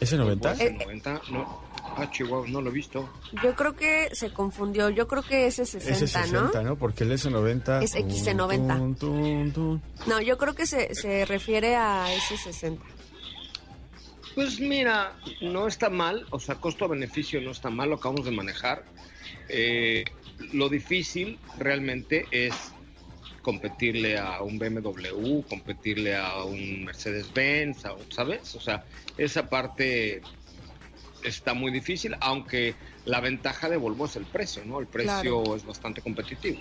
¿Ese 0.00 0.16
90? 0.16 0.54
Pues, 0.54 0.72
90, 0.72 1.20
no. 1.30 1.62
Ah, 1.96 2.10
Chihuahua, 2.10 2.48
no 2.48 2.60
lo 2.62 2.70
he 2.70 2.72
visto. 2.72 3.08
Yo 3.42 3.54
creo 3.54 3.76
que 3.76 4.08
se 4.12 4.32
confundió. 4.32 4.90
Yo 4.90 5.06
creo 5.06 5.22
que 5.22 5.46
es 5.46 5.58
S60, 5.60 5.76
Ese 5.76 6.06
60, 6.08 6.62
¿no? 6.62 6.70
¿no? 6.70 6.76
Porque 6.76 7.04
el 7.04 7.12
S90... 7.12 7.82
Es 7.84 7.94
XC90. 7.94 8.76
tun, 8.76 8.94
tun, 8.96 9.52
tun. 9.52 9.82
No, 10.08 10.20
yo 10.20 10.36
creo 10.36 10.54
que 10.56 10.66
se, 10.66 10.94
se 10.96 11.24
refiere 11.26 11.76
a 11.76 12.06
S60. 12.08 12.78
Pues 14.34 14.60
mira, 14.60 15.16
no 15.40 15.66
está 15.66 15.90
mal, 15.90 16.26
o 16.30 16.38
sea, 16.38 16.54
costo-beneficio 16.56 17.40
no 17.40 17.50
está 17.50 17.70
mal, 17.70 17.90
lo 17.90 17.96
acabamos 17.96 18.24
de 18.24 18.30
manejar. 18.30 18.84
Eh, 19.48 20.04
lo 20.52 20.68
difícil 20.68 21.38
realmente 21.58 22.26
es 22.30 22.54
competirle 23.42 24.18
a 24.18 24.42
un 24.42 24.58
BMW, 24.58 25.40
competirle 25.48 26.16
a 26.16 26.44
un 26.44 26.84
Mercedes-Benz, 26.84 27.82
¿sabes? 28.10 28.54
O 28.54 28.60
sea, 28.60 28.84
esa 29.18 29.48
parte 29.48 30.22
está 31.24 31.54
muy 31.54 31.70
difícil, 31.72 32.14
aunque 32.20 32.74
la 33.04 33.20
ventaja 33.20 33.68
de 33.68 33.76
Volvo 33.76 34.06
es 34.06 34.16
el 34.16 34.24
precio, 34.24 34.62
¿no? 34.64 34.78
El 34.80 34.86
precio 34.86 35.42
Claro. 35.42 35.56
es 35.56 35.64
bastante 35.64 36.00
competitivo. 36.02 36.58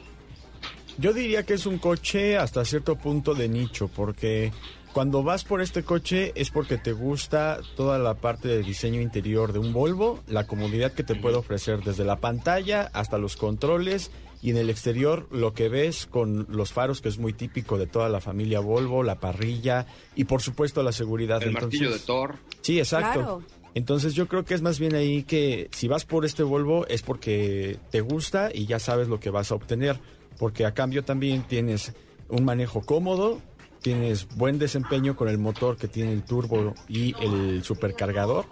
Yo 0.97 1.13
diría 1.13 1.43
que 1.43 1.53
es 1.53 1.65
un 1.65 1.77
coche 1.77 2.37
hasta 2.37 2.65
cierto 2.65 2.97
punto 2.97 3.33
de 3.33 3.47
nicho, 3.47 3.87
porque 3.87 4.51
cuando 4.93 5.23
vas 5.23 5.43
por 5.43 5.61
este 5.61 5.83
coche 5.83 6.31
es 6.35 6.49
porque 6.49 6.77
te 6.77 6.93
gusta 6.93 7.59
toda 7.75 7.99
la 7.99 8.15
parte 8.15 8.47
de 8.47 8.63
diseño 8.63 9.01
interior 9.01 9.53
de 9.53 9.59
un 9.59 9.71
Volvo, 9.71 10.19
la 10.27 10.47
comodidad 10.47 10.91
que 10.91 11.03
te 11.03 11.15
puede 11.15 11.35
ofrecer 11.35 11.83
desde 11.83 12.03
la 12.03 12.17
pantalla 12.17 12.89
hasta 12.93 13.17
los 13.17 13.35
controles 13.35 14.11
y 14.41 14.51
en 14.51 14.57
el 14.57 14.69
exterior 14.69 15.27
lo 15.31 15.53
que 15.53 15.69
ves 15.69 16.05
con 16.05 16.47
los 16.49 16.71
faros, 16.71 17.01
que 17.01 17.09
es 17.09 17.17
muy 17.17 17.33
típico 17.33 17.77
de 17.77 17.87
toda 17.87 18.09
la 18.09 18.21
familia 18.21 18.59
Volvo, 18.61 19.03
la 19.03 19.19
parrilla 19.19 19.85
y 20.15 20.23
por 20.23 20.41
supuesto 20.41 20.81
la 20.81 20.91
seguridad. 20.91 21.43
El 21.43 21.51
martillo 21.51 21.91
de 21.91 21.99
Thor. 21.99 22.35
Sí, 22.61 22.79
exacto. 22.79 23.19
Claro. 23.19 23.43
Entonces 23.75 24.13
yo 24.15 24.27
creo 24.27 24.45
que 24.45 24.55
es 24.55 24.61
más 24.61 24.79
bien 24.79 24.95
ahí 24.95 25.23
que 25.23 25.69
si 25.71 25.87
vas 25.87 26.05
por 26.05 26.25
este 26.25 26.43
Volvo 26.43 26.87
es 26.87 27.01
porque 27.01 27.77
te 27.91 28.01
gusta 28.01 28.49
y 28.53 28.65
ya 28.65 28.79
sabes 28.79 29.07
lo 29.07 29.19
que 29.19 29.29
vas 29.29 29.51
a 29.51 29.55
obtener, 29.55 29.99
porque 30.37 30.65
a 30.65 30.73
cambio 30.73 31.03
también 31.03 31.43
tienes 31.43 31.93
un 32.29 32.45
manejo 32.45 32.81
cómodo, 32.81 33.41
tienes 33.81 34.27
buen 34.35 34.59
desempeño 34.59 35.15
con 35.15 35.27
el 35.29 35.37
motor 35.37 35.77
que 35.77 35.87
tiene 35.87 36.11
el 36.13 36.23
turbo 36.23 36.73
y 36.87 37.15
el 37.23 37.63
supercargador. 37.63 38.45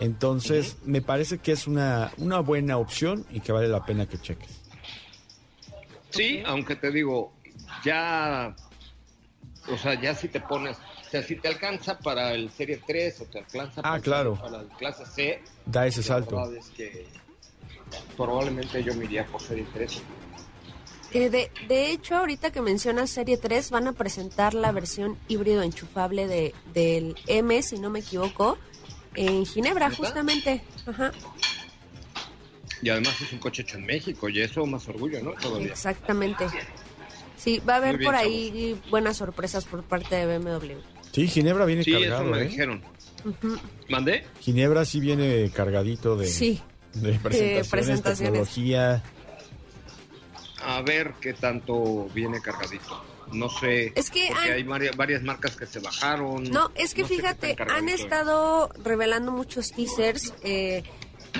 Entonces 0.00 0.76
me 0.84 1.02
parece 1.02 1.38
que 1.38 1.52
es 1.52 1.66
una, 1.66 2.12
una 2.18 2.38
buena 2.40 2.78
opción 2.78 3.26
y 3.30 3.40
que 3.40 3.50
vale 3.52 3.68
la 3.68 3.84
pena 3.84 4.06
que 4.06 4.18
cheques. 4.18 4.50
Sí, 6.10 6.42
aunque 6.46 6.76
te 6.76 6.90
digo, 6.90 7.32
ya, 7.84 8.54
o 9.70 9.76
sea, 9.76 10.00
ya 10.00 10.14
si 10.14 10.28
te 10.28 10.40
pones, 10.40 10.76
o 10.78 11.10
sea, 11.10 11.22
si 11.22 11.36
te 11.36 11.48
alcanza 11.48 11.98
para 11.98 12.32
el 12.32 12.48
Serie 12.50 12.80
3 12.86 13.20
o 13.20 13.24
te 13.26 13.38
alcanza 13.40 13.80
Ah, 13.80 13.90
para, 13.90 14.00
claro. 14.00 14.34
para 14.40 14.60
el 14.60 14.68
clase 14.68 15.04
C, 15.06 15.42
Da 15.66 15.86
ese 15.86 16.02
salto. 16.02 16.50
es 16.52 16.66
que 16.70 17.06
probablemente 18.16 18.82
yo 18.84 18.94
me 18.94 19.04
iría 19.04 19.26
por 19.26 19.40
Serie 19.42 19.66
3. 19.74 20.02
Eh, 21.12 21.30
de, 21.30 21.50
de 21.68 21.90
hecho, 21.90 22.16
ahorita 22.16 22.50
que 22.52 22.60
mencionas 22.60 23.08
Serie 23.10 23.38
3, 23.38 23.70
van 23.70 23.88
a 23.88 23.92
presentar 23.92 24.52
la 24.54 24.72
versión 24.72 25.16
híbrido 25.28 25.62
enchufable 25.62 26.26
de, 26.26 26.54
del 26.74 27.16
M, 27.26 27.62
si 27.62 27.78
no 27.78 27.88
me 27.90 28.00
equivoco, 28.00 28.58
en 29.14 29.46
Ginebra, 29.46 29.90
justamente. 29.90 30.62
Ajá, 30.86 31.12
Y 32.82 32.90
además 32.90 33.20
es 33.22 33.32
un 33.32 33.38
coche 33.38 33.62
hecho 33.62 33.78
en 33.78 33.86
México 33.86 34.28
y 34.28 34.40
eso 34.40 34.64
más 34.66 34.86
orgullo, 34.88 35.22
¿no? 35.22 35.32
Todavía. 35.32 35.68
exactamente. 35.72 36.46
Sí, 37.36 37.60
va 37.66 37.74
a 37.74 37.76
haber 37.78 37.96
bien, 37.98 38.08
por 38.10 38.14
ahí 38.16 38.78
buenas 38.90 39.16
sorpresas 39.16 39.64
por 39.64 39.82
parte 39.84 40.14
de 40.14 40.38
BMW. 40.38 40.72
Sí, 41.12 41.26
Ginebra 41.26 41.64
viene 41.64 41.84
Sí, 41.84 41.92
eso 41.92 42.00
cargado. 42.00 42.24
me 42.24 42.42
¿eh? 42.42 42.44
dijeron. 42.48 42.82
Ujú. 43.24 43.56
¿Mandé? 43.88 44.24
Ginebra 44.40 44.84
sí 44.84 45.00
viene 45.00 45.50
cargadito 45.54 46.16
de, 46.16 46.26
Sí, 46.26 46.60
de 46.94 47.12
presentaciones, 47.18 47.68
presentaciones. 47.68 48.16
tecnología. 48.32 49.02
A 50.64 50.82
ver 50.82 51.14
qué 51.20 51.32
tanto 51.34 52.08
viene 52.14 52.40
cargadito. 52.40 53.02
No 53.32 53.48
sé. 53.50 53.92
Es 53.94 54.10
que 54.10 54.26
porque 54.28 54.48
han- 54.48 54.52
hay 54.54 54.62
varias, 54.62 54.96
varias 54.96 55.22
marcas 55.22 55.54
que 55.54 55.66
se 55.66 55.80
bajaron. 55.80 56.44
No, 56.44 56.70
es 56.74 56.94
que 56.94 57.02
No 57.02 57.08
fíjate, 57.08 57.56
han 57.70 57.88
estado 57.90 58.70
revelando 58.82 59.32
muchos 59.32 59.70
teasers. 59.72 60.32
eh, 60.42 60.82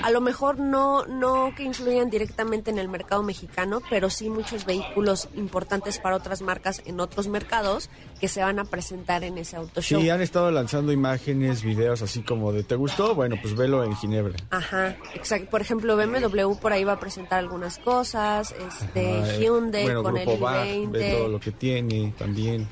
a 0.02 0.10
lo 0.10 0.20
mejor 0.20 0.58
no, 0.58 1.04
no 1.06 1.52
que 1.56 1.62
influyan 1.64 2.10
directamente 2.10 2.70
en 2.70 2.78
el 2.78 2.88
mercado 2.88 3.22
mexicano, 3.22 3.80
pero 3.90 4.10
sí 4.10 4.28
muchos 4.30 4.64
vehículos 4.64 5.28
importantes 5.34 5.98
para 5.98 6.16
otras 6.16 6.42
marcas 6.42 6.82
en 6.86 7.00
otros 7.00 7.28
mercados 7.28 7.90
que 8.20 8.28
se 8.28 8.40
van 8.42 8.58
a 8.58 8.64
presentar 8.64 9.24
en 9.24 9.38
ese 9.38 9.56
auto 9.56 9.80
show. 9.80 10.00
Sí, 10.00 10.10
han 10.10 10.20
estado 10.20 10.50
lanzando 10.50 10.92
imágenes, 10.92 11.62
videos 11.62 12.02
así 12.02 12.22
como 12.22 12.52
de 12.52 12.62
¿te 12.62 12.74
gustó? 12.74 13.14
Bueno, 13.14 13.36
pues 13.40 13.54
velo 13.56 13.84
en 13.84 13.96
Ginebra. 13.96 14.34
Ajá, 14.50 14.96
exacto. 15.14 15.50
Por 15.50 15.60
ejemplo, 15.60 15.96
BMW 15.96 16.54
por 16.60 16.72
ahí 16.72 16.84
va 16.84 16.92
a 16.94 17.00
presentar 17.00 17.38
algunas 17.38 17.78
cosas, 17.78 18.52
este 18.52 19.18
eh, 19.18 19.38
Hyundai 19.40 19.84
bueno, 19.84 20.02
con 20.02 20.14
Grupo 20.14 20.32
el 20.34 20.38
Bach, 20.40 20.66
ve 20.90 21.10
todo 21.12 21.28
i20. 21.28 21.30
lo 21.30 21.40
que 21.40 21.50
tiene 21.52 22.12
también. 22.18 22.68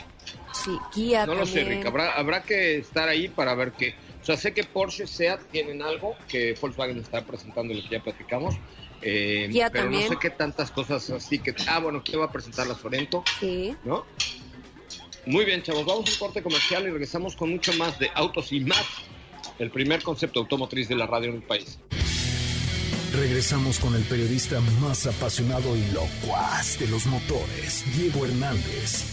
sí, 0.52 0.70
Kia 0.92 1.26
No 1.26 1.34
lo 1.34 1.46
sé. 1.46 1.64
Rick. 1.64 1.86
Habrá, 1.86 2.12
habrá 2.12 2.42
que 2.42 2.78
estar 2.78 3.08
ahí 3.08 3.28
para 3.28 3.54
ver 3.54 3.72
qué. 3.72 3.94
O 4.26 4.28
sea, 4.28 4.36
sé 4.36 4.52
que 4.52 4.64
Porsche, 4.64 5.06
SEAT 5.06 5.40
tienen 5.52 5.82
algo 5.82 6.16
que 6.26 6.56
Volkswagen 6.60 6.98
está 6.98 7.24
presentando, 7.24 7.72
lo 7.72 7.80
que 7.82 7.90
ya 7.90 8.02
platicamos. 8.02 8.56
eh, 9.00 9.48
pero 9.52 9.70
también. 9.70 10.02
no 10.04 10.08
sé 10.08 10.16
qué 10.20 10.30
tantas 10.30 10.72
cosas 10.72 11.08
así 11.10 11.38
que. 11.38 11.54
Ah, 11.68 11.78
bueno, 11.78 12.02
Kia 12.02 12.18
va 12.18 12.24
a 12.24 12.32
presentar 12.32 12.66
la 12.66 12.74
Sorento, 12.74 13.22
Sí. 13.38 13.76
¿no? 13.84 14.04
Muy 15.26 15.44
bien, 15.44 15.62
chavos. 15.62 15.86
Vamos 15.86 16.08
a 16.08 16.12
un 16.12 16.18
corte 16.18 16.42
comercial 16.42 16.82
y 16.88 16.90
regresamos 16.90 17.36
con 17.36 17.50
mucho 17.50 17.72
más 17.74 18.00
de 18.00 18.10
autos 18.14 18.50
y 18.52 18.58
más. 18.60 18.84
El 19.60 19.70
primer 19.70 20.02
concepto 20.02 20.40
automotriz 20.40 20.88
de 20.88 20.96
la 20.96 21.06
radio 21.06 21.28
en 21.30 21.36
el 21.36 21.42
país. 21.42 21.78
Regresamos 23.12 23.78
con 23.78 23.94
el 23.94 24.02
periodista 24.02 24.60
más 24.80 25.06
apasionado 25.06 25.76
y 25.76 25.84
locuaz 25.92 26.78
de 26.80 26.88
los 26.88 27.06
motores, 27.06 27.84
Diego 27.96 28.26
Hernández. 28.26 29.04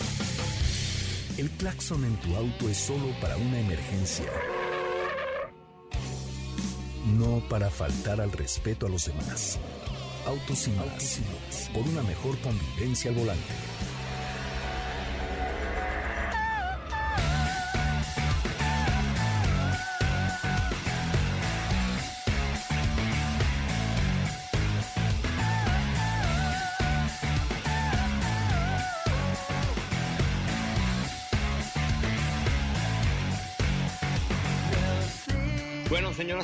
El 1.37 1.49
claxon 1.51 2.03
en 2.03 2.15
tu 2.17 2.35
auto 2.35 2.67
es 2.67 2.77
solo 2.77 3.05
para 3.21 3.37
una 3.37 3.59
emergencia. 3.59 4.25
No 7.05 7.41
para 7.49 7.69
faltar 7.69 8.21
al 8.21 8.31
respeto 8.31 8.85
a 8.85 8.89
los 8.89 9.05
demás. 9.05 9.59
Autos 10.25 10.67
y 10.67 10.71
más. 10.71 11.19
Por 11.73 11.83
una 11.83 12.01
mejor 12.03 12.37
convivencia 12.39 13.11
al 13.11 13.17
volante. 13.17 13.53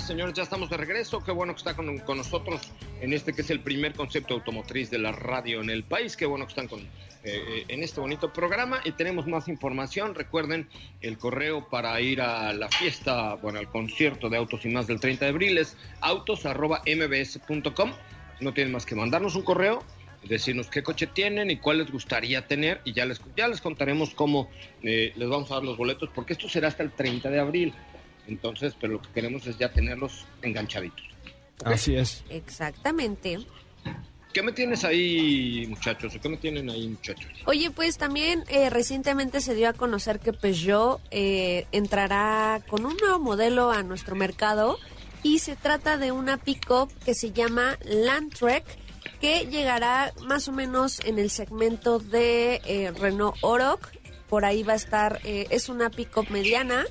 Señores, 0.09 0.33
ya 0.33 0.41
estamos 0.41 0.71
de 0.71 0.77
regreso. 0.77 1.23
Qué 1.23 1.31
bueno 1.31 1.53
que 1.53 1.59
está 1.59 1.75
con, 1.75 1.85
nosotros 2.17 2.61
en 2.99 3.13
este 3.13 3.31
que 3.31 3.43
es 3.43 3.51
el 3.51 3.59
primer 3.59 3.93
concepto 3.93 4.33
automotriz 4.33 4.89
de 4.89 4.97
la 4.97 5.11
radio 5.11 5.61
en 5.61 5.69
el 5.69 5.83
país. 5.83 6.17
Qué 6.17 6.25
bueno 6.25 6.47
que 6.47 6.49
están 6.49 6.67
con, 6.67 6.79
eh, 6.79 6.87
eh, 7.23 7.65
en 7.67 7.83
este 7.83 8.01
bonito 8.01 8.33
programa 8.33 8.81
y 8.83 8.93
tenemos 8.93 9.27
más 9.27 9.47
información. 9.47 10.15
Recuerden 10.15 10.67
el 11.01 11.19
correo 11.19 11.69
para 11.69 12.01
ir 12.01 12.21
a 12.21 12.51
la 12.53 12.69
fiesta, 12.69 13.35
bueno, 13.35 13.59
al 13.59 13.69
concierto 13.69 14.29
de 14.29 14.37
Autos 14.37 14.65
y 14.65 14.69
más 14.69 14.87
del 14.87 14.99
30 14.99 15.25
de 15.25 15.29
abril 15.29 15.59
es 15.59 15.77
autos.mbs.com. 16.01 17.91
No 18.39 18.51
tienen 18.51 18.73
más 18.73 18.87
que 18.87 18.95
mandarnos 18.95 19.35
un 19.35 19.43
correo, 19.43 19.83
decirnos 20.23 20.71
qué 20.71 20.81
coche 20.81 21.05
tienen 21.05 21.51
y 21.51 21.57
cuál 21.57 21.77
les 21.77 21.91
gustaría 21.91 22.47
tener 22.47 22.81
y 22.83 22.93
ya 22.93 23.05
les, 23.05 23.21
ya 23.37 23.47
les 23.47 23.61
contaremos 23.61 24.15
cómo 24.15 24.49
eh, 24.81 25.13
les 25.15 25.29
vamos 25.29 25.51
a 25.51 25.55
dar 25.55 25.63
los 25.63 25.77
boletos 25.77 26.09
porque 26.15 26.33
esto 26.33 26.49
será 26.49 26.67
hasta 26.67 26.81
el 26.81 26.91
30 26.93 27.29
de 27.29 27.39
abril. 27.39 27.75
Entonces, 28.29 28.73
pero 28.79 28.93
lo 28.93 29.01
que 29.01 29.09
queremos 29.09 29.45
es 29.47 29.57
ya 29.57 29.71
tenerlos 29.71 30.25
enganchaditos. 30.41 31.05
Así 31.65 31.95
es. 31.95 32.23
Exactamente. 32.29 33.39
¿Qué 34.33 34.43
me 34.43 34.51
tienes 34.51 34.85
ahí, 34.85 35.65
muchachos? 35.67 36.15
¿O 36.15 36.21
qué 36.21 36.29
me 36.29 36.37
tienen 36.37 36.69
ahí, 36.69 36.87
muchachos? 36.87 37.29
Oye, 37.45 37.71
pues 37.71 37.97
también 37.97 38.43
eh, 38.47 38.69
recientemente 38.69 39.41
se 39.41 39.55
dio 39.55 39.67
a 39.67 39.73
conocer 39.73 40.19
que 40.19 40.31
Peugeot 40.31 41.01
eh, 41.09 41.65
entrará 41.71 42.61
con 42.69 42.85
un 42.85 42.95
nuevo 42.97 43.19
modelo 43.19 43.71
a 43.71 43.81
nuestro 43.81 44.15
mercado 44.15 44.77
y 45.23 45.39
se 45.39 45.55
trata 45.55 45.97
de 45.97 46.11
una 46.11 46.37
pick-up 46.37 46.93
que 47.03 47.15
se 47.15 47.31
llama 47.31 47.77
Landtrek 47.83 48.63
que 49.19 49.47
llegará 49.47 50.13
más 50.25 50.47
o 50.47 50.51
menos 50.51 50.99
en 51.01 51.19
el 51.19 51.29
segmento 51.29 51.99
de 51.99 52.61
eh, 52.65 52.91
Renault 52.97 53.35
Oroch. 53.41 53.91
Por 54.29 54.45
ahí 54.45 54.63
va 54.63 54.73
a 54.73 54.77
estar, 54.77 55.19
eh, 55.23 55.47
es 55.49 55.69
una 55.69 55.89
pick-up 55.89 56.29
mediana. 56.29 56.85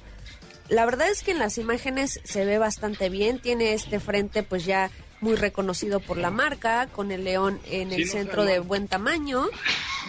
La 0.69 0.85
verdad 0.85 1.09
es 1.11 1.23
que 1.23 1.31
en 1.31 1.39
las 1.39 1.57
imágenes 1.59 2.21
se 2.25 2.45
ve 2.45 2.59
bastante 2.59 3.09
bien. 3.09 3.39
Tiene 3.41 3.73
este 3.75 4.01
frente 4.01 4.43
pues 4.43 4.65
ya 4.67 4.91
muy 5.21 5.35
reconocido 5.35 5.99
por 5.99 6.17
la 6.17 6.31
marca, 6.31 6.87
con 6.93 7.11
el 7.11 7.25
león 7.25 7.59
en 7.71 7.91
Sí, 7.91 7.97
el 8.03 8.07
no 8.07 8.13
centro 8.13 8.45
sé, 8.45 8.51
de 8.53 8.59
buen 8.61 8.87
tamaño. 8.87 9.47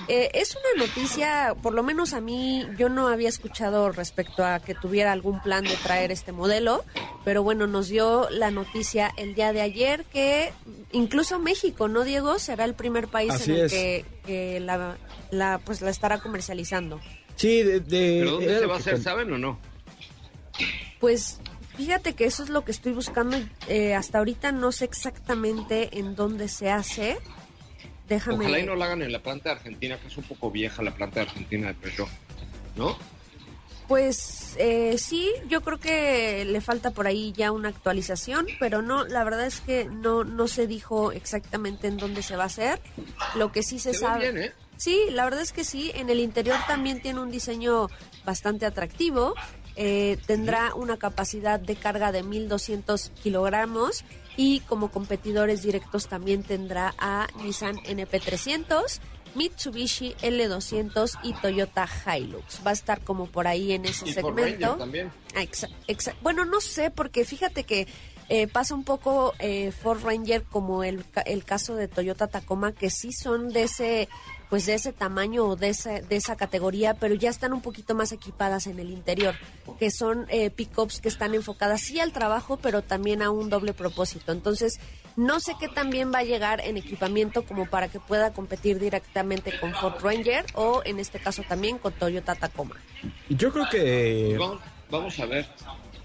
Eh, 0.07 0.30
es 0.34 0.55
una 0.55 0.86
noticia, 0.86 1.55
por 1.64 1.74
lo 1.74 1.82
menos 1.82 2.14
a 2.14 2.22
mí, 2.22 2.66
yo 2.78 2.89
no 2.89 3.07
había 3.07 3.28
escuchado 3.28 3.91
respecto 3.91 4.45
a 4.45 4.60
que 4.60 4.76
tuviera 4.76 5.12
algún 5.12 5.41
plan 5.41 5.64
de 5.64 5.76
traer 5.78 6.12
este 6.12 6.32
modelo, 6.32 6.86
pero 7.26 7.41
bueno, 7.41 7.66
nos 7.66 7.88
dio 7.89 8.30
la 8.30 8.51
noticia 8.51 9.12
el 9.18 9.34
día 9.34 9.51
de 9.51 9.62
ayer 9.62 10.05
que 10.05 10.53
incluso 10.91 11.39
México, 11.39 11.88
¿no, 11.88 12.03
Diego? 12.03 12.38
Será 12.38 12.64
el 12.66 12.76
primer 12.76 13.07
país 13.07 13.32
Así 13.32 13.51
en 13.51 13.57
el 13.57 13.66
es. 13.66 13.72
que, 13.74 14.05
que 14.26 14.60
la, 14.60 14.95
la, 15.32 15.57
pues, 15.66 15.82
la 15.82 15.89
estará 15.89 16.20
comercializando. 16.20 17.01
Sí, 17.36 17.64
de... 17.64 17.80
de- 17.80 18.20
¿Pero 18.20 18.32
dónde 18.34 18.60
se 18.60 18.66
va 18.68 18.76
a 18.76 18.78
hacer, 18.78 18.93
con- 18.93 19.03
saben 19.03 19.34
o 19.34 19.38
no? 19.39 19.60
Pues 20.99 21.39
fíjate 21.78 22.14
que 22.14 22.26
eso 22.26 22.43
es 22.43 22.49
lo 22.49 22.66
que 22.66 22.72
estoy 22.72 22.93
buscando. 22.93 23.38
eh, 23.68 23.95
hasta 23.95 24.18
ahorita 24.20 24.51
no 24.51 24.72
sé 24.72 24.86
exactamente 24.86 25.97
en 25.99 26.16
dónde 26.16 26.47
se 26.47 26.70
hace. 26.72 27.18
Déjame. 28.07 28.45
Ojalá 28.45 28.60
y 28.60 28.66
no 28.66 28.76
la 28.76 28.86
hagan 28.86 29.03
en 29.03 29.12
la 29.12 29.20
planta 29.20 29.49
de 29.49 29.55
Argentina, 29.55 29.97
que 29.99 30.07
es 30.07 30.18
un 30.18 30.24
poco 30.24 30.49
vieja 30.49 30.82
la 30.82 30.95
planta 30.95 31.22
de 31.22 31.28
Argentina 31.28 31.68
de 31.68 31.74
Peugeot. 31.76 32.10
¿No? 32.76 32.97
Pues 33.88 34.55
eh, 34.60 34.99
sí, 34.99 35.32
yo 35.47 35.62
creo 35.62 35.80
que 35.80 36.45
le 36.45 36.62
falta 36.62 36.91
por 36.91 37.07
ahí 37.07 37.34
ya 37.36 37.51
una 37.51 37.70
actualización, 37.70 38.45
pero 38.60 38.84
no, 38.84 39.03
la 39.03 39.24
verdad 39.24 39.47
es 39.47 39.62
que 39.62 39.86
no, 39.86 40.24
no 40.24 40.47
se 40.47 40.68
dijo 40.68 41.12
exactamente 41.12 41.88
en 41.88 41.97
dónde 41.97 42.22
se 42.22 42.36
va 42.36 42.43
a 42.43 42.45
hacer. 42.45 42.80
Lo 43.36 43.51
que 43.51 43.64
sí 43.64 43.80
se, 43.80 43.95
sabe. 43.95 44.32
bien, 44.32 44.45
¿eh? 44.45 44.53
Sí, 44.78 45.07
la 45.10 45.24
verdad 45.24 45.41
es 45.41 45.51
que 45.51 45.64
sí. 45.64 45.91
En 45.95 46.10
el 46.12 46.20
interior 46.20 46.57
también 46.68 47.01
tiene 47.01 47.20
un 47.20 47.32
diseño 47.32 47.89
bastante 48.26 48.68
atractivo. 48.68 49.34
Eh, 49.76 50.17
tendrá 50.26 50.74
una 50.76 50.97
capacidad 50.97 51.59
de 51.59 51.76
carga 51.76 52.11
de 52.11 52.24
1.200 52.24 53.11
kilogramos 53.24 54.03
y 54.36 54.59
como 54.61 54.91
competidores 54.91 55.61
directos 55.61 56.07
también 56.07 56.43
tendrá 56.43 56.93
a 56.97 57.28
Nissan 57.43 57.78
NP300, 57.78 58.99
Mitsubishi 59.36 60.15
L200 60.22 61.20
y 61.24 61.34
Toyota 61.34 61.88
Hilux. 62.05 62.61
Va 62.65 62.72
a 62.72 62.74
estar 62.74 63.01
como 63.01 63.28
por 63.28 63.47
ahí 63.47 63.72
en 63.74 63.86
ese 63.86 64.09
Y 64.09 64.13
segmento. 64.13 64.76
También. 64.78 65.11
Ah, 65.36 65.43
exa- 65.43 65.70
exa- 65.88 66.15
bueno, 66.22 66.45
no 66.45 66.61
sé, 66.61 66.89
porque 66.91 67.26
fíjate 67.26 67.63
que 67.63 67.88
eh, 68.30 68.47
pasa 68.47 68.74
un 68.76 68.84
poco 68.84 69.34
eh, 69.39 69.72
Ford 69.72 70.03
Ranger 70.03 70.43
como 70.43 70.84
el, 70.84 71.03
el 71.26 71.43
caso 71.45 71.76
de 71.76 71.88
Toyota 71.88 72.28
Tacoma, 72.28 72.74
que 72.74 72.89
sí 72.89 73.11
son 73.11 73.49
de 73.49 73.63
ese 73.63 74.09
pues 74.49 74.65
de 74.65 74.73
ese 74.73 74.93
tamaño 74.93 75.45
o 75.45 75.55
de, 75.55 75.69
ese, 75.69 76.01
de 76.01 76.15
esa 76.15 76.35
categoría, 76.35 76.95
pero 76.95 77.13
ya 77.15 77.29
están 77.29 77.53
un 77.53 77.61
poquito 77.61 77.93
más 77.93 78.11
equipadas 78.11 78.67
en 78.67 78.79
el 78.79 78.89
interior, 78.89 79.35
que 79.77 79.91
son 79.91 80.25
eh, 80.29 80.49
pickups 80.49 80.99
que 81.01 81.07
están 81.07 81.35
enfocadas 81.35 81.81
sí 81.81 81.99
al 81.99 82.11
trabajo, 82.11 82.57
pero 82.57 82.81
también 82.81 83.21
a 83.21 83.29
un 83.29 83.49
doble 83.49 83.73
propósito. 83.73 84.31
Entonces, 84.31 84.79
no 85.15 85.39
sé 85.39 85.53
qué 85.59 85.67
también 85.67 86.11
va 86.13 86.19
a 86.19 86.23
llegar 86.23 86.61
en 86.61 86.77
equipamiento 86.77 87.43
como 87.43 87.67
para 87.67 87.89
que 87.89 87.99
pueda 87.99 88.31
competir 88.33 88.79
directamente 88.79 89.57
con 89.59 89.73
Ford 89.73 90.01
Ranger 90.01 90.45
o 90.53 90.81
en 90.83 90.99
este 90.99 91.19
caso 91.19 91.43
también 91.47 91.77
con 91.77 91.93
Toyota 91.93 92.35
Tacoma. 92.35 92.75
Yo 93.29 93.51
creo 93.51 93.69
que... 93.69 94.35
Vamos, 94.39 94.59
vamos 94.89 95.19
a 95.19 95.25
ver. 95.25 95.45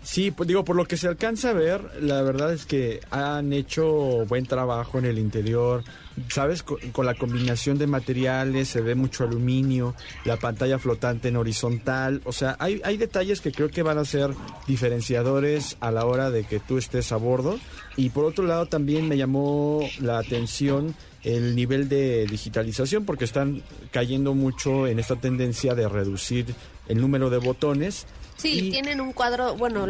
Sí, 0.04 0.30
pues 0.30 0.46
digo, 0.46 0.64
por 0.66 0.76
lo 0.76 0.84
que 0.84 0.98
se 0.98 1.08
alcanza 1.08 1.50
a 1.50 1.52
ver, 1.54 1.80
la 2.02 2.20
verdad 2.20 2.52
es 2.52 2.66
que 2.66 3.00
han 3.10 3.54
hecho 3.54 4.26
buen 4.26 4.44
trabajo 4.44 4.98
en 4.98 5.06
el 5.06 5.18
interior. 5.18 5.82
¿Sabes? 6.28 6.62
Con, 6.62 6.78
con 6.92 7.06
la 7.06 7.14
combinación 7.14 7.76
de 7.76 7.88
materiales, 7.88 8.68
se 8.68 8.80
ve 8.80 8.94
mucho 8.94 9.24
aluminio, 9.24 9.96
la 10.24 10.36
pantalla 10.36 10.78
flotante 10.78 11.28
en 11.28 11.36
horizontal. 11.36 12.20
O 12.24 12.32
sea, 12.32 12.54
hay, 12.60 12.80
hay 12.84 12.98
detalles 12.98 13.40
que 13.40 13.50
creo 13.50 13.68
que 13.68 13.82
van 13.82 13.98
a 13.98 14.04
ser 14.04 14.30
diferenciadores 14.68 15.76
a 15.80 15.90
la 15.90 16.04
hora 16.04 16.30
de 16.30 16.44
que 16.44 16.60
tú 16.60 16.78
estés 16.78 17.10
a 17.10 17.16
bordo. 17.16 17.58
Y 17.96 18.10
por 18.10 18.26
otro 18.26 18.46
lado, 18.46 18.66
también 18.66 19.08
me 19.08 19.16
llamó 19.16 19.80
la 20.00 20.18
atención 20.18 20.94
el 21.24 21.56
nivel 21.56 21.88
de 21.88 22.26
digitalización, 22.26 23.04
porque 23.06 23.24
están 23.24 23.62
cayendo 23.90 24.34
mucho 24.34 24.86
en 24.86 24.98
esta 24.98 25.16
tendencia 25.16 25.74
de 25.74 25.88
reducir 25.88 26.54
el 26.86 27.00
número 27.00 27.30
de 27.30 27.38
botones. 27.38 28.06
Sí, 28.36 28.66
Y- 28.66 28.70
tienen 28.70 29.00
un 29.00 29.12
cuadro, 29.12 29.54
bueno, 29.56 29.86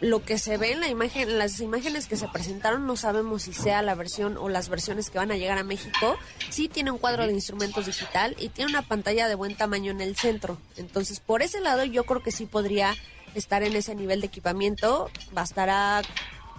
lo 0.00 0.24
que 0.24 0.38
se 0.38 0.56
ve 0.58 0.72
en 0.72 0.80
la 0.80 0.88
imagen, 0.88 1.28
en 1.30 1.38
las 1.38 1.60
imágenes 1.60 2.06
que 2.06 2.16
se 2.16 2.28
presentaron, 2.28 2.86
no 2.86 2.96
sabemos 2.96 3.42
si 3.42 3.52
sea 3.52 3.82
la 3.82 3.94
versión 3.94 4.36
o 4.36 4.48
las 4.48 4.68
versiones 4.68 5.10
que 5.10 5.18
van 5.18 5.30
a 5.30 5.36
llegar 5.36 5.58
a 5.58 5.64
México. 5.64 6.18
Sí 6.50 6.68
tiene 6.68 6.90
un 6.90 6.98
cuadro 6.98 7.26
de 7.26 7.32
instrumentos 7.32 7.86
digital 7.86 8.34
y 8.38 8.48
tiene 8.48 8.70
una 8.70 8.82
pantalla 8.82 9.28
de 9.28 9.34
buen 9.34 9.54
tamaño 9.56 9.90
en 9.92 10.00
el 10.00 10.16
centro. 10.16 10.58
Entonces, 10.76 11.20
por 11.20 11.42
ese 11.42 11.60
lado, 11.60 11.84
yo 11.84 12.04
creo 12.04 12.22
que 12.22 12.30
sí 12.32 12.46
podría 12.46 12.94
estar 13.34 13.62
en 13.62 13.74
ese 13.76 13.94
nivel 13.94 14.20
de 14.20 14.26
equipamiento. 14.26 15.10
Bastará, 15.32 16.02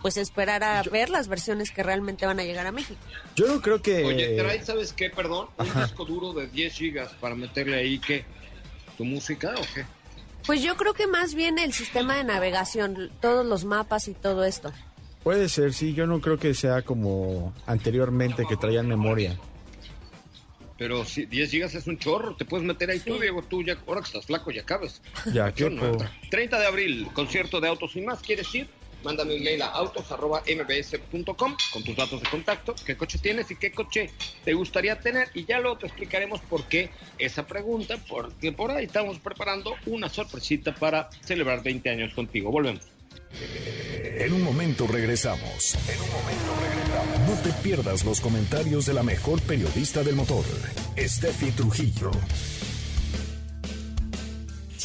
pues, 0.02 0.18
esperar 0.18 0.64
a 0.64 0.84
ver 0.84 1.10
las 1.10 1.28
versiones 1.28 1.72
que 1.72 1.82
realmente 1.84 2.26
van 2.26 2.40
a 2.40 2.44
llegar 2.44 2.68
a 2.68 2.72
México. 2.72 3.00
Yo 3.36 3.48
no 3.48 3.62
creo 3.62 3.82
que... 3.82 4.04
Oye, 4.06 4.36
trae, 4.38 4.64
¿sabes 4.64 4.94
qué? 4.94 5.10
Perdón, 5.10 5.48
un 5.58 5.82
disco 5.84 6.06
duro 6.06 6.34
de 6.34 6.48
10 6.48 6.74
gigas 6.74 7.12
para 7.20 7.36
meterle 7.36 7.78
ahí, 7.78 8.00
¿qué? 8.00 8.26
¿Tu 8.98 9.06
música 9.06 9.54
o 9.58 9.62
qué? 9.76 9.86
Pues 10.48 10.64
yo 10.64 10.76
creo 10.78 10.94
que 10.96 11.06
más 11.08 11.36
bien 11.36 11.60
el 11.60 11.74
sistema 11.74 12.16
de 12.16 12.24
navegación, 12.24 13.12
todos 13.22 13.46
los 13.46 13.66
mapas 13.66 14.08
y 14.08 14.14
todo 14.14 14.44
esto. 14.46 14.72
Puede 15.24 15.50
ser, 15.50 15.74
sí, 15.74 15.94
yo 15.94 16.08
no 16.08 16.22
creo 16.22 16.40
que 16.40 16.54
sea 16.54 16.82
como 16.82 17.54
anteriormente 17.68 18.46
que 18.48 18.56
traían 18.58 18.88
memoria. 18.88 19.38
Pero 20.78 21.04
si 21.06 21.26
10 21.26 21.50
gigas 21.52 21.76
es 21.76 21.88
un 21.88 21.98
chorro, 21.98 22.36
te 22.36 22.46
puedes 22.46 22.66
meter 22.66 22.90
ahí 22.92 23.00
tú, 23.00 23.20
Diego, 23.20 23.42
tú 23.44 23.64
ya, 23.64 23.78
ahora 23.88 24.02
que 24.02 24.08
estás 24.08 24.26
flaco 24.26 24.52
ya 24.52 24.64
cabes. 24.64 25.02
Ya, 25.34 25.50
Yo 25.54 25.70
qué 25.70 25.76
no. 25.76 25.92
po- 25.98 26.06
30 26.30 26.60
de 26.60 26.66
abril, 26.68 27.08
concierto 27.14 27.60
de 27.60 27.68
Autos 27.68 27.96
y 27.96 28.02
más, 28.02 28.20
¿quieres 28.22 28.54
ir? 28.56 28.70
Mándame 29.04 29.36
un 29.36 29.44
mail 29.44 29.62
a 29.62 29.68
autos.mbs.com 29.68 31.56
con 31.72 31.84
tus 31.84 31.96
datos 31.96 32.22
de 32.22 32.30
contacto, 32.30 32.76
qué 32.86 32.98
coche 32.98 33.20
tienes 33.20 33.50
y 33.52 33.56
qué 33.56 33.72
coche 33.72 34.10
te 34.44 34.54
gustaría 34.54 35.00
tener. 35.00 35.30
Y 35.34 35.46
ya 35.46 35.60
luego 35.60 35.78
te 35.78 35.88
explicaremos 35.88 36.42
por 36.42 36.66
qué 36.66 36.90
esa 37.18 37.46
pregunta, 37.46 37.98
porque 38.10 38.52
por 38.52 38.72
ahí 38.72 38.86
estamos 38.86 39.20
preparando 39.20 39.76
una 39.86 40.10
sorpresita 40.10 40.74
para 40.74 41.10
celebrar 41.24 41.64
20 41.64 41.90
años 41.90 42.14
contigo. 42.14 42.52
Volvemos. 42.52 42.82
En 44.20 44.34
un 44.34 44.42
momento 44.42 44.88
regresamos. 44.88 45.76
En 45.88 46.02
un 46.02 46.10
momento 46.12 46.54
regresamos. 46.62 47.20
No 47.28 47.44
te 47.44 47.52
pierdas 47.62 48.04
los 48.04 48.20
comentarios 48.20 48.86
de 48.86 48.94
la 48.94 49.04
mejor 49.04 49.42
periodista 49.42 50.04
del 50.04 50.16
motor, 50.16 50.46
Steffi 50.98 51.52
Trujillo. 51.52 52.12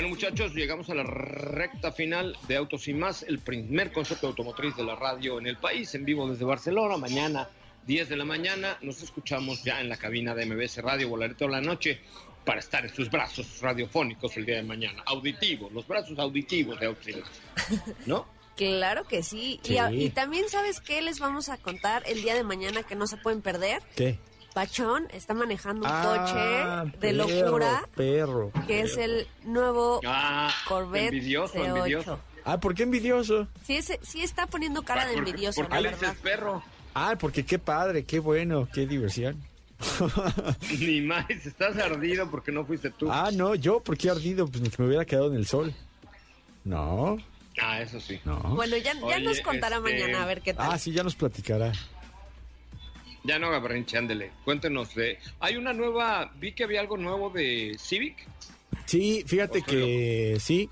Bueno, 0.00 0.14
muchachos, 0.14 0.54
llegamos 0.54 0.88
a 0.88 0.94
la 0.94 1.02
recta 1.02 1.92
final 1.92 2.34
de 2.48 2.56
Autos 2.56 2.88
y 2.88 2.94
Más, 2.94 3.22
el 3.22 3.38
primer 3.38 3.92
concepto 3.92 4.28
automotriz 4.28 4.74
de 4.74 4.82
la 4.82 4.96
radio 4.96 5.38
en 5.38 5.46
el 5.46 5.58
país, 5.58 5.94
en 5.94 6.06
vivo 6.06 6.26
desde 6.26 6.46
Barcelona. 6.46 6.96
Mañana, 6.96 7.50
10 7.86 8.08
de 8.08 8.16
la 8.16 8.24
mañana, 8.24 8.78
nos 8.80 9.02
escuchamos 9.02 9.62
ya 9.62 9.78
en 9.78 9.90
la 9.90 9.98
cabina 9.98 10.34
de 10.34 10.46
MBS 10.46 10.78
Radio. 10.78 11.10
Volaré 11.10 11.34
toda 11.34 11.50
la 11.50 11.60
noche 11.60 12.00
para 12.46 12.60
estar 12.60 12.82
en 12.82 12.94
sus 12.94 13.10
brazos 13.10 13.60
radiofónicos 13.60 14.34
el 14.38 14.46
día 14.46 14.56
de 14.56 14.62
mañana. 14.62 15.02
Auditivos, 15.04 15.70
los 15.70 15.86
brazos 15.86 16.18
auditivos 16.18 16.80
de 16.80 16.86
Autos 16.86 17.06
y 17.06 17.16
Más. 17.16 17.30
¿No? 18.06 18.26
Claro 18.56 19.04
que 19.04 19.22
sí. 19.22 19.58
Sí. 19.62 19.78
Y, 19.92 20.04
y 20.04 20.10
también, 20.10 20.48
¿sabes 20.50 20.80
qué 20.80 21.00
les 21.00 21.18
vamos 21.18 21.48
a 21.48 21.56
contar 21.56 22.02
el 22.06 22.22
día 22.22 22.34
de 22.34 22.42
mañana 22.42 22.82
que 22.82 22.94
no 22.94 23.06
se 23.06 23.16
pueden 23.16 23.40
perder? 23.40 23.82
¿Qué? 23.96 24.18
Pachón 24.54 25.06
está 25.12 25.32
manejando 25.34 25.86
un 25.86 25.92
Ah, 25.92 26.84
coche 26.84 26.96
de 26.98 26.98
perro, 27.14 27.28
locura, 27.44 27.88
Perro. 27.94 28.52
que 28.66 28.80
es 28.80 28.96
el 28.96 29.26
nuevo 29.44 30.00
Ah, 30.06 30.52
Corvette 30.66 31.12
envidioso, 31.14 31.54
C8. 31.54 31.76
envidioso. 31.76 32.20
Ah, 32.44 32.58
¿por 32.58 32.74
qué 32.74 32.82
envidioso? 32.82 33.46
Sí, 33.64 33.76
ese- 33.76 34.00
sí 34.02 34.22
está 34.22 34.46
poniendo 34.46 34.82
cara 34.82 35.06
de 35.06 35.14
¿Por- 35.14 35.28
envidioso, 35.28 35.60
¿Por 35.60 35.68
qué 35.68 35.74
la 35.76 35.80
le 35.82 35.88
verdad. 35.90 36.08
dices 36.08 36.22
perro? 36.22 36.62
Ah, 36.94 37.14
porque 37.20 37.44
qué 37.46 37.58
padre, 37.58 38.04
qué 38.04 38.18
bueno, 38.18 38.66
qué 38.72 38.86
diversión. 38.86 39.40
Ni 40.80 41.00
más, 41.00 41.30
estás 41.30 41.76
ardido 41.78 42.28
porque 42.30 42.50
no 42.52 42.64
fuiste 42.64 42.90
tú. 42.90 43.10
Ah, 43.10 43.30
no, 43.32 43.54
yo, 43.54 43.80
¿por 43.80 43.96
qué 43.96 44.10
ardido? 44.10 44.46
Pues 44.48 44.62
ni 44.62 44.68
que 44.70 44.82
me 44.82 44.88
hubiera 44.88 45.04
quedado 45.04 45.28
en 45.28 45.36
el 45.36 45.46
sol. 45.46 45.72
No, 46.64 47.18
Ah, 47.62 47.80
eso 47.80 48.00
sí. 48.00 48.20
no. 48.24 48.38
Bueno, 48.40 48.76
ya, 48.78 48.94
ya 48.94 49.04
Oye, 49.04 49.20
nos 49.20 49.40
contará 49.40 49.76
este- 49.76 49.90
mañana 49.92 50.22
a 50.22 50.26
ver 50.26 50.40
qué 50.42 50.54
tal. 50.54 50.70
Ah, 50.72 50.78
sí, 50.78 50.92
ya 50.92 51.02
nos 51.02 51.14
platicará. 51.14 51.72
Ya 53.24 53.38
no 53.38 53.48
haga 53.48 53.58
berrinche, 53.58 53.98
ándele. 53.98 54.30
Cuéntenos 54.44 54.94
de... 54.94 55.18
Hay 55.40 55.56
una 55.56 55.72
nueva... 55.72 56.32
Vi 56.38 56.52
que 56.52 56.64
había 56.64 56.80
algo 56.80 56.96
nuevo 56.96 57.30
de 57.30 57.76
Civic. 57.78 58.26
Sí, 58.86 59.24
fíjate 59.26 59.58
¿O 59.58 59.64
soy 59.64 59.70
que 59.70 60.36
sí, 60.40 60.70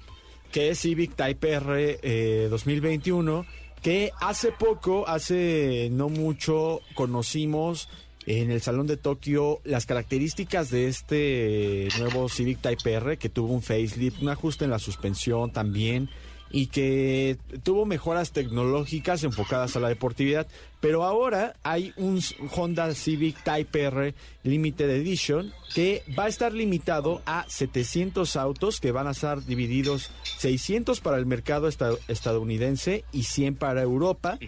que 0.50 0.70
es 0.70 0.78
Civic 0.80 1.14
Type 1.14 1.52
R 1.52 1.98
eh, 2.02 2.48
2021, 2.50 3.44
que 3.82 4.10
hace 4.20 4.52
poco, 4.52 5.06
hace 5.08 5.88
no 5.92 6.08
mucho, 6.08 6.80
conocimos 6.94 7.88
en 8.26 8.50
el 8.50 8.60
Salón 8.60 8.86
de 8.86 8.96
Tokio 8.96 9.60
las 9.64 9.86
características 9.86 10.70
de 10.70 10.88
este 10.88 11.88
nuevo 11.98 12.28
Civic 12.28 12.60
Type 12.60 12.92
R, 12.92 13.16
que 13.16 13.28
tuvo 13.28 13.52
un 13.52 13.62
facelift, 13.62 14.20
un 14.20 14.28
ajuste 14.28 14.64
en 14.64 14.70
la 14.70 14.78
suspensión 14.78 15.52
también, 15.52 16.10
y 16.50 16.66
que 16.68 17.36
tuvo 17.62 17.84
mejoras 17.86 18.32
tecnológicas 18.32 19.22
enfocadas 19.24 19.76
a 19.76 19.80
la 19.80 19.88
deportividad. 19.88 20.46
Pero 20.80 21.04
ahora 21.04 21.54
hay 21.62 21.92
un 21.96 22.20
Honda 22.54 22.94
Civic 22.94 23.42
Type 23.42 23.82
R 23.82 24.14
Limited 24.44 24.90
Edition 24.90 25.52
que 25.74 26.02
va 26.18 26.24
a 26.24 26.28
estar 26.28 26.52
limitado 26.52 27.20
a 27.26 27.44
700 27.48 28.36
autos 28.36 28.80
que 28.80 28.92
van 28.92 29.08
a 29.08 29.10
estar 29.10 29.44
divididos 29.44 30.10
600 30.38 31.00
para 31.00 31.18
el 31.18 31.26
mercado 31.26 31.66
esta- 31.68 31.90
estadounidense 32.06 33.04
y 33.12 33.24
100 33.24 33.56
para 33.56 33.82
Europa. 33.82 34.38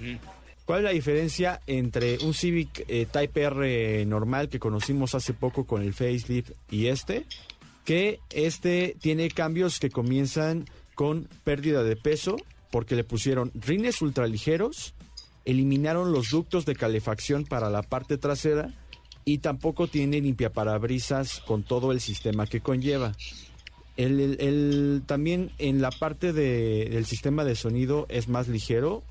¿Cuál 0.65 0.79
es 0.81 0.85
la 0.85 0.91
diferencia 0.91 1.61
entre 1.67 2.19
un 2.19 2.33
Civic 2.33 2.85
eh, 2.87 3.07
Type 3.11 3.43
R 3.43 4.07
normal 4.07 4.49
que 4.49 4.61
conocimos 4.61 5.17
hace 5.17 5.35
poco 5.35 5.67
con 5.67 5.83
el 5.83 5.93
facelift 5.93 6.53
y 6.71 6.87
este? 6.87 7.25
Que 7.85 8.21
este 8.31 8.95
tiene 9.01 9.29
cambios 9.31 9.81
que 9.81 9.91
comienzan 9.91 10.67
con 11.01 11.27
pérdida 11.45 11.83
de 11.83 11.97
peso 11.97 12.37
porque 12.71 12.95
le 12.95 13.05
pusieron 13.05 13.51
rines 13.55 14.03
ultraligeros, 14.03 14.93
eliminaron 15.47 16.13
los 16.13 16.29
ductos 16.29 16.67
de 16.67 16.75
calefacción 16.77 17.47
para 17.47 17.71
la 17.71 17.81
parte 17.83 18.19
trasera 18.19 18.69
y 19.25 19.39
tampoco 19.39 19.87
tiene 19.87 20.21
limpiaparabrisas 20.21 21.41
con 21.41 21.63
todo 21.63 21.91
el 21.93 22.03
sistema 22.03 22.47
que 22.47 22.61
conlleva. 22.61 23.15
El, 23.97 24.21
el- 24.21 24.37
el- 24.41 25.03
también 25.07 25.53
en 25.57 25.81
la 25.81 25.91
parte 25.91 26.35
de- 26.35 26.91
del 26.91 27.07
sistema 27.07 27.45
de 27.45 27.57
sonido 27.57 28.05
es 28.11 28.29
más 28.29 28.47
ligero, 28.49 29.03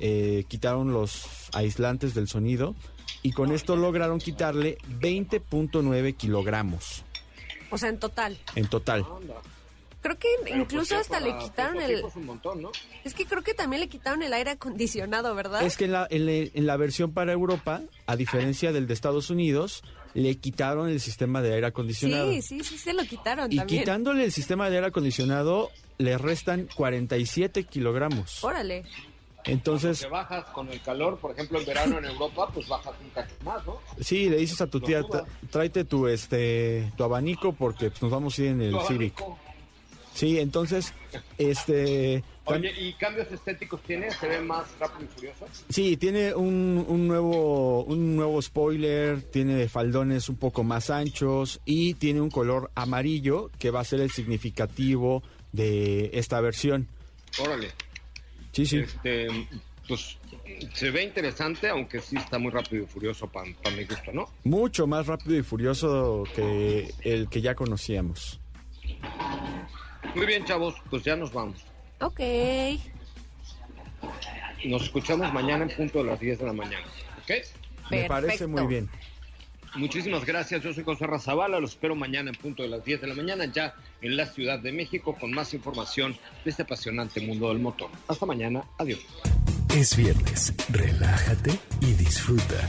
eh, 0.00 0.44
quitaron 0.48 0.94
los 0.94 1.26
aislantes 1.52 2.14
del 2.14 2.26
sonido 2.26 2.74
y 3.22 3.32
con 3.32 3.52
esto 3.52 3.76
lograron 3.76 4.18
quitarle 4.18 4.78
20.9 4.98 6.14
kilogramos 6.16 7.04
O 7.70 7.76
sea, 7.76 7.90
en 7.90 7.98
total. 7.98 8.38
en 8.54 8.66
total. 8.66 9.04
Creo 10.04 10.18
que 10.18 10.28
Pero, 10.44 10.56
incluso 10.58 10.94
pues, 10.94 11.00
hasta 11.00 11.18
para 11.18 11.36
le 11.38 11.42
quitaron 11.42 11.74
poco 11.76 11.86
el... 11.86 12.04
es 12.04 12.16
un 12.16 12.26
montón, 12.26 12.62
¿no? 12.62 12.70
Es 13.04 13.14
que 13.14 13.24
creo 13.24 13.42
que 13.42 13.54
también 13.54 13.80
le 13.80 13.88
quitaron 13.88 14.22
el 14.22 14.34
aire 14.34 14.50
acondicionado, 14.50 15.34
¿verdad? 15.34 15.62
Es 15.62 15.78
que 15.78 15.86
en 15.86 15.92
la, 15.92 16.06
en, 16.10 16.26
la- 16.26 16.32
en 16.52 16.66
la 16.66 16.76
versión 16.76 17.12
para 17.14 17.32
Europa, 17.32 17.80
a 18.06 18.14
diferencia 18.16 18.70
del 18.70 18.86
de 18.86 18.92
Estados 18.92 19.30
Unidos, 19.30 19.82
le 20.12 20.36
quitaron 20.36 20.90
el 20.90 21.00
sistema 21.00 21.40
de 21.40 21.54
aire 21.54 21.66
acondicionado. 21.68 22.30
Sí, 22.32 22.42
sí, 22.42 22.60
sí, 22.62 22.76
se 22.76 22.92
lo 22.92 23.02
quitaron 23.04 23.50
y 23.50 23.56
también. 23.56 23.80
quitándole 23.80 24.24
el 24.24 24.30
sistema 24.32 24.68
de 24.68 24.76
aire 24.76 24.88
acondicionado, 24.88 25.70
le 25.96 26.18
restan 26.18 26.68
47 26.76 27.64
kilogramos. 27.64 28.44
Órale. 28.44 28.84
Entonces, 29.46 30.00
Porque 30.00 30.12
bajas 30.12 30.44
con 30.52 30.68
el 30.70 30.80
calor, 30.82 31.18
por 31.18 31.30
ejemplo, 31.32 31.58
en 31.58 31.66
verano 31.66 31.98
en 31.98 32.04
Europa, 32.06 32.48
pues 32.52 32.66
bajas 32.68 32.94
un 33.02 33.10
cacho 33.10 33.34
más, 33.44 33.64
¿no? 33.66 33.78
sí, 34.00 34.28
le 34.28 34.36
dices 34.36 34.60
a 34.60 34.66
tu 34.66 34.80
tía, 34.80 35.02
sudas. 35.02 35.24
"Tra- 35.24 35.50
tráete 35.50 35.84
tu, 35.84 36.06
este, 36.08 36.92
tu 36.96 37.04
abanico 37.04 37.52
porque 37.52 37.90
pues, 37.90 38.00
nos 38.02 38.10
vamos 38.10 38.38
a 38.38 38.42
ir 38.42 38.48
en 38.48 38.62
el 38.62 38.74
Civic. 38.86 39.18
abanico. 39.20 39.38
Sí, 40.14 40.38
entonces, 40.38 40.94
este... 41.38 42.22
Oye, 42.44 42.72
¿y 42.78 42.92
cambios 42.94 43.30
estéticos 43.32 43.82
tiene? 43.82 44.10
¿Se 44.12 44.28
ve 44.28 44.40
más 44.40 44.66
rápido 44.78 45.08
y 45.10 45.14
furioso? 45.14 45.46
Sí, 45.68 45.96
tiene 45.96 46.34
un, 46.34 46.84
un 46.86 47.08
nuevo 47.08 47.84
un 47.84 48.14
nuevo 48.16 48.40
spoiler, 48.40 49.22
tiene 49.22 49.66
faldones 49.66 50.28
un 50.28 50.36
poco 50.36 50.62
más 50.62 50.90
anchos 50.90 51.60
y 51.64 51.94
tiene 51.94 52.20
un 52.20 52.30
color 52.30 52.70
amarillo 52.74 53.50
que 53.58 53.70
va 53.70 53.80
a 53.80 53.84
ser 53.84 54.00
el 54.00 54.10
significativo 54.10 55.22
de 55.52 56.10
esta 56.12 56.40
versión. 56.40 56.86
Órale. 57.40 57.72
Sí, 58.52 58.66
sí. 58.66 58.78
Este, 58.78 59.26
pues 59.88 60.18
se 60.74 60.90
ve 60.90 61.02
interesante, 61.02 61.68
aunque 61.68 62.00
sí 62.00 62.16
está 62.16 62.38
muy 62.38 62.52
rápido 62.52 62.84
y 62.84 62.86
furioso 62.86 63.26
para 63.26 63.46
mi 63.46 63.84
gusto, 63.84 64.12
¿no? 64.12 64.28
Mucho 64.44 64.86
más 64.86 65.06
rápido 65.06 65.36
y 65.36 65.42
furioso 65.42 66.24
que 66.36 66.92
el 67.02 67.28
que 67.28 67.40
ya 67.40 67.54
conocíamos. 67.54 68.38
Muy 70.14 70.26
bien, 70.26 70.44
chavos, 70.44 70.74
pues 70.90 71.02
ya 71.02 71.16
nos 71.16 71.32
vamos. 71.32 71.60
Ok. 72.00 72.20
Nos 74.64 74.82
escuchamos 74.82 75.32
mañana 75.32 75.64
en 75.64 75.76
punto 75.76 75.98
de 75.98 76.04
las 76.04 76.20
10 76.20 76.38
de 76.38 76.46
la 76.46 76.52
mañana, 76.52 76.86
¿ok? 77.22 77.32
Me 77.90 78.04
parece 78.04 78.46
muy 78.46 78.66
bien. 78.66 78.88
Muchísimas 79.76 80.24
gracias, 80.24 80.62
yo 80.62 80.72
soy 80.72 80.84
José 80.84 81.06
Razabala, 81.06 81.58
los 81.58 81.70
espero 81.70 81.96
mañana 81.96 82.30
en 82.30 82.36
punto 82.36 82.62
de 82.62 82.68
las 82.68 82.84
10 82.84 83.00
de 83.00 83.06
la 83.08 83.14
mañana 83.14 83.46
ya 83.46 83.74
en 84.02 84.16
la 84.16 84.26
Ciudad 84.26 84.60
de 84.60 84.70
México 84.70 85.16
con 85.18 85.32
más 85.32 85.52
información 85.52 86.16
de 86.44 86.50
este 86.50 86.62
apasionante 86.62 87.20
mundo 87.20 87.48
del 87.48 87.58
motor. 87.58 87.90
Hasta 88.06 88.24
mañana, 88.24 88.62
adiós. 88.78 89.00
Es 89.74 89.96
viernes, 89.96 90.54
relájate 90.70 91.58
y 91.80 91.92
disfruta. 91.94 92.68